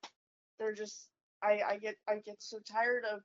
[0.60, 1.10] They're just
[1.42, 3.22] I I get I get so tired of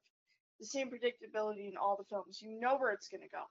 [0.59, 2.41] the same predictability in all the films.
[2.43, 3.45] You know where it's gonna go.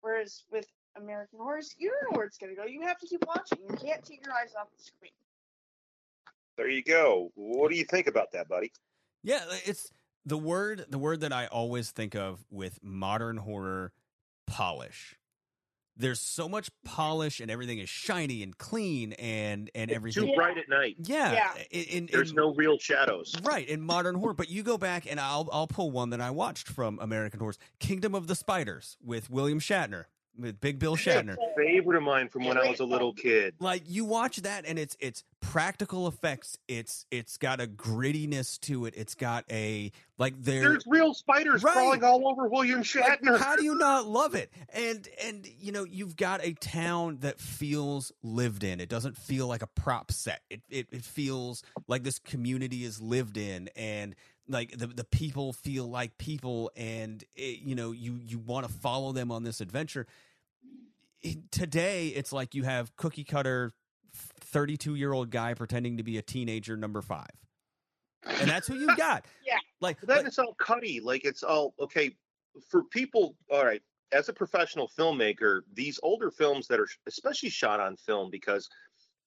[0.00, 2.64] Whereas with American horrors, you don't know where it's gonna go.
[2.64, 3.58] You have to keep watching.
[3.60, 5.12] You can't take your eyes off the screen.
[6.56, 7.30] There you go.
[7.34, 8.72] What do you think about that, buddy?
[9.22, 9.90] Yeah, it's
[10.26, 13.92] the word the word that I always think of with modern horror
[14.46, 15.16] polish.
[15.96, 20.26] There's so much polish and everything is shiny and clean and and everything.
[20.28, 20.96] Too bright at night.
[20.98, 21.62] Yeah, Yeah.
[21.70, 23.34] in- in- There's in- no real shadows.
[23.42, 24.34] right in modern horror.
[24.34, 27.54] But you go back and I'll I'll pull one that I watched from American Horror:
[27.78, 30.06] Kingdom of the Spiders with William Shatner
[30.38, 31.36] with Big Bill Shatner.
[31.56, 33.54] Favorite of mine from when I was a little kid.
[33.60, 38.84] like you watch that and it's it's practical effects it's it's got a grittiness to
[38.84, 41.72] it it's got a like there There's real spiders Right.
[41.72, 43.38] crawling all over William like, Shatner.
[43.38, 47.40] how do you not love it and and you know you've got a town that
[47.40, 52.02] feels lived in it doesn't feel like a prop set it it, it feels like
[52.02, 54.14] this community is lived in and
[54.50, 58.72] like the the people feel like people and it, you know you you want to
[58.72, 60.06] follow them on this adventure
[61.50, 63.72] today it's like you have cookie cutter
[64.14, 67.28] 32 year old guy pretending to be a teenager number five
[68.40, 69.56] and that's who you got Yeah.
[69.80, 71.00] like, then like it's all cutty.
[71.00, 72.14] Like it's all okay
[72.68, 73.34] for people.
[73.50, 73.80] All right,
[74.12, 78.68] as a professional filmmaker, these older films that are especially shot on film, because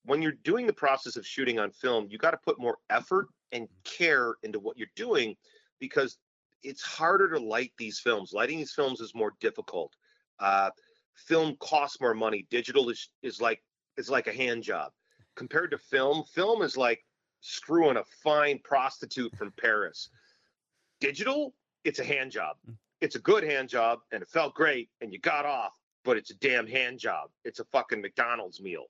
[0.06, 3.28] when you're doing the process of shooting on film, you got to put more effort
[3.54, 5.36] and care into what you're doing,
[5.80, 6.18] because
[6.64, 8.34] it's harder to light these films.
[8.34, 9.94] Lighting these films is more difficult.
[10.40, 10.70] Uh,
[11.16, 12.46] film costs more money.
[12.50, 13.64] Digital is is like
[13.98, 14.92] is like a hand job
[15.36, 16.24] compared to film.
[16.34, 17.04] Film is like
[17.42, 20.10] screwing a fine prostitute from Paris.
[21.00, 21.54] Digital,
[21.84, 22.56] it's a hand job.
[23.02, 25.74] It's a good hand job and it felt great and you got off,
[26.06, 27.30] but it's a damn hand job.
[27.44, 28.86] It's a fucking McDonald's meal.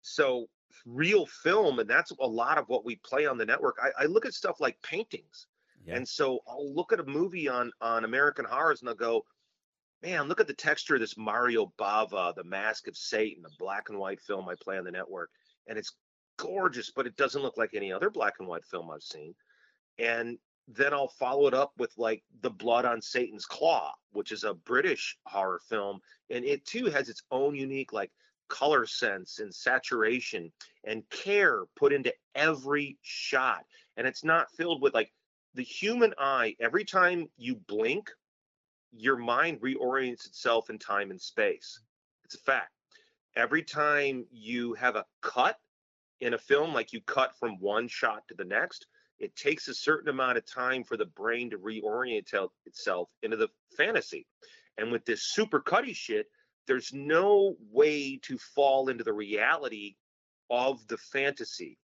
[0.00, 0.46] So
[0.86, 3.76] real film, and that's a lot of what we play on the network.
[3.82, 5.46] I, I look at stuff like paintings.
[5.84, 5.96] Yeah.
[5.96, 9.24] And so I'll look at a movie on on American Horrors and I'll go,
[10.02, 13.88] man, look at the texture of this Mario Bava, The Mask of Satan, the black
[13.88, 15.30] and white film I play on the network.
[15.66, 15.92] And it's
[16.36, 19.34] gorgeous, but it doesn't look like any other black and white film I've seen.
[19.98, 20.38] And
[20.68, 24.54] then I'll follow it up with like The Blood on Satan's Claw, which is a
[24.54, 26.00] British horror film.
[26.30, 28.10] And it too has its own unique like
[28.52, 30.52] color sense and saturation
[30.84, 33.64] and care put into every shot.
[33.96, 35.10] And it's not filled with like
[35.54, 38.10] the human eye, every time you blink,
[38.94, 41.80] your mind reorients itself in time and space.
[42.24, 42.72] It's a fact.
[43.36, 45.56] Every time you have a cut
[46.20, 48.86] in a film, like you cut from one shot to the next,
[49.18, 52.34] it takes a certain amount of time for the brain to reorient
[52.66, 53.48] itself into the
[53.78, 54.26] fantasy.
[54.76, 56.26] And with this super cutty shit,
[56.66, 59.96] there's no way to fall into the reality
[60.50, 61.78] of the fantasy.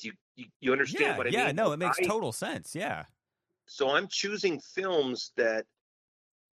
[0.00, 1.56] Do you, you, you understand yeah what I yeah mean?
[1.56, 3.04] no it makes I- total sense yeah
[3.66, 5.64] so I'm choosing films that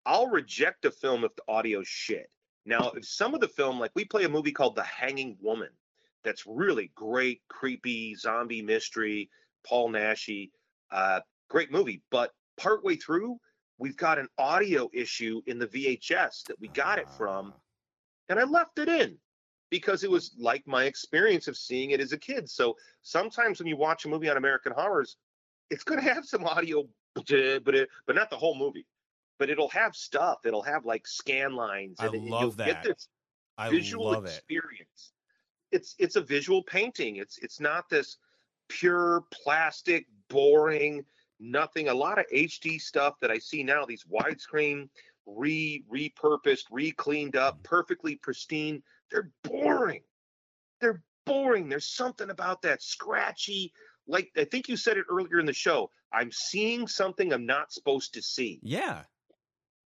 [0.06, 2.30] I'll reject a film if the audio's shit.
[2.66, 5.70] Now, if some of the film, like we play a movie called The Hanging Woman,
[6.24, 9.30] that's really great, creepy zombie mystery,
[9.66, 10.52] Paul Naschy,
[10.92, 12.02] uh, great movie.
[12.12, 13.38] But partway through,
[13.78, 17.60] we've got an audio issue in the VHS that we got it from, Ah.
[18.30, 19.18] and I left it in
[19.70, 22.50] because it was like my experience of seeing it as a kid.
[22.50, 25.18] So sometimes when you watch a movie on American Horrors,
[25.70, 28.86] it's going to have some audio, but it, but not the whole movie.
[29.40, 30.46] But it'll have stuff.
[30.46, 31.98] It'll have like scan lines.
[32.00, 32.68] I and it- love that.
[32.68, 33.08] Get this
[33.60, 35.12] i visual love it experience.
[35.72, 37.18] It's it's a visual painting.
[37.18, 38.18] It's it's not this
[38.70, 41.04] pure plastic, boring,
[41.40, 41.88] nothing.
[41.88, 44.90] A lot of HD stuff that I see now, these widescreen,
[45.26, 48.82] re repurposed, re cleaned up, perfectly pristine.
[49.12, 50.02] They're boring.
[50.82, 51.70] They're boring.
[51.70, 53.74] There's something about that scratchy,
[54.08, 57.72] like I think you said it earlier in the show, I'm seeing something I'm not
[57.72, 58.60] supposed to see.
[58.64, 59.04] Yeah.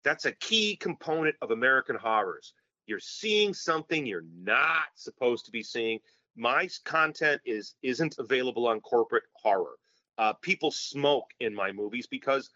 [0.03, 2.53] That's a key component of American horrors.
[2.88, 5.99] You're seeing something you're not supposed to be seeing.
[6.36, 9.76] My content is isn't available on corporate horror.
[10.18, 12.49] Uh, people smoke in my movies because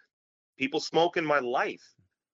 [0.58, 1.84] people smoke in my life.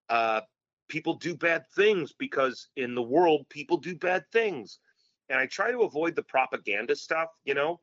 [0.09, 0.41] Uh,
[0.87, 4.79] people do bad things because in the world people do bad things,
[5.29, 7.29] and I try to avoid the propaganda stuff.
[7.43, 7.79] You know,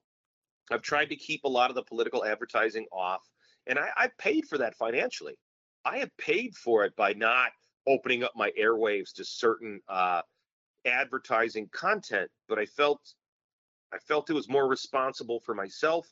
[0.70, 3.22] I've tried to keep a lot of the political advertising off,
[3.66, 5.36] and I, I paid for that financially.
[5.84, 7.50] I have paid for it by not
[7.86, 10.22] opening up my airwaves to certain uh,
[10.86, 13.00] advertising content, but I felt
[13.92, 16.08] I felt it was more responsible for myself,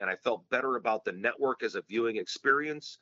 [0.00, 2.98] and I felt better about the network as a viewing experience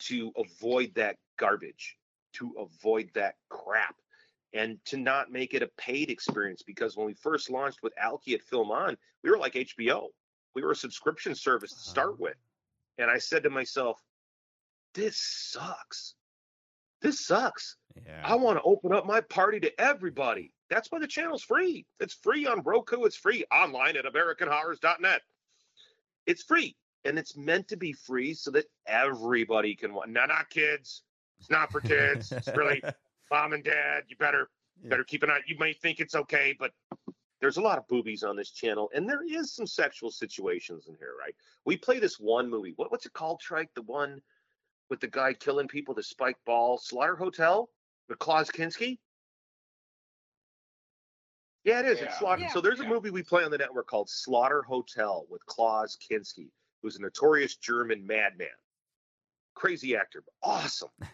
[0.00, 1.96] to avoid that garbage,
[2.34, 3.96] to avoid that crap,
[4.52, 6.62] and to not make it a paid experience.
[6.62, 10.06] Because when we first launched with Alki at FilmOn, we were like HBO.
[10.54, 12.16] We were a subscription service to start uh-huh.
[12.20, 12.36] with,
[12.98, 14.00] and I said to myself,
[14.94, 16.14] "This sucks.
[17.00, 17.76] This sucks."
[18.06, 18.22] Yeah.
[18.24, 20.52] I want to open up my party to everybody.
[20.70, 21.86] That's why the channel's free.
[22.00, 23.04] It's free on Roku.
[23.04, 25.22] It's free online at AmericanHorrors.net.
[26.28, 26.76] It's free,
[27.06, 30.08] and it's meant to be free so that everybody can watch.
[30.08, 31.02] No, not kids.
[31.40, 32.30] It's not for kids.
[32.32, 32.82] It's really
[33.30, 34.04] mom and dad.
[34.08, 34.50] You better
[34.82, 34.90] Yeah.
[34.90, 35.40] better keep an eye.
[35.46, 36.72] You may think it's okay, but
[37.40, 40.96] there's a lot of boobies on this channel, and there is some sexual situations in
[40.98, 41.34] here, right?
[41.64, 42.74] We play this one movie.
[42.76, 43.70] What, what's it called, Trike?
[43.74, 44.20] The one
[44.90, 47.70] with the guy killing people, the spike ball, Slaughter Hotel
[48.08, 48.98] with Klaus Kinski?
[51.64, 52.00] Yeah, it is.
[52.00, 52.42] It's Slaughter.
[52.42, 52.52] Yeah.
[52.52, 56.48] So there's a movie we play on the network called Slaughter Hotel with Klaus Kinski,
[56.82, 58.48] who's a notorious German madman.
[59.54, 60.90] Crazy actor, but awesome.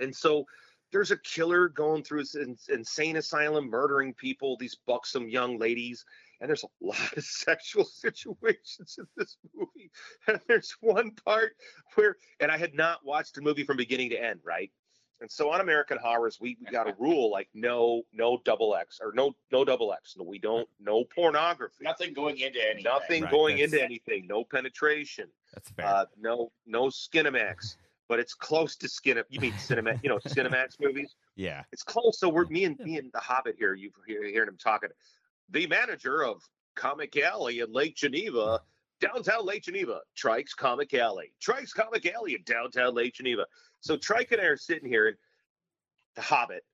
[0.00, 0.44] And so
[0.90, 6.04] there's a killer going through this insane asylum, murdering people, these buxom young ladies.
[6.40, 9.90] And there's a lot of sexual situations in this movie.
[10.28, 11.56] And there's one part
[11.94, 14.70] where, and I had not watched the movie from beginning to end, right?
[15.24, 19.00] And so on American Horrors, we, we got a rule like no, no double X
[19.02, 20.16] or no, no double X.
[20.18, 21.82] No, we don't, no pornography.
[21.82, 22.84] Nothing going into anything.
[22.84, 24.26] Nothing Right, going into anything.
[24.26, 25.28] No penetration.
[25.54, 25.86] That's fair.
[25.86, 27.76] Uh, no, no Skinamax.
[28.06, 29.22] But it's close to Skin.
[29.30, 30.00] You mean Cinemax?
[30.02, 31.14] You know, Cinemax movies.
[31.36, 31.62] yeah.
[31.72, 32.18] It's close.
[32.20, 33.72] So we're me and me and the Hobbit here.
[33.72, 34.90] You hear hearing him talking.
[35.48, 36.42] The manager of
[36.76, 38.60] Comic Alley in Lake Geneva,
[39.06, 43.46] downtown Lake Geneva, Trike's Comic Alley, Trike's Comic Alley in downtown Lake Geneva.
[43.80, 45.16] So Trike and I are sitting here, and
[46.16, 46.64] the Hobbit.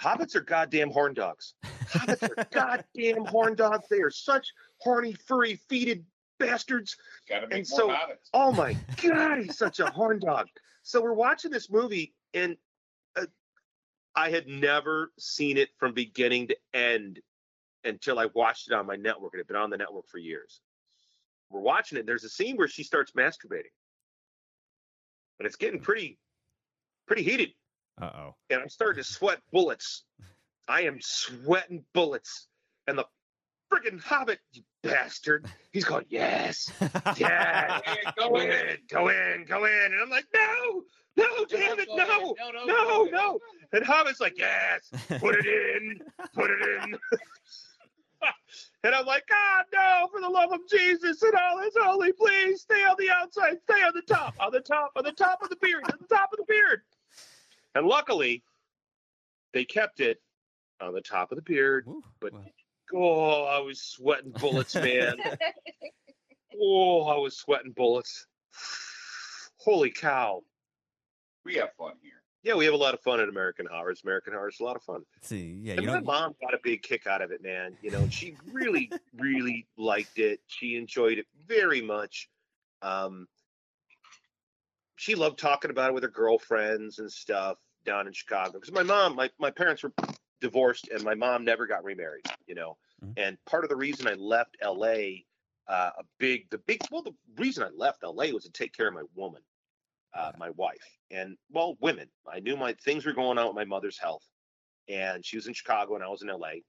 [0.00, 1.54] Hobbits are goddamn horn dogs.
[1.88, 3.86] Hobbits are goddamn horn dogs.
[3.88, 6.04] They are such horny, furry, feeted
[6.38, 6.96] bastards.
[7.50, 8.28] And so- habits.
[8.34, 10.48] Oh my god, he's such a horn dog.
[10.82, 12.56] So we're watching this movie, and
[13.16, 13.26] uh,
[14.14, 17.20] I had never seen it from beginning to end
[17.84, 19.34] until I watched it on my network.
[19.34, 20.60] It had been on the network for years.
[21.50, 22.00] We're watching it.
[22.00, 23.72] And there's a scene where she starts masturbating,
[25.38, 26.18] and it's getting pretty,
[27.06, 27.50] pretty heated.
[28.00, 28.34] Uh oh.
[28.50, 30.04] And I'm starting to sweat bullets.
[30.68, 32.48] I am sweating bullets,
[32.86, 33.06] and the
[33.72, 36.70] friggin' Hobbit, you bastard, he's going, yes,
[37.16, 37.80] yes.
[38.18, 38.76] Go go in, in.
[38.88, 39.84] go in, go in.
[39.92, 40.82] And I'm like, no,
[41.16, 43.38] no, damn it, no, no, no, no.
[43.72, 46.00] And Hobbit's like, yes, put it in,
[46.34, 46.98] put it in.
[48.84, 52.62] and I'm like, God, no, for the love of Jesus and all is holy, please
[52.62, 55.50] stay on the outside, stay on the top, on the top, on the top of
[55.50, 56.82] the beard, on the top of the beard.
[57.74, 58.42] And luckily,
[59.52, 60.20] they kept it
[60.80, 61.86] on the top of the beard.
[61.88, 62.52] Ooh, But- well,
[62.94, 65.16] Oh, I was sweating bullets, man.
[66.60, 68.26] oh, I was sweating bullets.
[69.58, 70.42] Holy cow.
[71.44, 72.22] We have fun here.
[72.46, 74.02] Yeah, we have a lot of fun at American Horrors.
[74.04, 75.02] American Horrors is a lot of fun.
[75.20, 77.76] see, yeah, and you my know, mom got a big kick out of it, man.
[77.82, 80.38] You know, she really, really liked it.
[80.46, 82.28] She enjoyed it very much.
[82.82, 83.26] Um,
[84.94, 88.52] she loved talking about it with her girlfriends and stuff down in Chicago.
[88.52, 89.92] Because my mom, my, my parents were
[90.40, 92.26] divorced, and my mom never got remarried.
[92.46, 93.14] You know, Mhm.
[93.16, 95.26] and part of the reason I left L.A.
[95.66, 98.30] Uh, a big, the big, well, the reason I left L.A.
[98.32, 99.42] was to take care of my woman,
[100.16, 102.08] uh, my wife, and well, women.
[102.32, 104.24] I knew my things were going on with my mother's health,
[104.88, 106.62] and she was in Chicago and I was in L.A.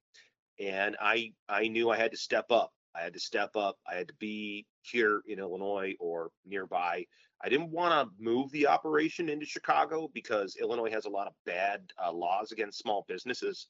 [0.60, 2.72] And I, I knew I had to step up.
[2.96, 3.78] I had to step up.
[3.90, 7.06] I had to be here in Illinois or nearby.
[7.44, 11.34] I didn't want to move the operation into Chicago because Illinois has a lot of
[11.46, 13.68] bad uh, laws against small businesses.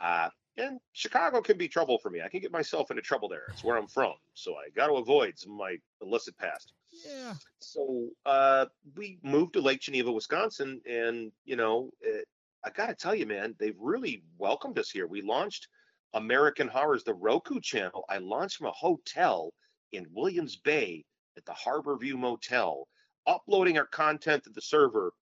[0.00, 2.20] Ah, Uh, and Chicago can be trouble for me.
[2.20, 3.44] I can get myself into trouble there.
[3.52, 4.14] It's where I'm from.
[4.34, 6.72] So I got to avoid some of my illicit past.
[6.92, 7.34] Yeah.
[7.60, 8.66] So uh,
[8.96, 10.80] we moved to Lake Geneva, Wisconsin.
[10.88, 12.26] And, you know, it,
[12.64, 15.06] I got to tell you, man, they've really welcomed us here.
[15.06, 15.68] We launched
[16.14, 18.04] American Horrors, the Roku channel.
[18.08, 19.52] I launched from a hotel
[19.92, 21.04] in Williams Bay
[21.36, 22.88] at the Harborview Motel,
[23.26, 25.12] uploading our content to the server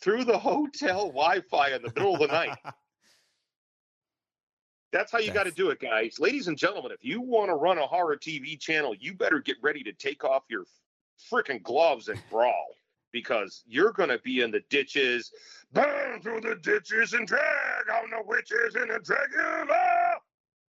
[0.00, 2.56] through the hotel Wi-Fi in the middle of the night.
[4.90, 6.16] That's how you got to do it, guys.
[6.18, 9.56] Ladies and gentlemen, if you want to run a horror TV channel, you better get
[9.62, 10.64] ready to take off your
[11.32, 12.68] freaking gloves and brawl
[13.12, 15.32] because you're going to be in the ditches,
[15.72, 19.70] burn through the ditches and drag on the witches and the dragons.
[19.70, 20.14] Ah!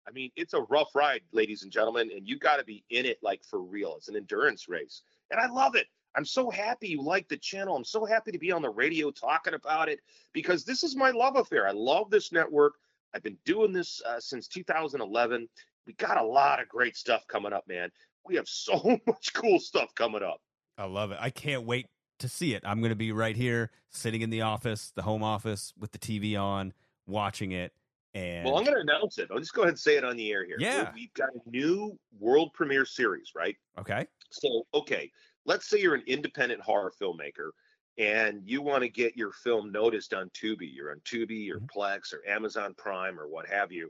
[0.08, 3.06] I mean, it's a rough ride, ladies and gentlemen, and you got to be in
[3.06, 3.96] it like for real.
[3.98, 5.88] It's an endurance race, and I love it.
[6.16, 7.76] I'm so happy you like the channel.
[7.76, 10.00] I'm so happy to be on the radio talking about it
[10.34, 11.68] because this is my love affair.
[11.68, 12.74] I love this network.
[13.14, 15.48] I've been doing this uh, since 2011.
[15.86, 17.92] We got a lot of great stuff coming up, man.
[18.26, 20.42] We have so much cool stuff coming up.
[20.78, 21.18] I love it.
[21.20, 21.88] I can't wait
[22.20, 22.64] to see it.
[22.66, 26.00] I'm going to be right here, sitting in the office, the home office, with the
[26.00, 26.74] TV on,
[27.08, 27.74] watching it.
[28.14, 29.30] And Well, I'm going to announce it.
[29.32, 30.58] I'll just go ahead and say it on the air here.
[30.60, 30.92] Yeah.
[30.94, 33.56] We've got a new world premiere series, right?
[33.78, 35.12] okay, So, okay,
[35.46, 37.52] let's say you're an independent horror filmmaker
[37.98, 40.74] and you want to get your film noticed on Tubi.
[40.74, 41.68] You're on Tubi or Mhm.
[41.70, 43.90] Plex or Amazon Prime or what have you.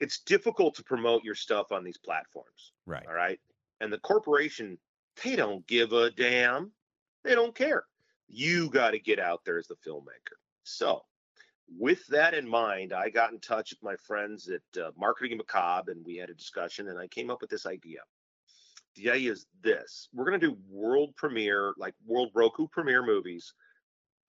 [0.00, 2.72] It's difficult to promote your stuff on these platforms.
[2.86, 3.06] right.
[3.06, 3.40] All right.
[3.80, 4.78] And the corporation,
[5.22, 6.72] they don't give a damn.
[7.24, 7.84] They don't care.
[8.28, 10.36] You got to get out there as the filmmaker.
[10.64, 11.02] So,
[11.76, 15.92] with that in mind, I got in touch with my friends at uh, Marketing Macabre
[15.92, 18.00] and we had a discussion and I came up with this idea.
[18.96, 23.52] The idea is this we're going to do world premiere, like world Roku premiere movies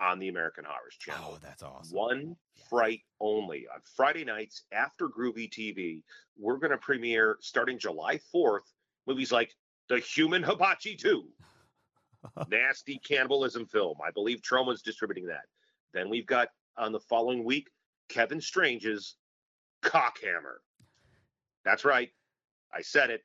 [0.01, 1.95] on the American Horror channel Oh, that's awesome.
[1.95, 2.63] one Yeah.
[2.69, 6.03] fright only on Friday nights after Groovy TV.
[6.37, 8.67] We're going to premiere starting July 4th
[9.09, 9.53] movies like
[9.89, 11.23] The Human Hibachi 2,
[12.49, 13.97] nasty cannibalism film.
[14.05, 15.45] I believe Troma's distributing that.
[15.93, 17.67] Then we've got on the following week
[18.07, 19.15] Kevin Strange's
[19.83, 20.59] Cockhammer.
[21.65, 22.09] That's right.
[22.73, 23.21] I said it.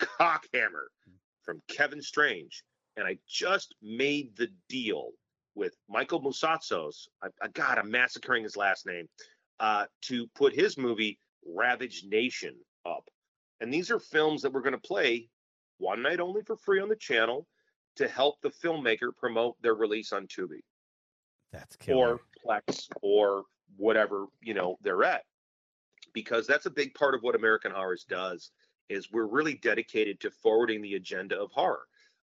[0.00, 0.86] Cockhammer
[1.42, 2.64] from Kevin Strange.
[2.96, 5.10] And I just made the deal
[5.54, 7.08] with Michael Musatzos.
[7.22, 9.06] I, I God, I'm massacring his last name.
[9.60, 12.54] Uh, to put his movie Ravaged Nation
[12.84, 13.08] up.
[13.60, 15.28] And these are films that we're going to play
[15.78, 17.46] one night only for free on the channel
[17.96, 20.60] to help the filmmaker promote their release on Tubi
[21.52, 22.14] That's killer.
[22.14, 23.44] or Plex or
[23.76, 25.22] whatever you know they're at,
[26.12, 28.50] because that's a big part of what American Horrors does.
[28.88, 31.86] Is we're really dedicated to forwarding the agenda of horror,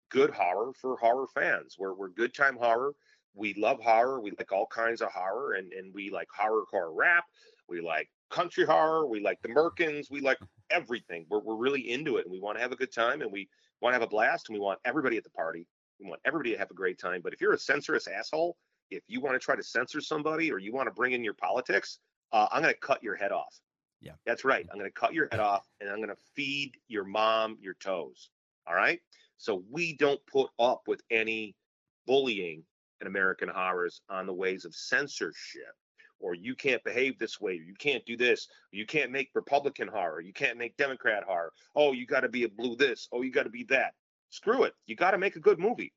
[0.08, 1.76] good horror for horror fans.
[1.78, 2.94] We're we're good time horror.
[3.34, 4.22] We love horror.
[4.22, 7.24] We like all kinds of horror, and and we like horror horror rap.
[7.68, 9.06] We like country horror.
[9.06, 10.10] We like the Merkins.
[10.10, 10.38] We like
[10.70, 11.26] everything.
[11.28, 13.48] We're we're really into it, and we want to have a good time, and we
[13.80, 15.66] want to have a blast, and we want everybody at the party.
[16.00, 17.20] We want everybody to have a great time.
[17.22, 18.56] But if you're a censorious asshole,
[18.90, 21.34] if you want to try to censor somebody or you want to bring in your
[21.34, 21.98] politics,
[22.32, 23.58] uh, I'm going to cut your head off.
[24.00, 24.12] Yeah.
[24.26, 24.66] That's right.
[24.70, 27.74] I'm going to cut your head off and I'm going to feed your mom your
[27.74, 28.30] toes.
[28.66, 29.00] All right.
[29.38, 31.54] So we don't put up with any
[32.06, 32.62] bullying
[33.00, 35.74] in American horrors on the ways of censorship.
[36.20, 37.52] Or you can't behave this way.
[37.52, 38.46] Or you can't do this.
[38.72, 40.20] Or you can't make Republican horror.
[40.20, 41.52] You can't make Democrat horror.
[41.74, 43.08] Oh, you got to be a blue this.
[43.12, 43.92] Oh, you got to be that.
[44.30, 44.72] Screw it.
[44.86, 45.92] You got to make a good movie.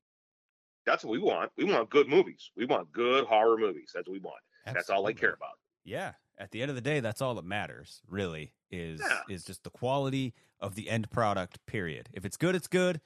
[0.86, 1.50] That's what we want.
[1.56, 2.50] We want good movies.
[2.56, 3.90] We want good horror movies.
[3.94, 4.40] That's what we want.
[4.66, 5.58] That's all I care about.
[5.84, 6.12] Yeah.
[6.38, 9.20] At the end of the day, that's all that matters, really, is Yeah.
[9.28, 12.08] is just the quality of the end product, period.
[12.12, 13.00] If it's good, it's good.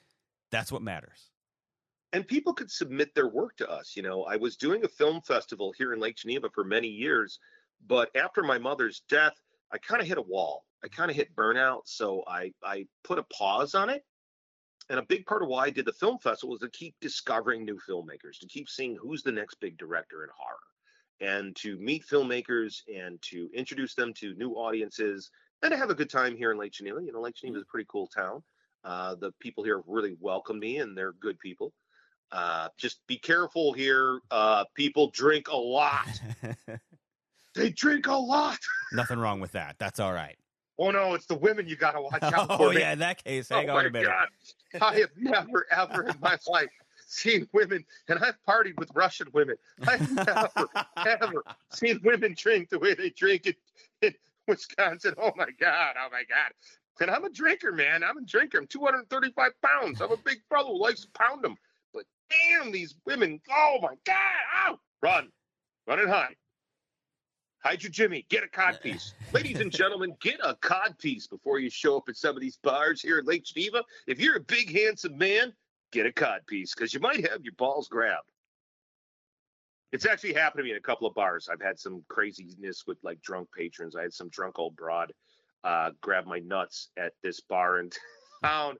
[0.51, 1.31] That's what matters.
[2.15, 3.91] And people could submit their work to us.
[3.97, 7.39] You know, I was doing a film festival here in Lake Geneva for many years,
[7.87, 9.33] but after my mother's death,
[9.73, 10.63] I kind of hit a wall.
[10.81, 14.05] I kind of hit burnout, so I I put a pause on it.
[14.89, 17.65] And a big part of why I did the film festival was to keep discovering
[17.65, 22.07] new filmmakers, to keep seeing who's the next big director in horror, and to meet
[22.07, 25.31] filmmakers and to introduce them to new audiences
[25.63, 27.01] and to have a good time here in Lake Geneva.
[27.03, 28.41] You know, Lake Geneva is a pretty cool town.
[28.85, 31.73] Uh, the people here have really welcomed me, and they're good people.
[32.31, 34.19] Uh, just be careful here.
[34.31, 36.07] Uh, people drink a lot.
[37.55, 38.57] They drink a lot.
[38.91, 39.77] Nothing wrong with that.
[39.79, 40.35] That's all right.
[40.77, 42.69] Oh no, it's the women you got to watch out Oh for.
[42.73, 42.79] man.
[42.81, 44.09] yeah, in that case, hang oh on a minute.
[44.09, 44.81] God.
[44.81, 46.67] I have never ever in my life
[47.07, 49.55] seen women, and I've partied with Russian women.
[49.87, 50.67] I've never
[51.05, 53.55] ever seen women drink the way they drink it
[54.01, 54.13] in
[54.49, 55.13] Wisconsin.
[55.17, 55.95] Oh my God.
[55.97, 56.51] Oh my God.
[56.99, 58.03] And I'm a drinker, man.
[58.03, 58.57] I'm a drinker.
[58.57, 60.01] I'm 235 pounds.
[60.01, 61.55] I'm a big fellow who likes to pound them.
[61.95, 63.39] But damn, these women.
[63.49, 64.17] Oh my God.
[64.67, 64.79] Ow.
[65.01, 65.29] Run.
[65.87, 66.35] Run and hide.
[67.63, 68.25] Hide your Jimmy.
[68.29, 69.13] Get a cod piece.
[69.33, 72.59] Ladies and gentlemen, get a cod piece before you show up at some of these
[72.61, 73.83] bars here in Lake Geneva.
[74.05, 75.53] If you're a big, handsome man,
[75.91, 78.29] get a cod piece because you might have your balls grabbed.
[79.91, 81.47] It's actually happened to me in a couple of bars.
[81.49, 83.95] I've had some craziness with like drunk patrons.
[83.95, 85.13] I had some drunk old broad
[85.65, 87.89] uh, grab my nuts at this bar in
[88.43, 88.75] town.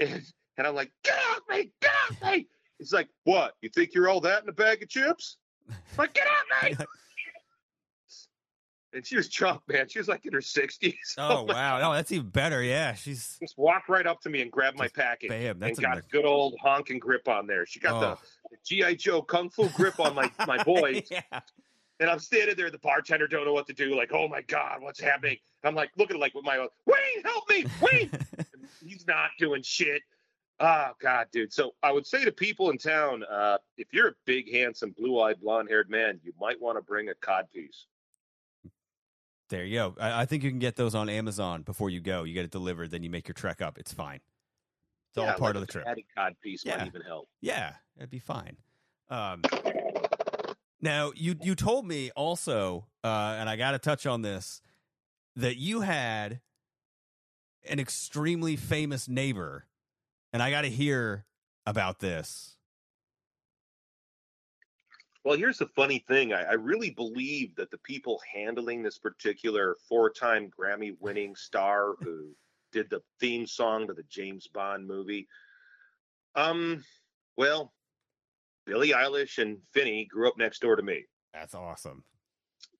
[0.00, 0.22] And
[0.58, 2.46] And I'm like, get off me, get off me.
[2.78, 3.54] He's like, what?
[3.62, 5.38] You think you're all that in a bag of chips?
[5.68, 6.76] I'm like, get off me.
[8.92, 9.88] and she was chunk, man.
[9.88, 10.94] She was like in her 60s.
[11.18, 12.62] oh wow, no, that's even better.
[12.62, 15.58] Yeah, she's Just walked right up to me and grabbed my package bam.
[15.58, 17.66] That's and got a good old honking grip on there.
[17.66, 18.18] She got Oh.
[18.50, 21.20] the, the GI Joe kung fu grip on my my boys, yeah.
[22.00, 22.70] and I'm standing there.
[22.70, 23.94] The bartender don't know what to do.
[23.96, 25.36] Like, oh my god, what's happening?
[25.64, 28.10] I'm like looking at like with my Wayne, help me, Wayne.
[28.84, 30.02] He's not doing shit.
[30.58, 31.52] Oh god, dude.
[31.52, 35.40] So I would say to people in town, uh, if you're a big, handsome, blue-eyed,
[35.40, 37.86] blonde-haired man, you might want to bring a cod piece.
[39.50, 39.94] There you go.
[40.00, 42.24] I, I think you can get those on Amazon before you go.
[42.24, 43.78] You get it delivered, then you make your trek up.
[43.78, 44.20] It's fine.
[45.10, 45.84] It's all part like of the trip.
[45.84, 46.78] fatty cod piece Yeah.
[46.78, 47.28] might even help.
[47.40, 48.56] Yeah, it'd be fine.
[49.08, 49.42] Um,
[50.80, 54.60] now you you told me also, uh, and I got to touch on this,
[55.36, 56.40] that you had
[57.68, 59.66] an extremely famous neighbor,
[60.36, 61.24] and I got to hear
[61.64, 62.56] about this.
[65.24, 66.34] Well, here's the funny thing.
[66.34, 71.94] I, I really believe that the people handling this particular four time Grammy winning star
[72.00, 72.34] who
[72.70, 75.26] did the theme song to the James Bond movie,
[76.34, 76.84] um,
[77.38, 77.72] well,
[78.66, 81.06] Billie Eilish and Finney grew up next door to me.
[81.32, 82.04] That's awesome.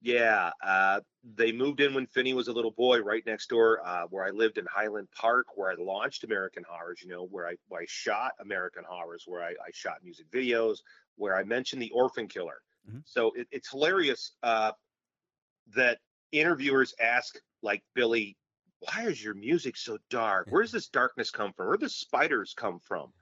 [0.07, 4.07] Yeah, uh, they moved in when Finney was a little boy, right next door, uh,
[4.07, 7.03] where I lived in Highland Park, where I launched American Horrors.
[7.03, 10.79] You know, where I where I shot American Horrors, where I, I shot music videos,
[11.17, 12.63] where I mentioned the Orphan Killer.
[12.89, 13.03] Mhm.
[13.05, 14.75] So it, it's hilarious uh,
[15.75, 15.99] that
[16.31, 18.39] interviewers ask, like Billie,
[18.79, 20.47] "Why is your music so dark?
[20.53, 21.67] Where does this darkness come from?
[21.67, 23.13] Where do the spiders come from?"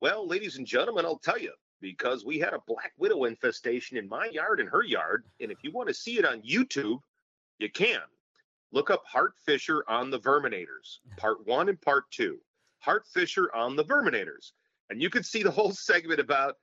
[0.00, 4.08] Well, ladies and gentlemen, I'll tell you because we had a black widow infestation in
[4.08, 5.24] my yard and her yard.
[5.40, 7.00] And if you want to see it on YouTube,
[7.58, 8.00] you can.
[8.70, 12.38] Look up Hart Fisher on the Verminators, part one and part two.
[12.80, 14.52] Hart Fisher on the Verminators.
[14.90, 16.56] And you can see the whole segment about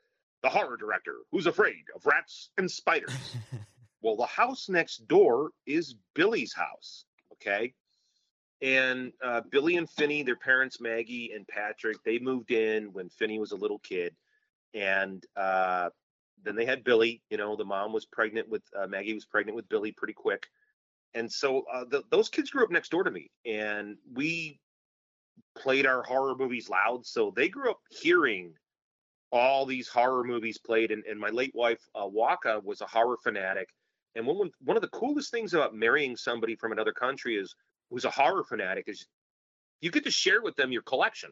[0.43, 3.35] the horror director who's afraid of rats and spiders.
[4.05, 7.05] Well, the house next door is Billie's house.
[7.31, 7.73] Okay.
[8.61, 13.39] And uh, Billie and Finney, their parents, Maggie and Patrick, they moved in when Finney
[13.39, 14.15] was a little kid.
[14.75, 15.89] And uh,
[16.43, 17.21] then they had Billie.
[17.31, 20.45] You know, the mom was pregnant with uh, Maggie, was pregnant with Billie pretty quick.
[21.15, 23.31] And so uh, the, those kids grew up next door to me.
[23.45, 24.59] And we
[25.57, 27.05] played our horror movies loud.
[27.05, 28.53] So they grew up hearing
[29.31, 30.91] all these horror movies played.
[30.91, 33.69] And, and my late wife, uh, Waka, was a horror fanatic.
[34.15, 37.55] And one, one of the coolest things about marrying somebody from another country is
[37.89, 39.05] who's a horror fanatic is
[39.81, 41.31] you get to share with them your collection,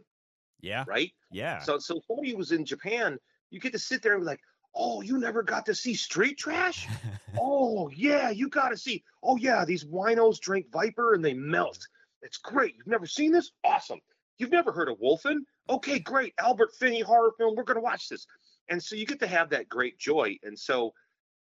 [0.61, 1.11] yeah, right?
[1.31, 1.59] yeah.
[1.59, 3.17] So, so somebody was in Japan,
[3.53, 4.41] you get to sit there and be like,
[4.75, 6.87] "Oh, you never got to see Street Trash?
[7.39, 9.03] oh, yeah, you got to see.
[9.21, 11.87] Oh, yeah, these winos drink Viper and they melt.
[12.23, 12.75] It's great.
[12.75, 13.51] You've never seen this?
[13.63, 13.99] Awesome.
[14.37, 15.41] You've never heard of Wolfen?
[15.69, 16.33] Okay, great.
[16.39, 17.55] Albert Finney horror film.
[17.55, 18.25] We're going to watch this.
[18.69, 20.37] And so you get to have that great joy.
[20.43, 20.93] And so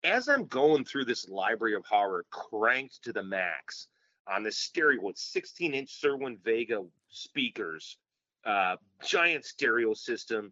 [0.03, 3.87] as I'm going through this library of horror cranked to the max
[4.27, 7.97] on this stereo with 16 inch Cerwin-Vega speakers,
[8.45, 10.51] uh, giant stereo system,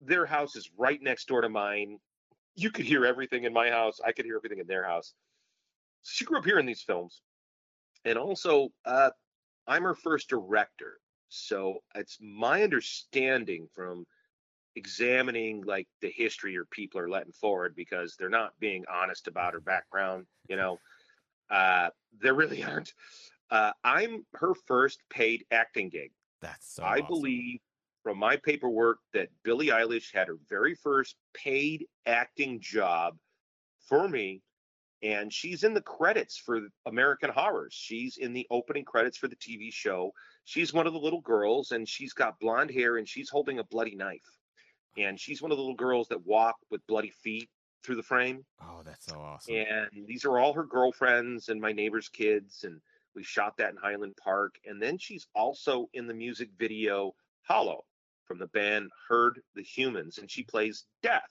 [0.00, 1.98] their house is right next door to mine.
[2.54, 4.00] You could hear everything in my house.
[4.04, 5.14] I could hear everything in their house.
[6.02, 7.22] She grew up here in these films.
[8.04, 9.10] And also, uh,
[9.66, 10.98] I'm her first director.
[11.28, 14.06] So it's my understanding from
[14.76, 19.52] examining like the history or people are letting forward because they're not being honest about
[19.52, 20.78] her background, you know.
[21.50, 22.92] Uh, there really aren't.
[23.50, 26.12] Uh, I'm her first paid acting gig.
[26.40, 26.82] That's so.
[26.82, 27.06] I awesome.
[27.06, 27.60] believe
[28.08, 33.18] from my paperwork that Billie Eilish had her very first paid acting job
[33.86, 34.40] for me.
[35.02, 37.74] And she's in the credits for American Horrors.
[37.74, 40.10] She's in the opening credits for the TV show.
[40.44, 43.64] She's one of the little girls, and she's got blonde hair, and she's holding a
[43.64, 44.24] bloody knife.
[44.96, 47.50] And she's one of the little girls that walk with bloody feet
[47.84, 48.42] through the frame.
[48.62, 49.54] Oh, that's so awesome.
[49.54, 52.64] And these are all her girlfriends and my neighbor's kids.
[52.64, 52.80] And
[53.14, 54.54] we shot that in Highland Park.
[54.64, 57.12] And then she's also in the music video
[57.42, 57.84] Hollow
[58.28, 60.18] from the band Heard the Humans.
[60.18, 61.22] And she plays Death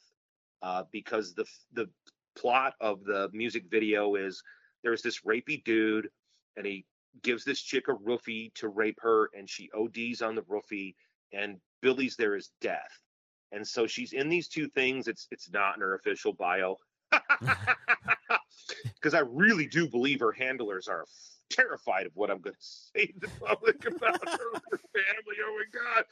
[0.61, 1.88] uh, because the, the
[2.36, 4.44] plot of the music video is
[4.84, 6.10] there's this rapey dude
[6.57, 6.86] and he
[7.24, 10.95] gives this chick a roofie to rape her and she ODs on the roofie
[11.32, 13.02] and Billie's there as death.
[13.52, 15.07] And so she's in these two things.
[15.07, 16.76] It's it's not in her official bio.
[18.95, 21.06] Because I really do believe her handlers are
[21.49, 25.38] terrified of what I'm going to say to the public about her, her family.
[25.45, 26.03] Oh my god,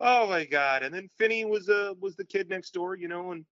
[0.00, 0.82] oh my god.
[0.82, 3.44] And then Finney was uh was the kid next door, you know, and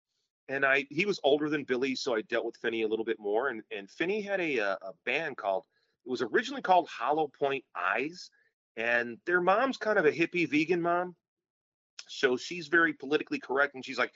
[0.48, 3.18] and I he was older than Billie, so I dealt with Finney a little bit
[3.18, 3.48] more.
[3.48, 5.64] And and Finney had a a, a band called
[6.04, 8.30] it was originally called Hollow Point Eyes,
[8.76, 11.14] and their mom's kind of a hippie vegan mom.
[12.08, 14.12] So she's very politically correct, and she's like,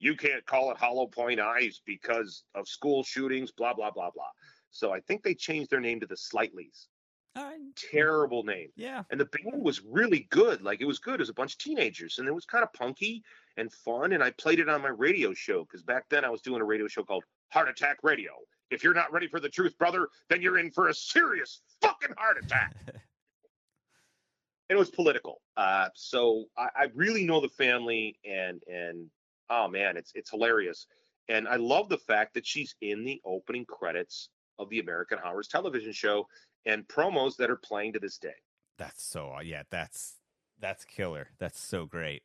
[0.00, 4.30] "You can't call it Hollow Point Eyes because of school shootings, blah blah blah blah."
[4.70, 6.88] So I think they changed their name to the Slightlys.
[7.36, 7.58] Right.
[7.76, 8.68] Terrible name.
[8.76, 9.04] Yeah.
[9.10, 10.62] And the band was really good.
[10.62, 11.14] Like it was good.
[11.14, 13.22] It was a bunch of teenagers, and it was kind of punky
[13.56, 14.12] and fun.
[14.12, 16.64] And I played it on my radio show because back then I was doing a
[16.64, 18.32] radio show called Heart Attack Radio.
[18.70, 22.14] If you're not ready for the truth, brother, then you're in for a serious fucking
[22.18, 22.74] heart attack.
[22.86, 22.96] and
[24.68, 25.40] it was political.
[25.56, 29.06] Uh, so I, I really know the family, and and
[29.48, 30.86] oh man, it's it's hilarious.
[31.28, 35.48] And I love the fact that she's in the opening credits of the American Horrors
[35.48, 36.26] television show
[36.66, 38.34] and promos that are playing to this day.
[38.76, 40.14] That's so yeah, that's
[40.60, 41.28] that's killer.
[41.38, 42.22] That's so great.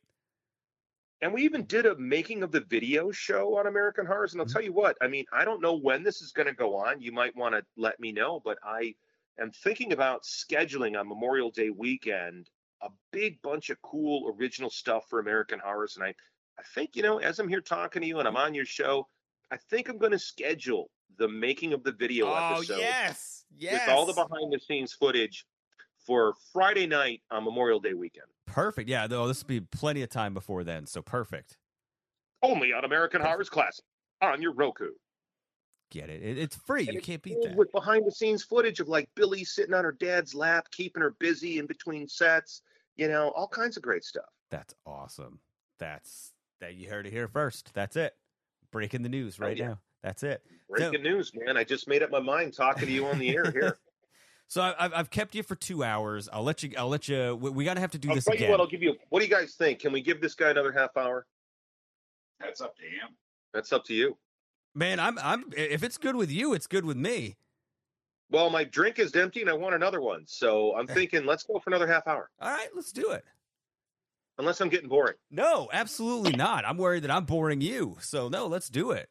[1.20, 4.32] And we even did a making of the video show on American Horrors.
[4.32, 4.52] And I'll mm-hmm.
[4.52, 7.00] tell you what, I mean, I don't know when this is going to go on.
[7.00, 8.94] You might want to let me know, but I
[9.40, 12.50] am thinking about scheduling on Memorial Day weekend
[12.82, 15.96] a big bunch of cool original stuff for American Horrors.
[15.96, 16.08] And I,
[16.58, 18.44] I think, you know, as I'm here talking to you and I'm mm-hmm.
[18.44, 19.08] on your show,
[19.50, 23.86] I think I'm going to schedule the making of the video oh episode yes, yes.
[23.86, 25.46] with all the behind the scenes footage
[26.06, 28.26] for Friday night on Memorial Day weekend.
[28.46, 28.88] Perfect.
[28.88, 31.56] Yeah, though this will be plenty of time before then, so perfect.
[32.42, 33.84] Only on American Horrors Classic
[34.20, 34.90] on your Roku.
[35.90, 36.22] Get it?
[36.22, 36.80] it it's free.
[36.80, 37.56] And you it's can't beat that.
[37.56, 41.14] With behind the scenes footage of like Billie sitting on her dad's lap, keeping her
[41.18, 42.62] busy in between sets,
[42.96, 44.24] you know, all kinds of great stuff.
[44.50, 45.40] That's awesome.
[45.78, 47.72] That's that you heard it here first.
[47.74, 48.14] That's it.
[48.72, 49.68] Breaking the news Oh, right yeah.
[49.68, 49.78] now.
[50.04, 50.42] That's it.
[50.68, 51.56] Breaking news, man.
[51.56, 53.78] I just made up my mind talking to you on the air here.
[54.46, 56.28] So I- I've I've kept you for two hours.
[56.30, 56.70] I'll let you.
[56.76, 57.34] I'll let you.
[57.34, 58.50] We, we gotta have to do I'll this tell you again.
[58.50, 58.94] what, I'll give you.
[59.08, 59.78] What do you guys think?
[59.78, 61.26] Can we give this guy another half hour?
[62.38, 63.16] That's up to him.
[63.54, 64.18] That's up to you.
[64.74, 65.46] Man, I'm I'm.
[65.56, 67.36] If it's good with you, it's good with me.
[68.30, 70.24] Well, my drink is empty and I want another one.
[70.26, 70.94] So I'm eh.
[70.94, 72.28] thinking, let's go for another half hour.
[72.38, 73.24] All right, let's do it.
[74.36, 75.16] Unless I'm getting boring.
[75.30, 76.66] No, absolutely not.
[76.66, 77.96] I'm worried that I'm boring you.
[78.00, 79.08] So no, let's do it.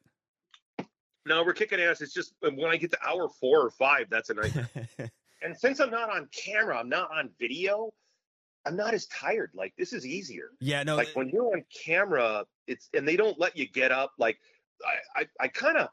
[1.25, 2.01] No, we're kicking ass.
[2.01, 4.69] It's just um, when I get to hour four or five, that's a nightmare.
[5.41, 7.93] and since I'm not on camera, I'm not on video,
[8.65, 9.51] I'm not as tired.
[9.53, 10.49] Like this is easier.
[10.59, 10.95] yeah, no.
[10.95, 14.11] like when you're on camera, it's and they don't let you get up.
[14.17, 14.37] Like
[14.85, 15.89] I, I, I kind of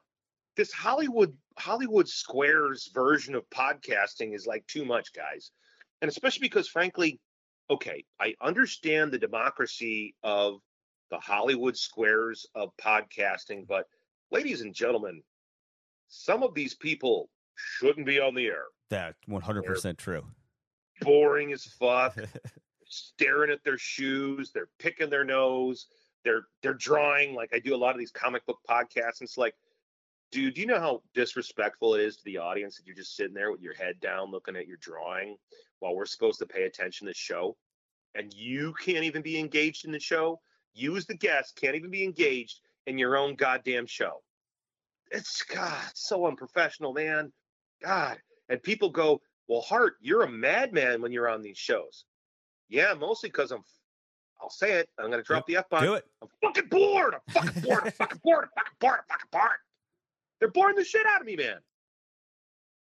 [0.57, 5.53] this Hollywood Hollywood Squares version of podcasting is like too much, guys,
[6.03, 7.21] and especially because frankly,
[7.71, 10.61] okay, I understand the democracy of
[11.11, 13.87] the Hollywood Squares of podcasting, but
[14.31, 15.23] ladies and gentlemen,
[16.09, 18.65] some of these people shouldn't be on the air.
[18.91, 20.25] that 100 percent true.
[21.01, 22.17] Boring as fuck
[22.91, 25.87] staring at their shoes, they're picking their nose,
[26.25, 27.35] they're they're drawing.
[27.35, 29.55] Like I do a lot of these comic book podcasts, and it's like,
[30.31, 33.35] dude, do you know how disrespectful it is to the audience that you're just sitting
[33.35, 35.37] there with your head down looking at your drawing
[35.79, 37.57] while we're supposed to pay attention to the show?
[38.17, 40.41] And you can't even be engaged in the show.
[40.75, 44.23] You as the guest can't even be engaged in your own goddamn show.
[45.11, 47.33] It's God, so unprofessional, man.
[47.83, 48.19] God.
[48.49, 52.05] And people go, Well, Hart, you're a madman when you're on these shows.
[52.69, 53.65] Yeah, mostly because I'm.
[54.43, 54.89] I'll say it.
[54.99, 55.83] I'm going to drop the f bomb.
[55.83, 56.05] Do it.
[56.23, 57.15] I'm fucking bored.
[57.15, 57.83] I'm fucking bored.
[57.85, 58.45] I'm fucking bored.
[58.45, 58.99] I'm fucking bored.
[58.99, 59.51] I'm fucking bored.
[60.39, 61.59] They're boring the shit out of me, man.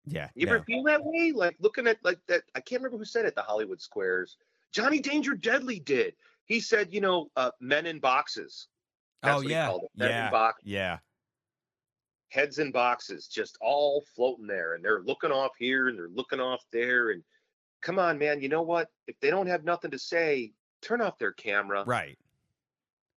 [0.04, 0.28] Yeah.
[0.34, 0.54] You no.
[0.54, 1.32] ever feel that way?
[1.34, 2.42] Like looking at like that.
[2.54, 3.34] I can't remember who said it.
[3.34, 4.36] The Hollywood Squares.
[4.72, 6.14] Johnny Danger Deadly did.
[6.44, 8.68] He said, you know, uh, men in boxes.
[9.26, 9.66] That's Oh what he yeah.
[9.66, 9.90] called it.
[9.96, 10.26] Men Yeah.
[10.26, 10.98] in box, Yeah.
[12.28, 16.40] heads in boxes, just all floating there, and they're looking off here and they're looking
[16.40, 17.10] off there.
[17.10, 17.22] And
[17.82, 18.40] come on, man.
[18.40, 18.88] You know what?
[19.06, 21.84] If they don't have nothing to say, turn off their camera.
[21.84, 22.18] Right.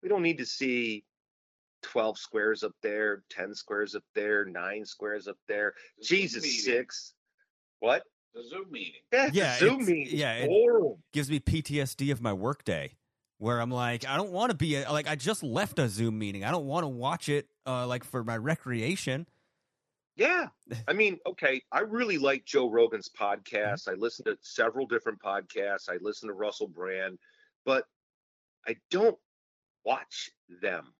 [0.01, 1.03] We don't need to see
[1.81, 5.73] 12 squares up there, 10 squares up there, nine squares up there.
[5.97, 7.13] The Jesus, six.
[7.79, 8.03] What?
[8.33, 9.01] The Zoom meeting.
[9.11, 10.17] Yeah, Yeah, Zoom meeting.
[10.17, 11.01] yeah, it- boring.
[11.13, 12.95] Gives me PTSD of my workday,
[13.39, 16.19] where I'm like, I don't want to be a, like I just left a Zoom
[16.19, 16.43] meeting.
[16.43, 19.25] I don't want to watch it uh, like for my recreation.
[20.15, 20.47] Yeah.
[20.87, 23.87] I mean, okay, I really like Joe Rogan's podcast.
[23.89, 25.89] I listen to several different podcasts.
[25.89, 27.17] I listen to Russell Brand,
[27.65, 27.85] but
[28.67, 29.17] I don't
[29.85, 30.29] watch
[30.61, 30.93] them.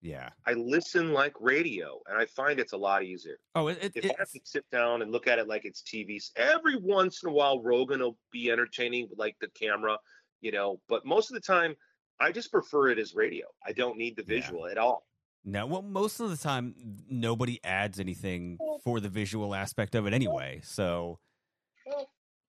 [0.00, 0.28] Yeah.
[0.46, 3.38] I listen like radio, and I find it's a lot easier.
[3.54, 5.82] Oh, it, it, If I have to sit down and look at it like it's
[5.82, 9.98] TV, every once in a while Rogan will be entertaining with like the camera,
[10.40, 11.74] you know, but most of the time
[12.20, 13.46] I just prefer it as radio.
[13.64, 14.40] I don't need the Yeah.
[14.40, 15.06] visual at all.
[15.44, 15.66] no.
[15.66, 16.74] Well, most of the time,
[17.08, 20.60] nobody adds anything for the visual aspect of it anyway.
[20.64, 21.20] So,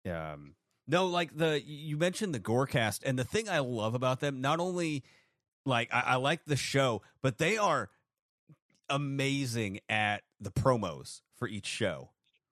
[0.09, 0.55] um,
[0.87, 4.59] no, like the you mentioned the Gorecast, and the thing I love about them, not
[4.59, 5.03] only
[5.65, 7.89] like I, I like the show, but they are
[8.89, 12.09] amazing at the promos for each show.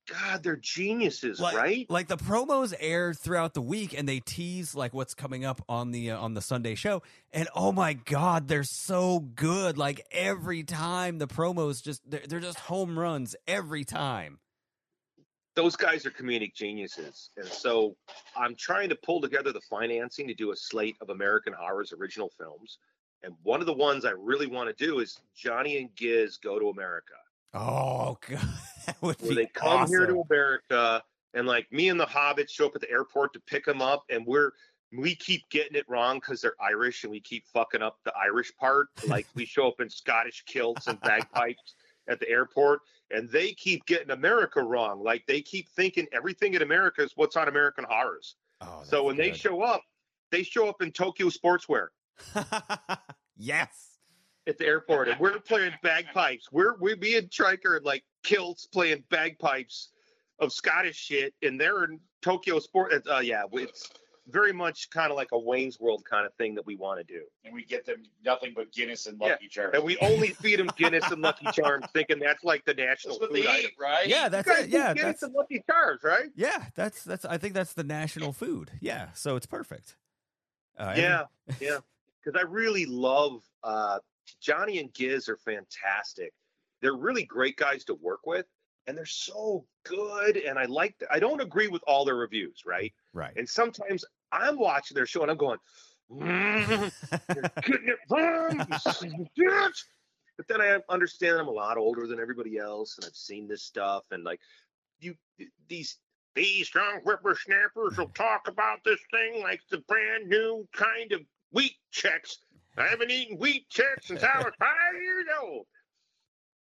[0.08, 1.86] God, they're geniuses, like, right?
[1.90, 5.92] Like the promos air throughout the week, and they tease like what's coming up on
[5.92, 7.04] the uh, on the Sunday show,
[7.34, 9.78] and oh my god, they're so good!
[9.78, 14.40] Like every time the promos just they're, they're just home runs every time.
[15.56, 17.98] Those guys are comedic geniuses, and so
[18.36, 22.32] I'm trying to pull together the financing to do a slate of American Horror's original
[22.38, 22.78] films.
[23.24, 26.60] And one of the ones I really want to do is Johnny and Giz Go
[26.60, 27.16] to America.
[27.54, 28.40] Oh god,
[28.86, 30.24] that would where be they come here to.
[30.30, 31.04] America
[31.34, 34.04] and like me and the hobbits show up at the airport to pick them up
[34.10, 34.52] and we're
[34.98, 38.52] we keep getting it wrong because they're Irish and we keep fucking up the Irish
[38.58, 38.88] part.
[39.08, 41.76] Like we show up in Scottish kilts and bagpipes
[42.08, 42.80] at the airport
[43.12, 45.04] and they keep getting America wrong.
[45.04, 48.36] Like they keep thinking everything in America is what's on American horrors.
[48.62, 49.82] Oh, so when they show up,
[50.32, 51.88] they show up in Tokyo sportswear
[53.38, 53.97] yes.
[54.48, 56.48] At the airport and we're playing bagpipes.
[56.52, 59.90] We're we me and Triker in like kilts playing bagpipes
[60.40, 63.90] of Scottish shit and they're in Tokyo sport uh yeah, it's
[64.30, 67.04] very much kind of like a Wayne's World kind of thing that we want to
[67.06, 67.22] do.
[67.46, 69.72] And we get them nothing but Guinness and Yeah, Lucky Charms.
[69.76, 73.22] And we only feed them Guinness and Lucky Charms thinking that's like the national That's
[73.32, 73.72] what food they item.
[73.80, 74.06] right?
[74.08, 74.70] Yeah, You that's guys it.
[74.70, 76.26] Yeah, Guinness that's and Lucky Charms, right?
[76.36, 77.24] yeah, that's that's.
[77.24, 78.72] I think that's the national food.
[78.82, 79.96] Yeah, so it's perfect.
[80.78, 81.24] Uh, every- Yeah,
[81.62, 81.78] yeah.
[82.24, 84.00] Because I really love uh,
[84.42, 86.34] Johnny and Giz are fantastic.
[86.82, 88.46] They're really great guys to work with,
[88.86, 90.38] and they're so good.
[90.38, 90.96] And I like.
[91.12, 92.94] I don't agree with all their reviews, right?
[93.14, 93.34] right.
[93.36, 95.60] And sometimes I'm watching their show and I'm going,
[96.12, 96.92] "Mm,
[97.36, 99.84] you're getting it wrong, you son of a bitch."
[100.38, 103.64] But then I understand I'm a lot older than everybody else, and I've seen this
[103.64, 104.40] stuff, and like
[105.00, 105.16] you,
[105.68, 105.98] these
[106.36, 111.22] these young whippersnappers will talk about this thing like the brand new kind of
[111.52, 112.38] Wheat Chex.
[112.78, 115.66] I haven't eaten Wheat Chex since I was five years old.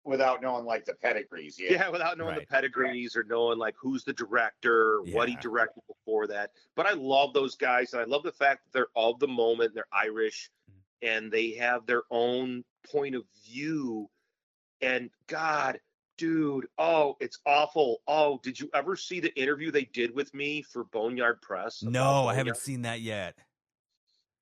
[0.04, 1.58] Without knowing like the pedigrees.
[1.60, 1.72] Yeah.
[1.72, 2.42] Yeah, without knowing Right.
[2.42, 6.52] the pedigrees or knowing like who's the director, what he directed before that.
[6.76, 9.74] But I love those guys, and I love the fact that they're of the moment.
[9.74, 10.76] They're Irish, mm.
[11.02, 14.08] and they have their own point of view.
[14.80, 15.80] And God,
[16.20, 18.02] dude, oh, it's awful.
[18.08, 21.82] Oh, did you ever see the interview they did with me for Boneyard Press?
[21.82, 23.36] about No, I haven't seen that yet.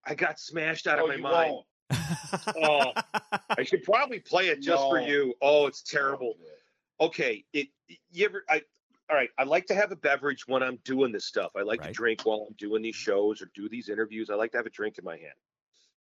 [0.05, 1.51] I got smashed out Oh, of my you mind.
[1.51, 1.65] won't.
[2.57, 2.91] Oh,
[3.57, 5.33] I should probably play it just for you.
[5.41, 6.35] Oh, it's terrible.
[6.99, 7.67] okay it
[8.11, 8.61] you ever i
[9.09, 11.81] all right i like to have a beverage when i'm doing this stuff i like
[11.81, 14.67] to drink while i'm doing these shows or do these interviews i like to have
[14.67, 15.33] a drink in my hand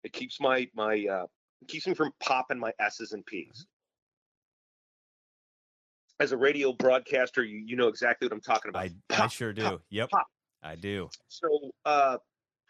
[0.05, 1.27] it keeps my my uh
[1.67, 3.67] keeps me from popping my s's and p's
[6.21, 9.55] as a radio broadcaster you, you know exactly what i'm talking about I, I sure
[9.55, 9.63] do.
[9.63, 10.27] pop, Yep, pop.
[10.63, 11.09] I do.
[11.29, 11.49] so
[11.87, 12.19] uh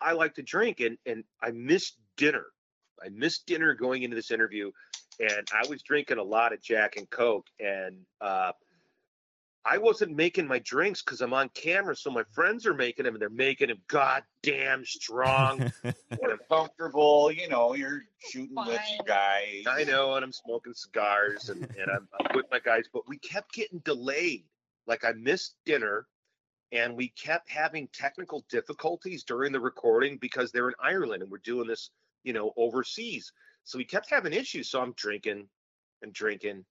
[0.03, 2.47] i like to drink and and i missed dinner
[3.05, 4.71] i missed dinner going into this interview
[5.21, 8.53] and i was drinking a lot of jack and coke and uh
[9.65, 13.15] i wasn't making my drinks because i'm on camera so my friends are making them
[13.15, 18.79] and they're making them goddamn strong We're comfortable, you know, you're shooting with Fine.
[18.99, 19.65] you guys.
[19.69, 23.19] i know and i'm smoking cigars and, and I'm, I'm with my guys but we
[23.19, 24.45] kept getting delayed
[24.87, 26.07] like i missed dinner
[26.73, 31.39] and we kept having technical difficulties during the recording because they're in Ireland and we're
[31.39, 31.91] doing this,
[32.25, 33.31] you know, overseas.
[33.65, 34.71] So we kept having issues.
[34.71, 35.49] So I'm drinking
[36.01, 36.65] and drinking.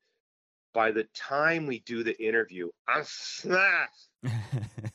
[0.74, 4.10] By the time we do the interview, I'm smashed.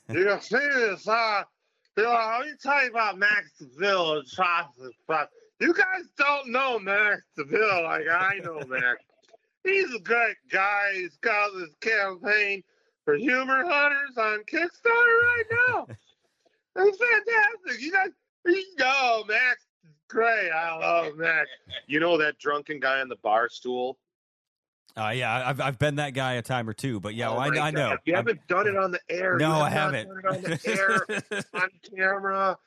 [0.09, 1.09] You see this?
[1.09, 1.43] Uh,
[1.97, 5.31] you know, tell you about Maxville and Fuck.
[5.59, 9.03] You guys don't know Maxville like I know Max.
[9.65, 10.93] He's a great guy.
[10.95, 12.63] He's got this campaign
[13.07, 15.87] for humor hunters on Kickstarter right now.
[16.75, 17.81] That's fantastic.
[17.81, 18.09] You guys,
[18.45, 20.51] you know, Max is great.
[20.51, 21.49] I love Max.
[21.87, 23.97] You know that drunken guy on the bar stool?
[24.99, 27.47] Uh, yeah, I've I've been that guy a time or two, but yeah, Oh I,
[27.49, 27.91] I know.
[27.91, 27.99] God.
[28.05, 29.37] You I'm- haven't done it on the air.
[29.39, 30.09] no, You I have not haven't.
[30.09, 32.59] Done it on the air, on camera.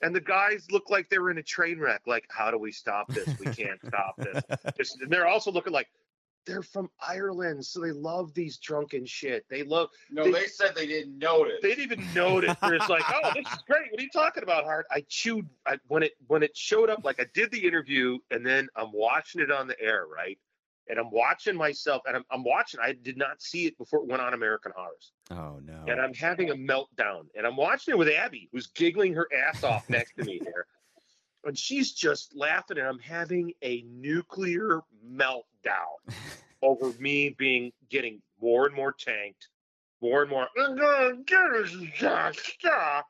[0.00, 2.02] And the guys look like they were in a train wreck.
[2.06, 3.26] Like, how do we stop this?
[3.40, 4.42] We can't stop this.
[4.78, 5.88] Just- and they're also looking like
[6.48, 9.44] they're from Ireland, so they love these drunken shit.
[9.48, 9.90] They love.
[10.10, 11.58] No, They- they said they didn't notice.
[11.62, 12.56] They didn't even notice.
[12.60, 13.90] They're just like, "Oh, this is great.
[13.92, 17.04] What are you talking about, Hart?" I chewed I, when it when it showed up.
[17.04, 20.38] Like I did the interview, and then I'm watching it on the air, right?
[20.90, 22.80] And I'm watching myself, and I'm, I'm watching.
[22.82, 25.84] I did not see it before it went on American Horrors, oh no.
[25.86, 27.26] and I'm having a meltdown.
[27.36, 30.66] And I'm watching it with Abby, who's giggling her ass off next to me there,
[31.48, 34.80] and she's just laughing, and I'm having a nuclear
[35.10, 36.14] meltdown
[36.62, 39.48] over me being getting more and more tanked,
[40.00, 40.48] more and more.
[40.58, 43.06] "I'm gonna get this guy, stop."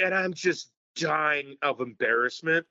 [0.00, 2.66] And I'm just dying of embarrassment.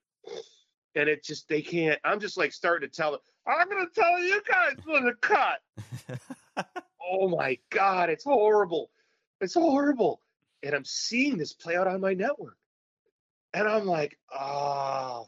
[0.95, 1.99] And it just they can't.
[2.03, 3.21] I'm just like starting to tell them.
[3.45, 5.61] I'm gonna tell you guys when to cut.
[7.11, 8.89] oh my god, it's horrible,
[9.39, 10.21] it's horrible,
[10.63, 12.57] and I'm seeing this play out on my network,
[13.53, 15.27] and I'm like, oh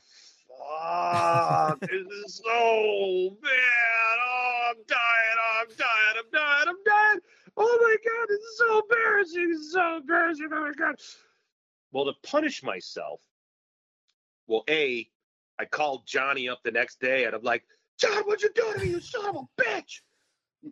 [0.70, 4.18] fuck, this is so bad.
[4.26, 7.20] Oh, I'm dying, oh, I'm dying, I'm dying, I'm dying.
[7.58, 9.50] Oh my god, this is so embarrassing.
[9.50, 10.50] This is so embarrassing.
[10.54, 10.96] Oh my god.
[11.92, 13.20] Well, to punish myself,
[14.48, 15.10] well, A,
[15.60, 17.64] I called Johnny up the next day and I'm like,
[18.00, 20.02] John, what you doing to me, you son of a bitch?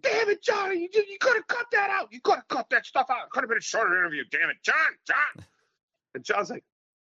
[0.01, 2.09] Damn it, Johnny, you, you could have cut that out.
[2.11, 3.25] You could have cut that stuff out.
[3.25, 4.23] It could have been a shorter interview.
[4.31, 4.75] Damn it, John,
[5.07, 5.45] John.
[6.13, 6.63] And John's like,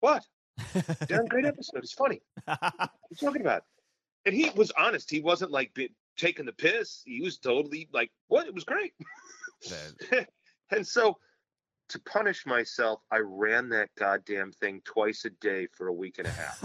[0.05, 0.23] what?
[1.07, 1.79] Damn great episode.
[1.79, 2.21] It's funny.
[2.45, 3.63] What are you talking about?
[4.25, 5.09] And he was honest.
[5.09, 5.75] He wasn't like
[6.17, 7.01] taking the piss.
[7.05, 8.45] He was totally like, what?
[8.45, 8.93] It was great.
[10.71, 11.17] and so
[11.89, 16.27] to punish myself, I ran that goddamn thing twice a day for a week and
[16.27, 16.61] a half.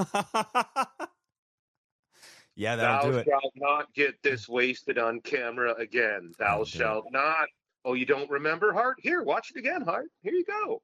[2.57, 3.27] yeah, that'll Thou do it.
[3.27, 6.33] Thou shalt not get this wasted on camera again.
[6.39, 7.49] Thou That'll shalt not.
[7.85, 8.99] Oh, you don't remember, Hart?
[9.01, 10.11] Here, watch it again, Hart.
[10.23, 10.83] Here you go.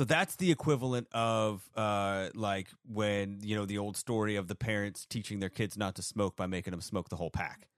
[0.00, 4.54] So that's the equivalent of uh like when, you know, the old story of the
[4.54, 7.68] parents teaching their kids not to smoke by making them smoke the whole pack.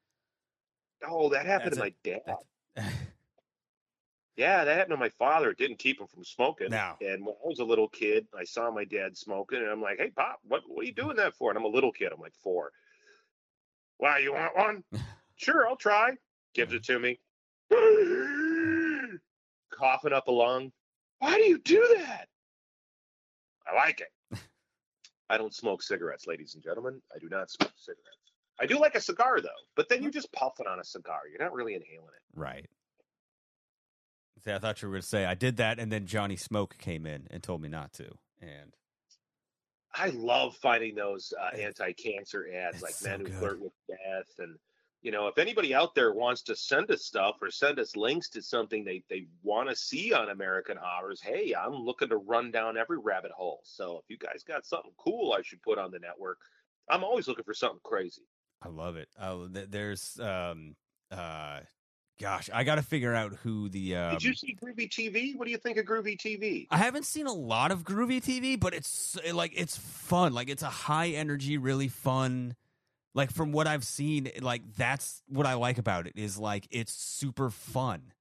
[1.04, 2.22] Oh, that happened That's to it.
[2.24, 2.36] my
[2.76, 2.92] dad.
[4.36, 5.50] Yeah, that happened to my father.
[5.50, 6.70] It didn't keep him from smoking.
[6.70, 6.96] Now.
[7.02, 9.98] And when I was a little kid, I saw my dad smoking, and I'm like,
[9.98, 12.12] "Hey, Pop, what what are you doing that for?" And I'm a little kid.
[12.14, 12.70] I'm like four.
[13.98, 14.84] Wow, you want one?
[15.36, 16.12] sure, I'll try.
[16.54, 17.18] Gives it to me.
[19.70, 20.72] Coughing up a lung.
[21.22, 22.26] Why do you do that?
[23.64, 24.38] I like it.
[25.30, 27.00] I don't smoke cigarettes, ladies and gentlemen.
[27.14, 28.32] I do not smoke cigarettes.
[28.58, 31.20] I do like a cigar though, but then you're just puffing on a cigar.
[31.30, 32.38] You're not really inhaling it.
[32.38, 32.68] Right.
[34.44, 36.76] See, I thought you were going to say I did that, and then Johnny Smoke
[36.78, 38.08] came in and told me not to.
[38.40, 38.74] And
[39.94, 43.34] I love finding those uh, anti-cancer ads, it's like so men who good.
[43.36, 44.56] flirt with death, and
[45.02, 48.28] you know, if anybody out there wants to send us stuff or send us links
[48.30, 52.52] to something they they want to see on American Horrors, hey, I'm looking to run
[52.52, 53.60] down every rabbit hole.
[53.64, 56.38] So if you guys got something cool I should put on the network,
[56.88, 58.22] I'm always looking for something crazy.
[58.62, 59.08] I love it.
[59.18, 60.76] Uh, there's, um,
[61.10, 61.60] uh,
[62.20, 63.96] gosh, I got to figure out who the.
[63.96, 65.36] Um, Did you see Groovy TV?
[65.36, 66.68] What do you think of Groovy TV?
[66.70, 70.32] I haven't seen a lot of Groovy TV, but it's like it's fun.
[70.32, 72.54] Like it's a high energy, really fun.
[73.14, 76.92] Like from what I've seen, like that's what I like about it is like it's
[76.92, 78.12] super fun.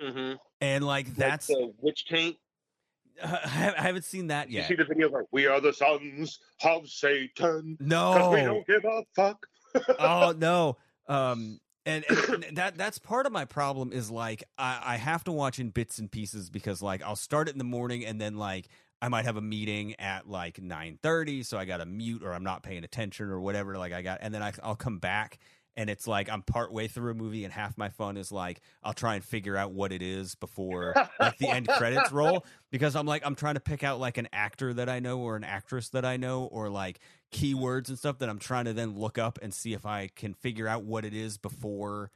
[0.00, 0.34] Mm-hmm.
[0.60, 2.36] And like that's the witch taint.
[3.24, 4.68] I haven't seen that You yet.
[4.68, 9.02] see the video like we are the sons of Satan because we don't give a
[9.14, 9.46] fuck.
[9.98, 10.76] oh no.
[11.08, 15.32] Um and, and that that's part of my problem is like I, I have to
[15.32, 18.36] watch in bits and pieces because like I'll start it in the morning and then
[18.36, 18.68] like
[19.00, 22.32] I might have a meeting at like nine thirty, so I got to mute or
[22.32, 23.78] I'm not paying attention or whatever.
[23.78, 25.38] Like I got, and then I, I'll come back
[25.76, 28.60] and it's like I'm part way through a movie and half my fun is like
[28.82, 32.96] I'll try and figure out what it is before like the end credits roll because
[32.96, 35.44] I'm like I'm trying to pick out like an actor that I know or an
[35.44, 36.98] actress that I know or like
[37.32, 40.34] keywords and stuff that I'm trying to then look up and see if I can
[40.34, 42.10] figure out what it is before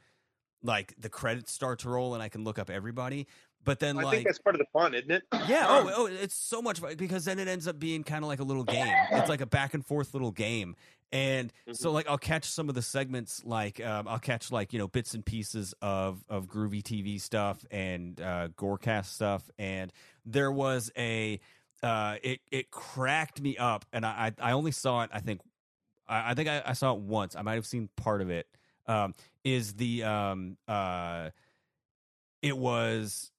[0.63, 3.27] like the credits start to roll and I can look up everybody.
[3.63, 5.23] But then I like think that's part of the fun, isn't it?
[5.47, 8.27] yeah, oh, oh, it's so much fun because then it ends up being kind of
[8.27, 8.93] like a little game.
[9.11, 10.75] It's like a back and forth little game.
[11.11, 14.79] And so like I'll catch some of the segments like um, I'll catch like, you
[14.79, 19.91] know, bits and pieces of of groovy TV stuff and uh Gorecast stuff and
[20.25, 21.39] there was a
[21.83, 25.41] uh it it cracked me up and I I only saw it I think
[26.07, 27.35] I, I think I, I saw it once.
[27.35, 28.47] I might have seen part of it.
[28.87, 29.13] Um
[29.43, 31.29] is the um uh
[32.41, 33.31] it was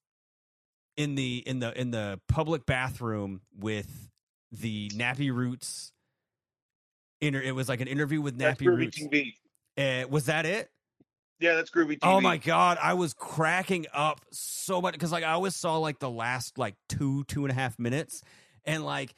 [0.97, 4.11] in the in the in the public bathroom with
[4.51, 5.93] the Nappy Roots.
[7.21, 8.99] Inter- it was like an interview with Nappy Roots.
[8.99, 9.35] TV.
[9.79, 10.71] Uh, was that it?
[11.43, 11.99] Yeah, that's Groovy TV.
[12.03, 15.99] Oh my god, I was cracking up so much because like I always saw like
[15.99, 18.23] the last like two two and a half minutes,
[18.65, 19.13] and like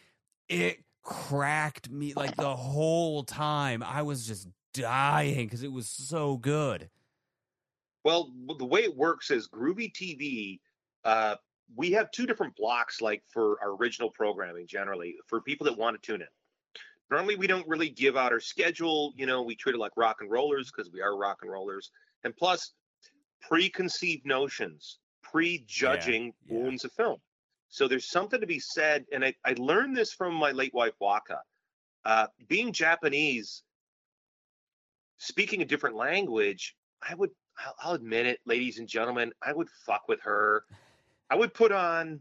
[0.49, 3.83] it cracked me like the whole time.
[3.83, 6.89] I was just dying because it was so good.
[8.05, 10.61] Well, the way it works is Groovy TV.
[11.05, 11.37] Uh,
[11.77, 14.67] we have two different blocks, like for our original programming.
[14.67, 16.29] Generally, for people that want to tune in.
[17.11, 19.13] Normally, we don't really give out our schedule.
[19.15, 21.91] You know, we treat it like rock and rollers because we are rock and rollers.
[22.25, 22.73] And plus,
[23.41, 26.63] preconceived notions, prejudging Yeah, yeah.
[26.65, 27.19] ruins a film.
[27.69, 30.95] So there's something to be said, and I, I learned this from my late wife
[31.01, 31.41] Waka.
[32.05, 33.63] Uh, being Japanese,
[35.19, 36.77] speaking a different language,
[37.07, 40.65] I would, I'll, I'll admit it, ladies and gentlemen, I would fuck with her.
[41.31, 42.21] I would put on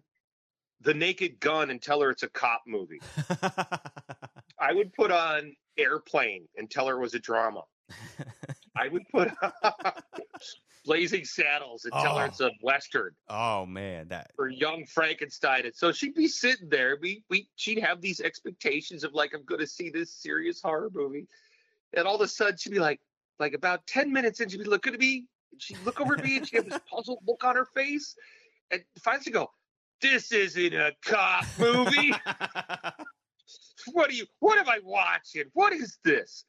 [0.82, 3.02] the Naked Gun and tell her it's a cop movie.
[4.60, 7.62] I would put on Airplane and tell her it was a drama.
[8.76, 9.32] I would put
[10.86, 12.28] Blazing Saddles and tell her Oh.
[12.28, 15.66] it's a western Oh man, that for young Frankenstein.
[15.66, 16.98] And so she'd be sitting there.
[17.02, 20.90] We we she'd have these expectations of like I'm going to see this serious horror
[20.94, 21.28] movie,
[21.96, 23.00] and all of a sudden she'd be like,
[23.40, 25.26] like about ten minutes in, she'd be looking at me.
[25.52, 28.16] and She'd look over at me and she'd have this puzzled look on her face,
[28.72, 29.52] and finally she'd go,
[30.02, 32.12] "This isn't a cop movie.
[33.94, 34.26] what are you?
[34.40, 35.44] What am I watching?
[35.54, 36.44] What is this?"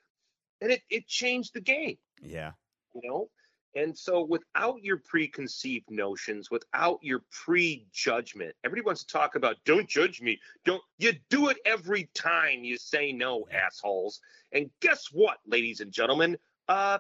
[0.60, 2.52] And it it changed the game yeah.
[2.94, 3.28] you know?
[3.76, 9.88] And so without your preconceived notions without your prejudgment everybody wants to talk about don't
[9.88, 10.38] judge me.
[10.64, 14.20] Don't you do it every time you say no assholes.
[14.52, 16.36] And guess what ladies and gentlemen?
[16.68, 16.98] Uh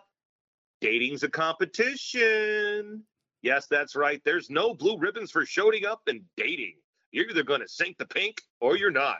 [0.80, 3.04] dating's a competition.
[3.42, 4.20] Yes that's right.
[4.24, 6.74] There's no blue ribbons for showing up and dating.
[7.12, 9.18] You're either going to sink the pink or you're not.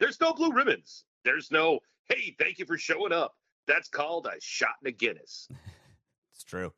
[0.00, 1.04] There's no blue ribbons.
[1.24, 1.78] There's no
[2.08, 3.36] hey thank you for showing up
[3.66, 5.48] that's called a shot in a guinness
[6.42, 6.72] It's true.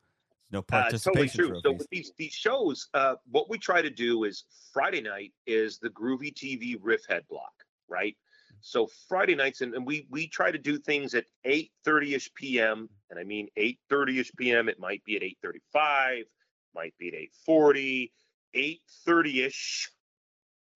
[0.51, 1.61] No uh, it's totally participation true.
[1.65, 5.79] So with these these shows, uh, what we try to do is Friday night is
[5.79, 7.53] the Groovy TV Riff Head block,
[7.89, 8.17] right?
[8.61, 12.89] So Friday nights, and, and we we try to do things at 8:30ish p.m.
[13.11, 14.69] And I mean 8:30ish p.m.
[14.69, 16.25] It might be at 8:35,
[16.75, 17.15] might be at
[17.49, 18.11] 8:40,
[18.55, 19.89] 8:30ish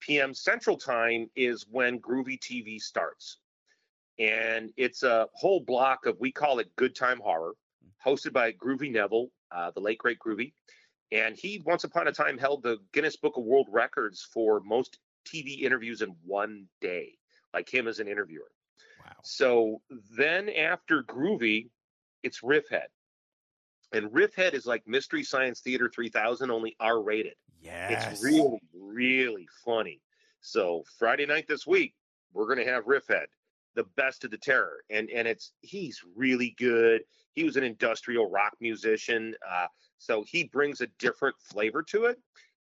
[0.01, 0.35] p.m.
[0.35, 3.39] Central Time is when Groovy TV starts,
[4.19, 7.55] and it's a whole block of we call it Good Time Horror
[8.05, 10.53] hosted by Groovy Neville, uh, the late great Groovy.
[11.11, 14.99] And he once upon a time held the Guinness Book of World Records for most
[15.27, 17.17] TV interviews in one day,
[17.55, 18.51] like him as an interviewer.
[19.05, 19.13] wow.
[19.25, 19.81] So
[20.17, 21.71] then after Groovy,
[22.23, 22.89] it's Riffhead.
[23.93, 27.35] And Riffhead is like Mystery Science Theater 3000, only R rated.
[27.61, 28.13] Yes.
[28.13, 30.03] It's really, really funny.
[30.41, 31.95] So Friday night this week,
[32.35, 33.27] we're gonna have Riffhead,
[33.79, 37.03] the best of the terror, and and it's he's really good.
[37.35, 39.69] He was an industrial rock musician, uh,
[39.99, 42.19] so he brings a different flavor to it.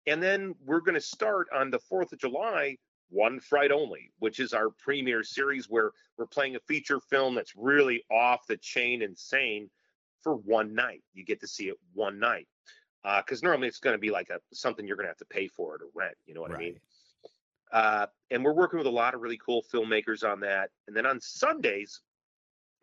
[0.06, 2.76] And then we're gonna start on the Fourth of July,
[3.08, 7.56] one fright only, which is our premiere series where we're playing a feature film that's
[7.56, 9.70] really off the chain insane
[10.22, 11.02] for one night.
[11.14, 12.48] You get to see it one night
[13.24, 15.48] because normally it's going to be like a something you're going to have to pay
[15.48, 16.16] for it or rent.
[16.26, 16.78] You know what I mean?
[17.72, 20.70] Uh, and we're working with a lot of really cool filmmakers on that.
[20.86, 22.00] And then on Sundays,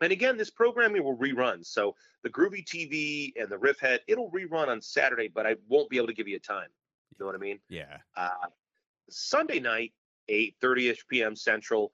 [0.00, 1.64] and again, this programming will rerun.
[1.64, 5.88] So the Groovy TV and the Riff Head, it'll rerun on Saturday, but I won't
[5.88, 6.68] be able to give you a time.
[7.10, 7.58] You know what I mean?
[7.68, 7.98] Yeah.
[8.16, 8.48] Uh,
[9.08, 9.92] Sunday night,
[10.28, 11.36] 8:30ish p.m.
[11.36, 11.92] Central.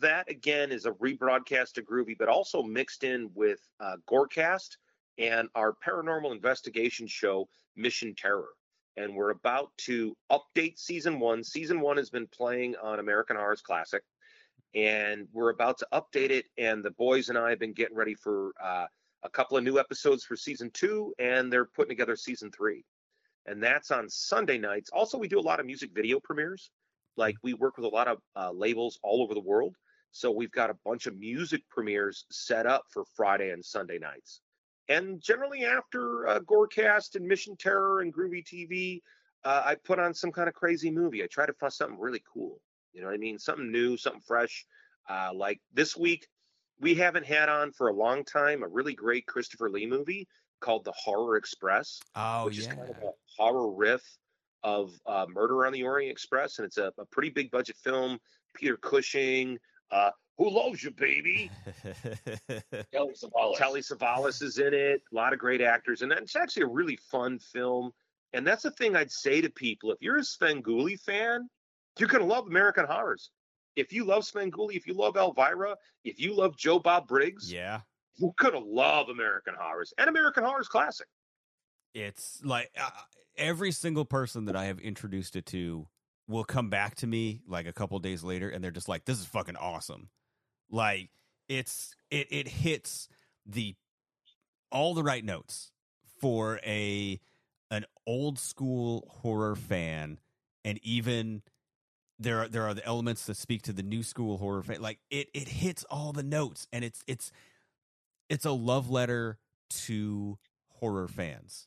[0.00, 4.78] That again is a rebroadcast of Groovy, but also mixed in with uh, Gorecast
[5.18, 8.48] and our paranormal investigation show, Mission Terror.
[8.96, 11.42] And we're about to update season one.
[11.42, 14.02] Season one has been playing on American Horror's Classic,
[14.74, 16.46] and we're about to update it.
[16.58, 18.86] And the boys and I have been getting ready for uh,
[19.24, 22.84] a couple of new episodes for season two, and they're putting together season three
[23.46, 24.90] and that's on Sunday nights.
[24.92, 26.70] Also, we do a lot of music video premieres.
[27.16, 29.76] Like we work with a lot of uh, labels all over the world,
[30.10, 34.40] so we've got a bunch of music premieres set up for Friday and Sunday nights.
[34.88, 39.00] And generally, after uh, Gorecast and Mission Terror and Groovy TV,
[39.44, 41.22] uh, I put on some kind of crazy movie.
[41.22, 42.60] I try to find something really cool.
[42.92, 43.38] You know what I mean?
[43.38, 44.64] Something new, something fresh.
[45.08, 46.26] Uh, like this week,
[46.80, 50.26] we haven't had on for a long time a really great Christopher Lee movie
[50.60, 54.02] called The Horror Express Oh which is kind of a horror riff
[54.62, 58.18] of uh, Murder on the Orient Express, and it's a, a pretty big budget film.
[58.54, 59.58] Peter Cushing,
[59.90, 61.50] uh, who loves you, baby?
[62.92, 63.56] Kelly Savalas.
[63.56, 65.02] Telly Savalas is in it.
[65.12, 67.92] A lot of great actors, and it's actually a really fun film.
[68.32, 71.48] And that's the thing I'd say to people: if you're a Svengoolie fan,
[71.98, 73.30] you're gonna love American Horrors.
[73.76, 77.80] If you love Svengoolie, if you love Elvira, if you love Joe Bob Briggs, yeah.
[78.16, 81.06] you're gonna love American Horrors and American Horrors Classic.
[81.94, 82.90] It's like uh,
[83.36, 85.86] every single person that I have introduced it to
[86.26, 89.20] will come back to me like a couple days later and they're just like this
[89.20, 90.08] is fucking awesome.
[90.70, 91.10] Like
[91.48, 93.08] it's it it hits
[93.46, 93.74] the
[94.70, 95.72] all the right notes
[96.20, 97.20] for a
[97.70, 100.18] an old school horror fan
[100.64, 101.42] and even
[102.18, 104.80] there are there are the elements that speak to the new school horror fan.
[104.80, 107.32] Like it it hits all the notes and it's it's
[108.28, 109.38] it's a love letter
[109.70, 110.38] to
[110.68, 111.66] horror fans.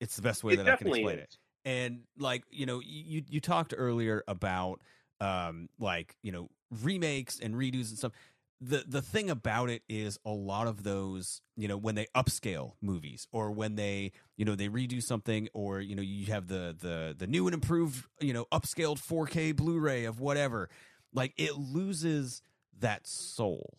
[0.00, 1.22] It's the best way It that i can explain is.
[1.24, 4.80] it and like you know you you talked earlier about
[5.20, 8.12] um like you know remakes and redos and stuff
[8.60, 12.72] the the thing about it is a lot of those you know when they upscale
[12.80, 16.74] movies or when they you know they redo something or you know you have the
[16.80, 20.70] the the new and improved you know upscaled 4K Blu-ray of whatever
[21.12, 22.42] like it loses
[22.78, 23.78] that soul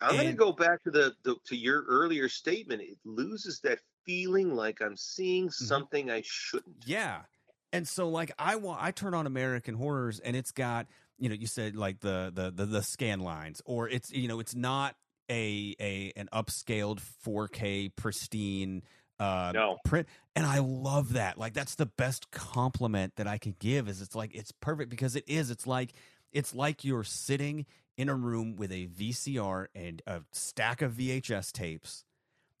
[0.00, 2.82] I'm going to go back to the, the to your earlier statement.
[2.82, 6.84] It loses that feeling like I'm seeing something I shouldn't.
[6.84, 7.22] Yeah.
[7.72, 10.86] And so like I want I turn on American horrors and it's got,
[11.18, 14.40] you know, you said like the the the, the scan lines or it's you know,
[14.40, 14.94] it's not
[15.30, 18.82] a a an upscaled 4K pristine
[19.18, 19.78] uh No.
[19.84, 21.38] print and I love that.
[21.38, 25.16] Like that's the best compliment that I can give is it's like it's perfect because
[25.16, 25.50] it is.
[25.50, 25.92] It's like
[26.32, 27.66] it's like you're sitting
[27.98, 32.04] in a room with a VCR and a stack of VHS tapes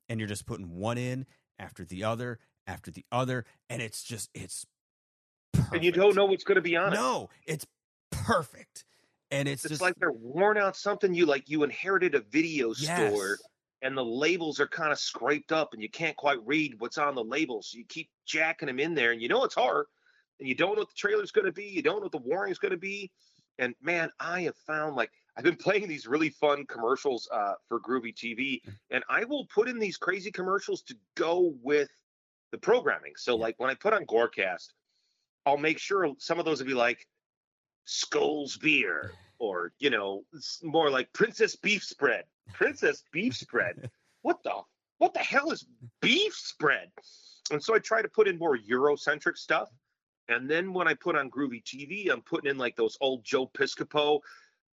[0.08, 1.26] and you're just putting one in
[1.58, 4.66] after the other after the other and it's just it's.
[5.72, 6.96] And you don't know what's going to be on it.
[6.96, 7.66] No, it's
[8.10, 8.84] perfect.
[9.30, 12.68] And it's, It's just like they're worn out something you like you inherited a video
[12.68, 12.96] Yes.
[12.96, 13.38] store
[13.82, 17.14] and the labels are kind of scraped up and you can't quite read what's on
[17.14, 17.70] the labels.
[17.70, 19.86] So you keep jacking them in there and you know it's hard,
[20.38, 21.64] and you don't know what the trailer's going to be.
[21.64, 23.10] You don't know what the warning's going to be.
[23.58, 27.80] And man, I have found like I've been playing these really fun commercials uh, for
[27.80, 28.60] Groovy TV
[28.90, 31.90] and I will put in these crazy commercials to go with
[32.52, 33.12] the programming.
[33.16, 34.68] So like when I put on Gorecast,
[35.46, 37.06] I'll make sure some of those will be like
[37.84, 40.24] Skulls beer or you know
[40.62, 42.24] more like Princess beef spread.
[42.52, 43.90] Princess beef spread.
[44.22, 44.54] What the
[44.98, 45.64] what the hell is
[46.02, 46.90] beef spread?
[47.52, 49.68] And so I try to put in more Eurocentric stuff.
[50.28, 53.46] And then when I put on Groovy TV, I'm putting in like those old Joe
[53.46, 54.18] Piscopo,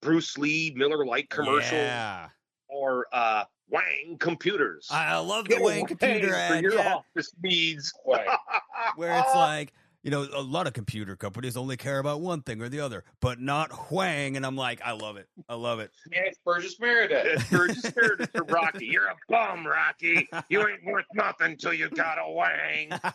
[0.02, 2.30] Bruce Lee, Miller Lite commercials Yeah.
[2.68, 4.88] or uh Wang computers.
[4.90, 6.96] I love the Wang computer for your Yeah.
[6.96, 7.94] office needs.
[8.04, 9.72] Where it's like,
[10.04, 13.06] you know, a lot of computer companies only care about one thing or the other,
[13.22, 14.36] but not Wang.
[14.36, 15.30] And I'm like, I love it.
[15.48, 15.92] I love it.
[16.12, 17.26] Yeah, it's Burgess Meredith.
[17.26, 18.86] It's Burgess Meredith to Rocky.
[18.86, 20.28] You're a bum, Rocky.
[20.50, 22.92] You ain't worth nothing till you got a wang.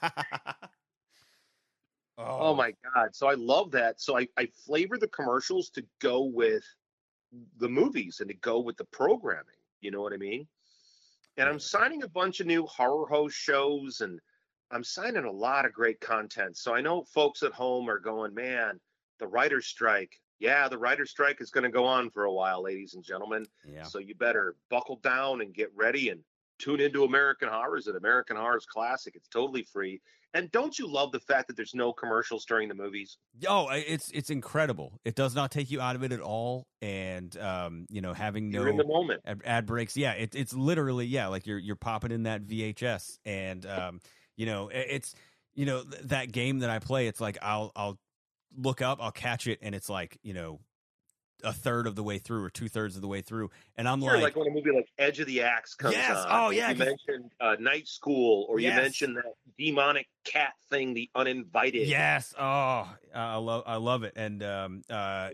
[2.21, 2.51] Oh.
[2.51, 3.15] oh my god!
[3.15, 4.01] So I love that.
[4.01, 6.65] So I, I flavor the commercials to go with
[7.59, 9.45] the movies and to go with the programming.
[9.83, 10.49] You know what I mean?
[11.37, 14.19] And I'm signing a bunch of new horror host shows, and
[14.71, 16.57] I'm signing a lot of great content.
[16.57, 18.79] So I know folks at home are going, man,
[19.19, 20.21] the writer's strike.
[20.39, 23.47] Yeah, the writer's strike is going to go on for a while, ladies and gentlemen.
[23.67, 23.83] Yeah.
[23.83, 26.21] So you better buckle down and get ready and
[26.59, 29.15] tune into American Horrors at American Horrors Classic.
[29.17, 30.01] It's totally free.
[30.35, 33.17] And don't you love the fact that there's no commercials during the movies?
[33.49, 35.01] Oh, it's it's incredible.
[35.05, 38.51] It does not take you out of it at all, and um, you know, having
[38.51, 39.23] no You're in the moment.
[39.25, 39.97] ad, ad breaks.
[39.97, 44.01] Yeah, it, it's literally yeah, like you're you're popping in that VHS, and um,
[44.39, 45.15] you know, it's
[45.55, 47.09] you know th- that game that I play.
[47.09, 47.99] It's like I'll I'll
[48.57, 50.61] look up, I'll catch it, and it's like you know
[51.45, 54.01] a third of the way through or two thirds of the way through, and I'm
[54.01, 56.17] Sure, like, like, when a movie like Edge of the Axe comes Yes.
[56.17, 56.27] on.
[56.31, 58.75] Oh, yeah, you mentioned uh, Night School, or Yes.
[58.75, 61.87] you mentioned that demonic cat thing, The Uninvited.
[61.87, 62.35] Yes.
[62.39, 64.15] Oh, I love I love it.
[64.17, 65.31] And um uh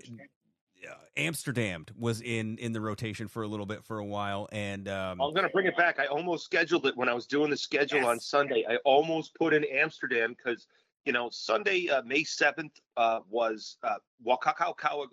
[1.17, 5.21] Amsterdam was in in the rotation for a little bit for a while and um
[5.21, 5.99] I'm going to bring it back.
[6.01, 8.07] I almost scheduled it when I was doing the schedule Yes.
[8.09, 8.65] on Sunday.
[8.69, 10.67] I almost put in Amsterdam because,
[11.05, 13.95] you know, Sunday, uh, May 7th uh, was uh,
[14.27, 15.07] Wakakao Kawa-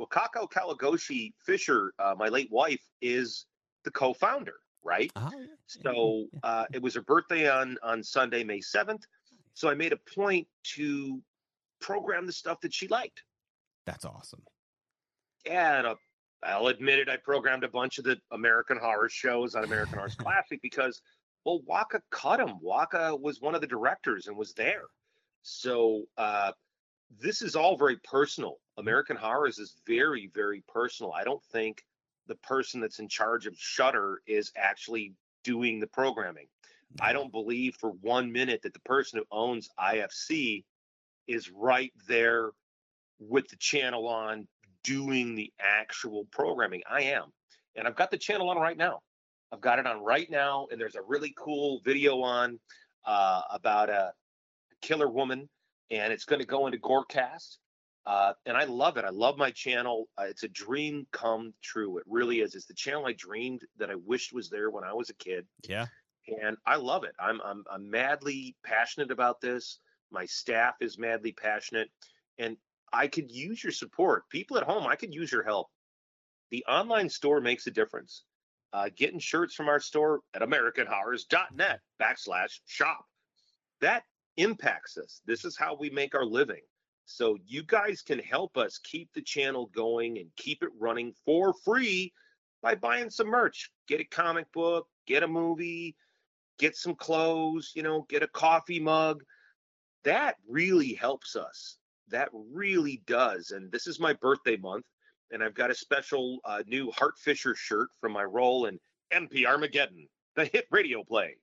[0.00, 3.46] Wakako Kawaguchi Fisher, uh, my late wife, is
[3.84, 5.10] the co founder, right?
[5.16, 5.46] oh, yeah.
[5.66, 9.04] So uh, it was her birthday on on Sunday, May seventh.
[9.54, 11.20] So I made a point to
[11.80, 13.22] program the stuff that she liked.
[13.86, 14.42] That's awesome.
[15.44, 15.96] Yeah, and
[16.42, 17.08] I'll admit it.
[17.08, 21.00] I programmed a bunch of the American Horror shows on American Horror Classic because,
[21.44, 22.58] well, Waka cut him.
[22.60, 24.84] Waka was one of the directors and was there.
[25.42, 26.52] So uh,
[27.20, 28.58] this is all very personal.
[28.78, 31.12] American Horrors is very, very personal.
[31.12, 31.84] I don't think
[32.26, 35.12] the person that's in charge of Shudder is actually
[35.42, 36.46] doing the programming.
[37.00, 40.64] I don't believe for one minute that the person who owns IFC
[41.26, 42.50] is right there
[43.18, 44.46] with the channel on
[44.82, 46.82] doing the actual programming.
[46.90, 47.32] I am.
[47.76, 49.00] And I've got the channel on right now.
[49.52, 50.66] I've got it on right now.
[50.70, 52.58] And there's a really cool video on
[53.04, 54.12] uh, about a
[54.82, 55.48] killer woman.
[55.90, 57.58] And it's going to go into Gorecast.
[58.06, 59.04] Uh, and I love it.
[59.06, 60.08] I love my channel.
[60.18, 61.96] Uh, it's a dream come true.
[61.98, 62.54] It really is.
[62.54, 65.46] It's the channel I dreamed that I wished was there when I was a kid
[65.66, 65.86] Yeah.
[66.42, 67.14] and I love it.
[67.18, 69.78] I'm I'm I'm madly passionate about this.
[70.10, 71.88] My staff is madly passionate,
[72.38, 72.56] and
[72.94, 74.28] I could use your support.
[74.30, 75.66] People at home, I could use your help.
[76.50, 78.22] The online store makes a difference.
[78.72, 83.04] Uh, getting shirts from our store at AmericanHorrors.net backslash shop.
[83.80, 84.04] That
[84.36, 85.20] impacts us.
[85.26, 86.62] This is how we make our living.
[87.06, 91.52] So you guys can help us keep the channel going and keep it running for
[91.52, 92.12] free
[92.62, 93.70] by buying some merch.
[93.88, 95.96] Get a comic book, get a movie,
[96.58, 99.22] get some clothes, you know, get a coffee mug.
[100.04, 101.76] That really helps us.
[102.08, 103.50] That really does.
[103.50, 104.84] And this is my birthday month,
[105.30, 108.78] and I've got a special uh, new Hart Fisher shirt from my role in
[109.12, 110.06] MP Armageddon.
[110.36, 111.36] the hit radio play,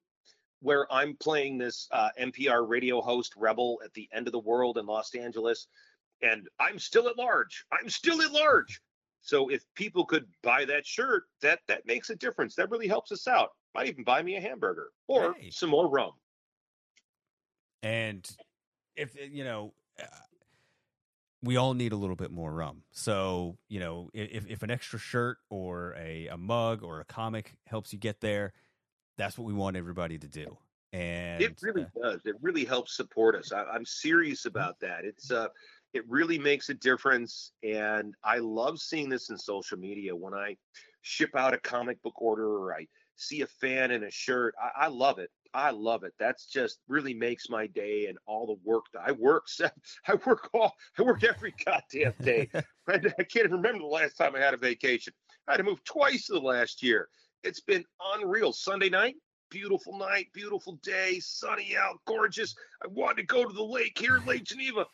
[0.62, 4.78] where I'm playing this uh, NPR radio host rebel at the end of the world
[4.78, 5.68] in Los Angeles,
[6.22, 7.66] and I'm still at large.
[7.72, 8.82] I'm still at large.
[9.22, 12.56] So if people could buy that shirt, that that makes a difference.
[12.56, 13.50] That really helps us out.
[13.74, 15.50] Might even buy me a hamburger or Hey.
[15.52, 16.12] some more rum.
[17.84, 18.30] and
[18.96, 20.06] if you know uh,
[21.44, 25.00] we all need a little bit more rum so you know if, if an extra
[25.00, 28.54] shirt or a, a mug or a comic helps you get there
[29.18, 30.58] that's what we want everybody to do
[30.94, 32.26] and it really uh, does.
[32.26, 33.52] It really helps support us.
[33.52, 35.06] I, I'm serious about that.
[35.06, 35.48] It's uh,
[35.94, 40.16] it really makes a difference, and I love seeing this in social media.
[40.16, 40.58] When I
[41.02, 44.86] ship out a comic book order or I see a fan in a shirt, I,
[44.86, 45.30] I love it.
[45.54, 46.14] I love it.
[46.18, 49.48] That's just really makes my day and all the work that I work.
[50.08, 50.74] I work all.
[50.98, 52.50] I work every goddamn day.
[52.54, 52.64] I,
[52.94, 55.14] I can't even remember the last time I had a vacation.
[55.48, 57.10] I had to move twice in the last year.
[57.44, 57.84] It's been
[58.16, 58.54] unreal.
[58.54, 59.16] Sunday night,
[59.50, 62.56] beautiful night, beautiful day, sunny out, gorgeous.
[62.84, 64.86] I wanted to go to the lake here in Lake Geneva,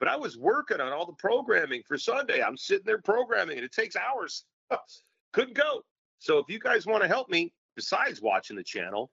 [0.00, 2.42] but I was working on all the programming for Sunday.
[2.42, 4.44] I'm sitting there programming, and it takes hours.
[5.32, 5.82] Couldn't go.
[6.18, 9.10] So if you guys want to help me, besides watching the channel,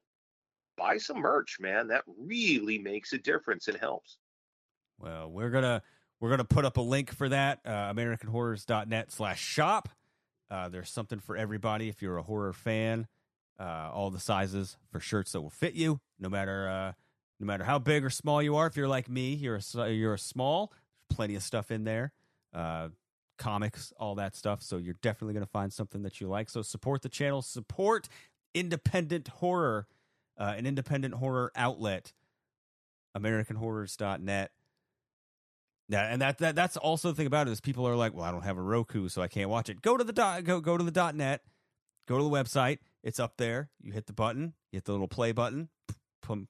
[0.77, 1.88] buy some merch, man.
[1.88, 4.18] That really makes a difference and helps.
[4.99, 5.81] well we're gonna
[6.19, 9.89] we're gonna put up a link for that uh, americanhorrors.net slash shop.
[10.49, 13.07] Uh, there's something for everybody if you're a horror fan.
[13.60, 16.91] Uh, all the sizes for shirts that will fit you no matter uh,
[17.39, 18.68] no matter how big or small you are.
[18.68, 20.73] If you're like me you're a, you're a small
[21.10, 22.11] plenty of stuff in there
[22.53, 22.89] uh,
[23.38, 24.61] comics all that stuff.
[24.61, 26.49] So you're definitely going to find something that you like.
[26.49, 28.07] So support the channel support
[28.53, 29.88] independent horror
[30.38, 32.14] uh, an independent horror outlet
[33.18, 34.52] americanhorrors.net
[35.88, 38.24] yeah, and that, that that's also the thing about it is people are like, well,
[38.24, 39.82] I don't have a Roku, so I can't watch it.
[39.82, 41.41] Go to the dot go go to the dot net,
[42.07, 42.80] go to the website.
[43.03, 43.70] It's up there.
[43.82, 45.70] You hit the button, you hit the little play button,
[46.24, 46.48] pum,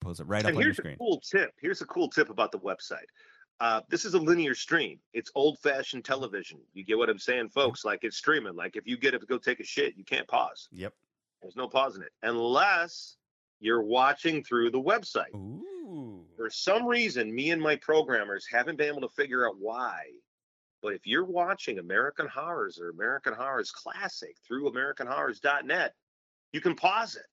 [0.00, 0.96] pulls it right up and on your here's a screen.
[0.96, 1.52] cool tip.
[1.60, 3.06] Here's a cool tip about the website.
[3.60, 4.98] Uh, this is a linear stream.
[5.12, 6.58] It's old-fashioned television.
[6.72, 7.84] You get what I'm saying, folks?
[7.84, 8.56] Like it's streaming.
[8.56, 10.68] Like if you get up to go take a shit, you can't pause.
[10.72, 10.92] Yep.
[11.44, 13.16] There's no pausing it unless
[13.60, 15.34] you're watching through the website.
[15.34, 16.24] Ooh.
[16.38, 20.04] For some reason, me and my programmers haven't been able to figure out why.
[20.82, 25.94] But if you're watching American Horrors or American Horrors Classic through AmericanHorrors.net,
[26.54, 27.26] you can pause it.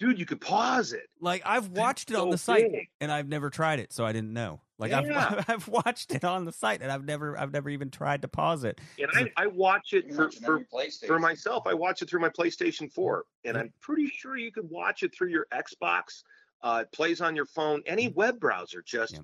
[0.00, 0.08] What?
[0.08, 1.08] Dude, you could pause it.
[1.20, 2.88] Like I've watched it on so the site big.
[3.00, 4.60] and I've never tried it, so I didn't know.
[4.78, 5.34] Like Yeah.
[5.38, 8.28] I've I've watched it on the site and I've never I've never even tried to
[8.28, 8.80] pause it.
[8.98, 11.66] And I, I watch it for, watch it on for, for myself.
[11.66, 13.24] I watch it through my PlayStation 4.
[13.44, 13.60] And Yeah.
[13.62, 16.22] I'm pretty sure you could watch it through your Xbox.
[16.62, 18.82] Uh, it plays on your phone, any web browser.
[18.86, 19.20] Just Yeah.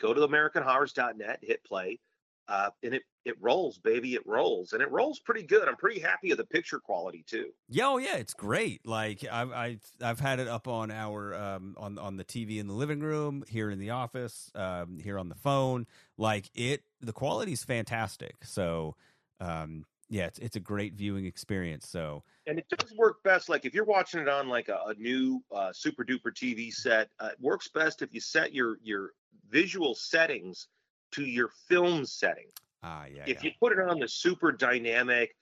[0.00, 1.98] go to AmericanHorrors.net, hit play,
[2.48, 4.14] uh, and it, it rolls, baby.
[4.14, 4.72] It rolls.
[4.72, 5.68] And it rolls pretty good.
[5.68, 7.50] I'm pretty happy with the picture quality, too.
[7.68, 8.86] Yeah, oh yeah, it's great.
[8.86, 12.66] Like I've I've I've had it up on our um on on the TV in
[12.66, 15.86] the living room, here in the office, um here on the phone.
[16.18, 18.44] Like it, the quality's fantastic.
[18.44, 18.96] So,
[19.40, 21.88] um yeah, it's it's a great viewing experience.
[21.88, 24.94] So and it does work best like if you're watching it on like a, a
[24.94, 29.12] new uh, super duper tv set uh, it works best if you set your your
[29.50, 30.68] visual settings
[31.12, 32.46] to your film setting
[32.82, 33.50] ah yeah, if yeah.
[33.50, 35.34] you put it on the super dynamic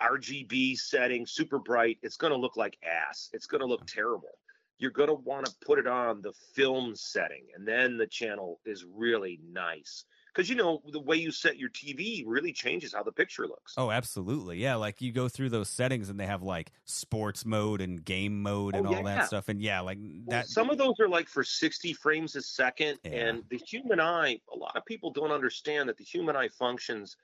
[0.00, 3.30] rgb setting super bright it's going to look like ass.
[3.32, 4.38] It's going to look terrible.
[4.78, 8.60] You're going to want to put it on the film setting and then the channel
[8.64, 10.04] is really nice
[10.38, 13.74] because you know the way you set your tv really changes how the picture looks
[13.76, 14.58] Oh, absolutely.
[14.58, 18.40] Yeah, like you go through those settings and they have like sports mode and game
[18.40, 19.16] mode oh, and Oh, all yeah.
[19.16, 19.48] that stuff.
[19.48, 23.00] And yeah, like Well, that some of those are like for 60 frames a second
[23.02, 23.10] Yeah.
[23.10, 27.16] and the human eye a lot of people don't understand that the human eye functions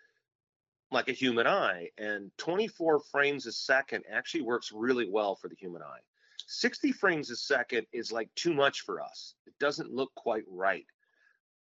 [0.91, 5.57] like a human eye and 24 frames a second actually works really well for the
[5.57, 6.01] human eye
[6.49, 10.87] 60 frames a second is like too much for us it doesn't look quite right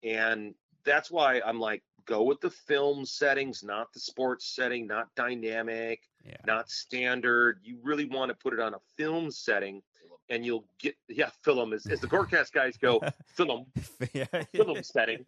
[0.03, 0.55] and
[0.85, 6.01] that's why i'm like go with the film settings not the sports setting not dynamic
[6.25, 6.37] yeah.
[6.47, 7.61] not standard.
[7.63, 9.83] You really want to put it on a film setting,
[10.29, 13.67] and you'll get yeah, film as, as the Gorecast guys go, film
[14.13, 14.27] yeah.
[14.55, 15.25] film setting.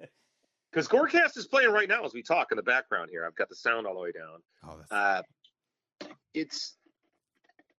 [0.70, 3.26] Because Gorecast is playing right now as we talk in the background here.
[3.26, 4.42] I've got the sound all the way down.
[4.66, 5.22] Oh, that's, Uh,
[6.34, 6.76] it's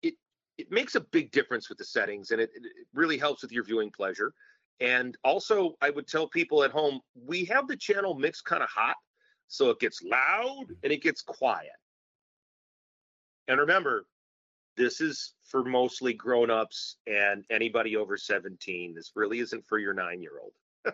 [0.02, 0.16] it
[0.58, 3.52] it makes a big difference with the settings, and it, it it really helps with
[3.52, 4.34] your viewing pleasure.
[4.80, 8.70] And also, I would tell people at home, we have the channel mixed kind of
[8.70, 8.96] hot,
[9.48, 11.70] so it gets loud and it gets quiet.
[13.48, 14.06] And remember,
[14.76, 18.94] this is for mostly grown-ups and anybody over 17.
[18.96, 20.54] This really isn't for your nine-year-old.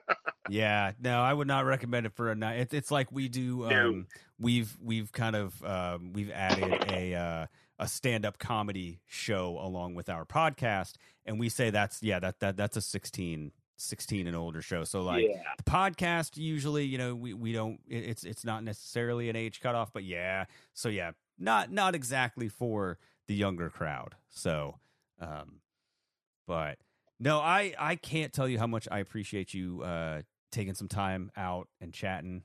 [0.50, 2.60] Yeah, no, I would not recommend it for a night.
[2.60, 3.68] It's it's like we do.
[3.70, 3.90] No.
[3.90, 4.08] Um,
[4.40, 7.46] we've we've kind of um, we've added a uh,
[7.78, 10.94] a stand up comedy show along with our podcast,
[11.26, 14.84] and we say that's yeah that that that's a 16, 16 and older show.
[14.84, 15.42] So like yeah.
[15.58, 19.92] the podcast usually you know we we don't it's it's not necessarily an age cutoff,
[19.94, 20.46] but yeah.
[20.74, 22.98] So yeah, not not exactly for
[23.28, 24.16] the younger crowd.
[24.30, 24.80] So,
[25.20, 25.62] um,
[26.48, 26.78] but
[27.20, 31.32] no, I I can't tell you how much I appreciate you uh taking some time
[31.38, 32.44] out and chatting.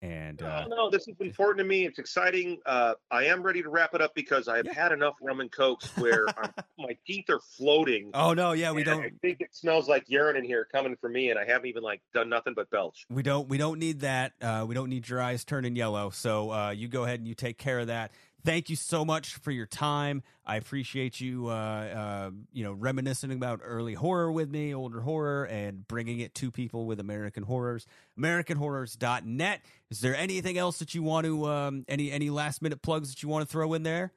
[0.00, 1.84] And uh, no, no, this is important to me.
[1.84, 2.58] It's exciting.
[2.64, 4.74] Uh, I am ready to wrap it up because I have Yeah.
[4.74, 6.24] had enough rum and cokes where
[6.78, 8.10] my teeth are floating.
[8.14, 11.12] oh no, yeah, we don't I think it smells like urine in here coming from
[11.14, 13.06] me, and I haven't even like done nothing but belch.
[13.10, 14.34] we don't we don't need that.
[14.40, 16.10] Uh, we don't need your eyes turning yellow.
[16.10, 18.12] So uh, you go ahead and you take care of that.
[18.48, 20.22] Thank you so much for your time.
[20.46, 25.44] I appreciate you, uh, uh, you know, reminiscing about early horror with me, older horror,
[25.44, 27.84] and bringing it to people with American horrors.
[28.18, 29.60] AmericanHorrors.net.
[29.90, 33.22] Is there anything else that you want to, um, any any last minute plugs that
[33.22, 34.14] you want to throw in there?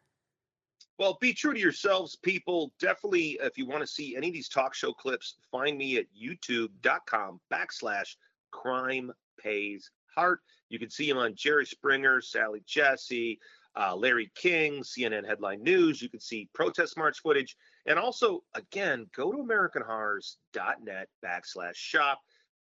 [0.98, 2.72] Well, be true to yourselves, people.
[2.80, 6.06] Definitely, if you want to see any of these talk show clips, find me at
[6.18, 8.16] youtube.com backslash
[8.50, 10.40] crime pays Hart.
[10.70, 13.40] You can see them on Jerry Springer, Sally Jessy,
[13.76, 16.02] uh, Larry King, CNN Headline News.
[16.02, 17.56] You can see protest march footage.
[17.86, 22.20] And also, again, go to AmericanHorrors.net backslash shop.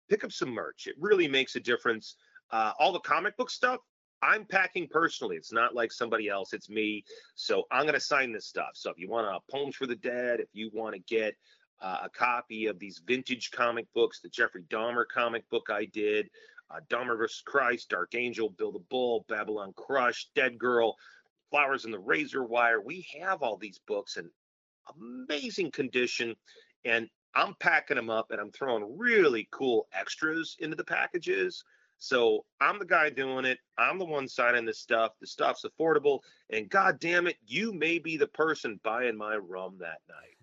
[0.09, 0.87] Pick up some merch.
[0.87, 2.17] It really makes a difference.
[2.51, 3.81] Uh, all the comic book stuff,
[4.23, 5.37] I'm packing personally.
[5.37, 7.05] It's not like somebody else, it's me.
[7.35, 8.71] So I'm going to sign this stuff.
[8.75, 11.35] So if you want a Poems for the Dead, if you want to get
[11.81, 16.29] uh, a copy of these vintage comic books, the Jeffrey Dahmer comic book I did,
[16.71, 17.43] uh, Dahmer vs.
[17.45, 20.97] Christ, Dark Angel, Bill the Bull, Babylon Crush, Dead Girl,
[21.51, 22.81] Flowers in the Razor Wire.
[22.81, 24.31] We have all these books in
[24.97, 26.35] amazing condition,
[26.85, 31.65] and I'm packing them up and I'm throwing really cool extras into the packages.
[31.99, 33.59] So I'm the guy doing it.
[33.77, 35.13] I'm the one signing this stuff.
[35.21, 36.21] The stuff's affordable,
[36.51, 40.37] and God damn it, you may be the person buying my rum that night.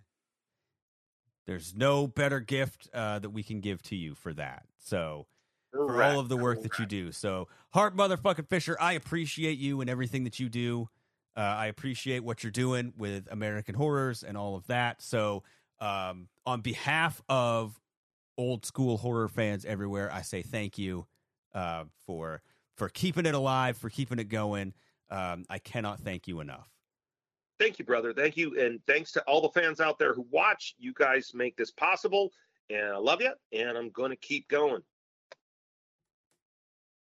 [1.46, 4.66] There's no better gift uh, that we can give to you for that.
[4.80, 5.28] So
[5.76, 7.12] for all of the work that you do.
[7.12, 10.90] So, Hart motherfucking Fisher, I appreciate you and everything that you do.
[11.38, 15.02] Uh, I appreciate what you're doing with American horrors and all of that.
[15.02, 15.44] So,
[15.80, 17.80] um, on behalf of
[18.38, 21.06] old school horror fans everywhere, I say thank you
[21.54, 22.42] uh, for
[22.76, 24.74] for keeping it alive, for keeping it going.
[25.10, 26.70] Um, I cannot thank you enough.
[27.60, 28.14] Thank you, brother.
[28.14, 30.76] Thank you, and thanks to all the fans out there who watch.
[30.78, 32.32] You guys make this possible,
[32.70, 33.32] and I love you.
[33.54, 34.82] And I'm going to keep going.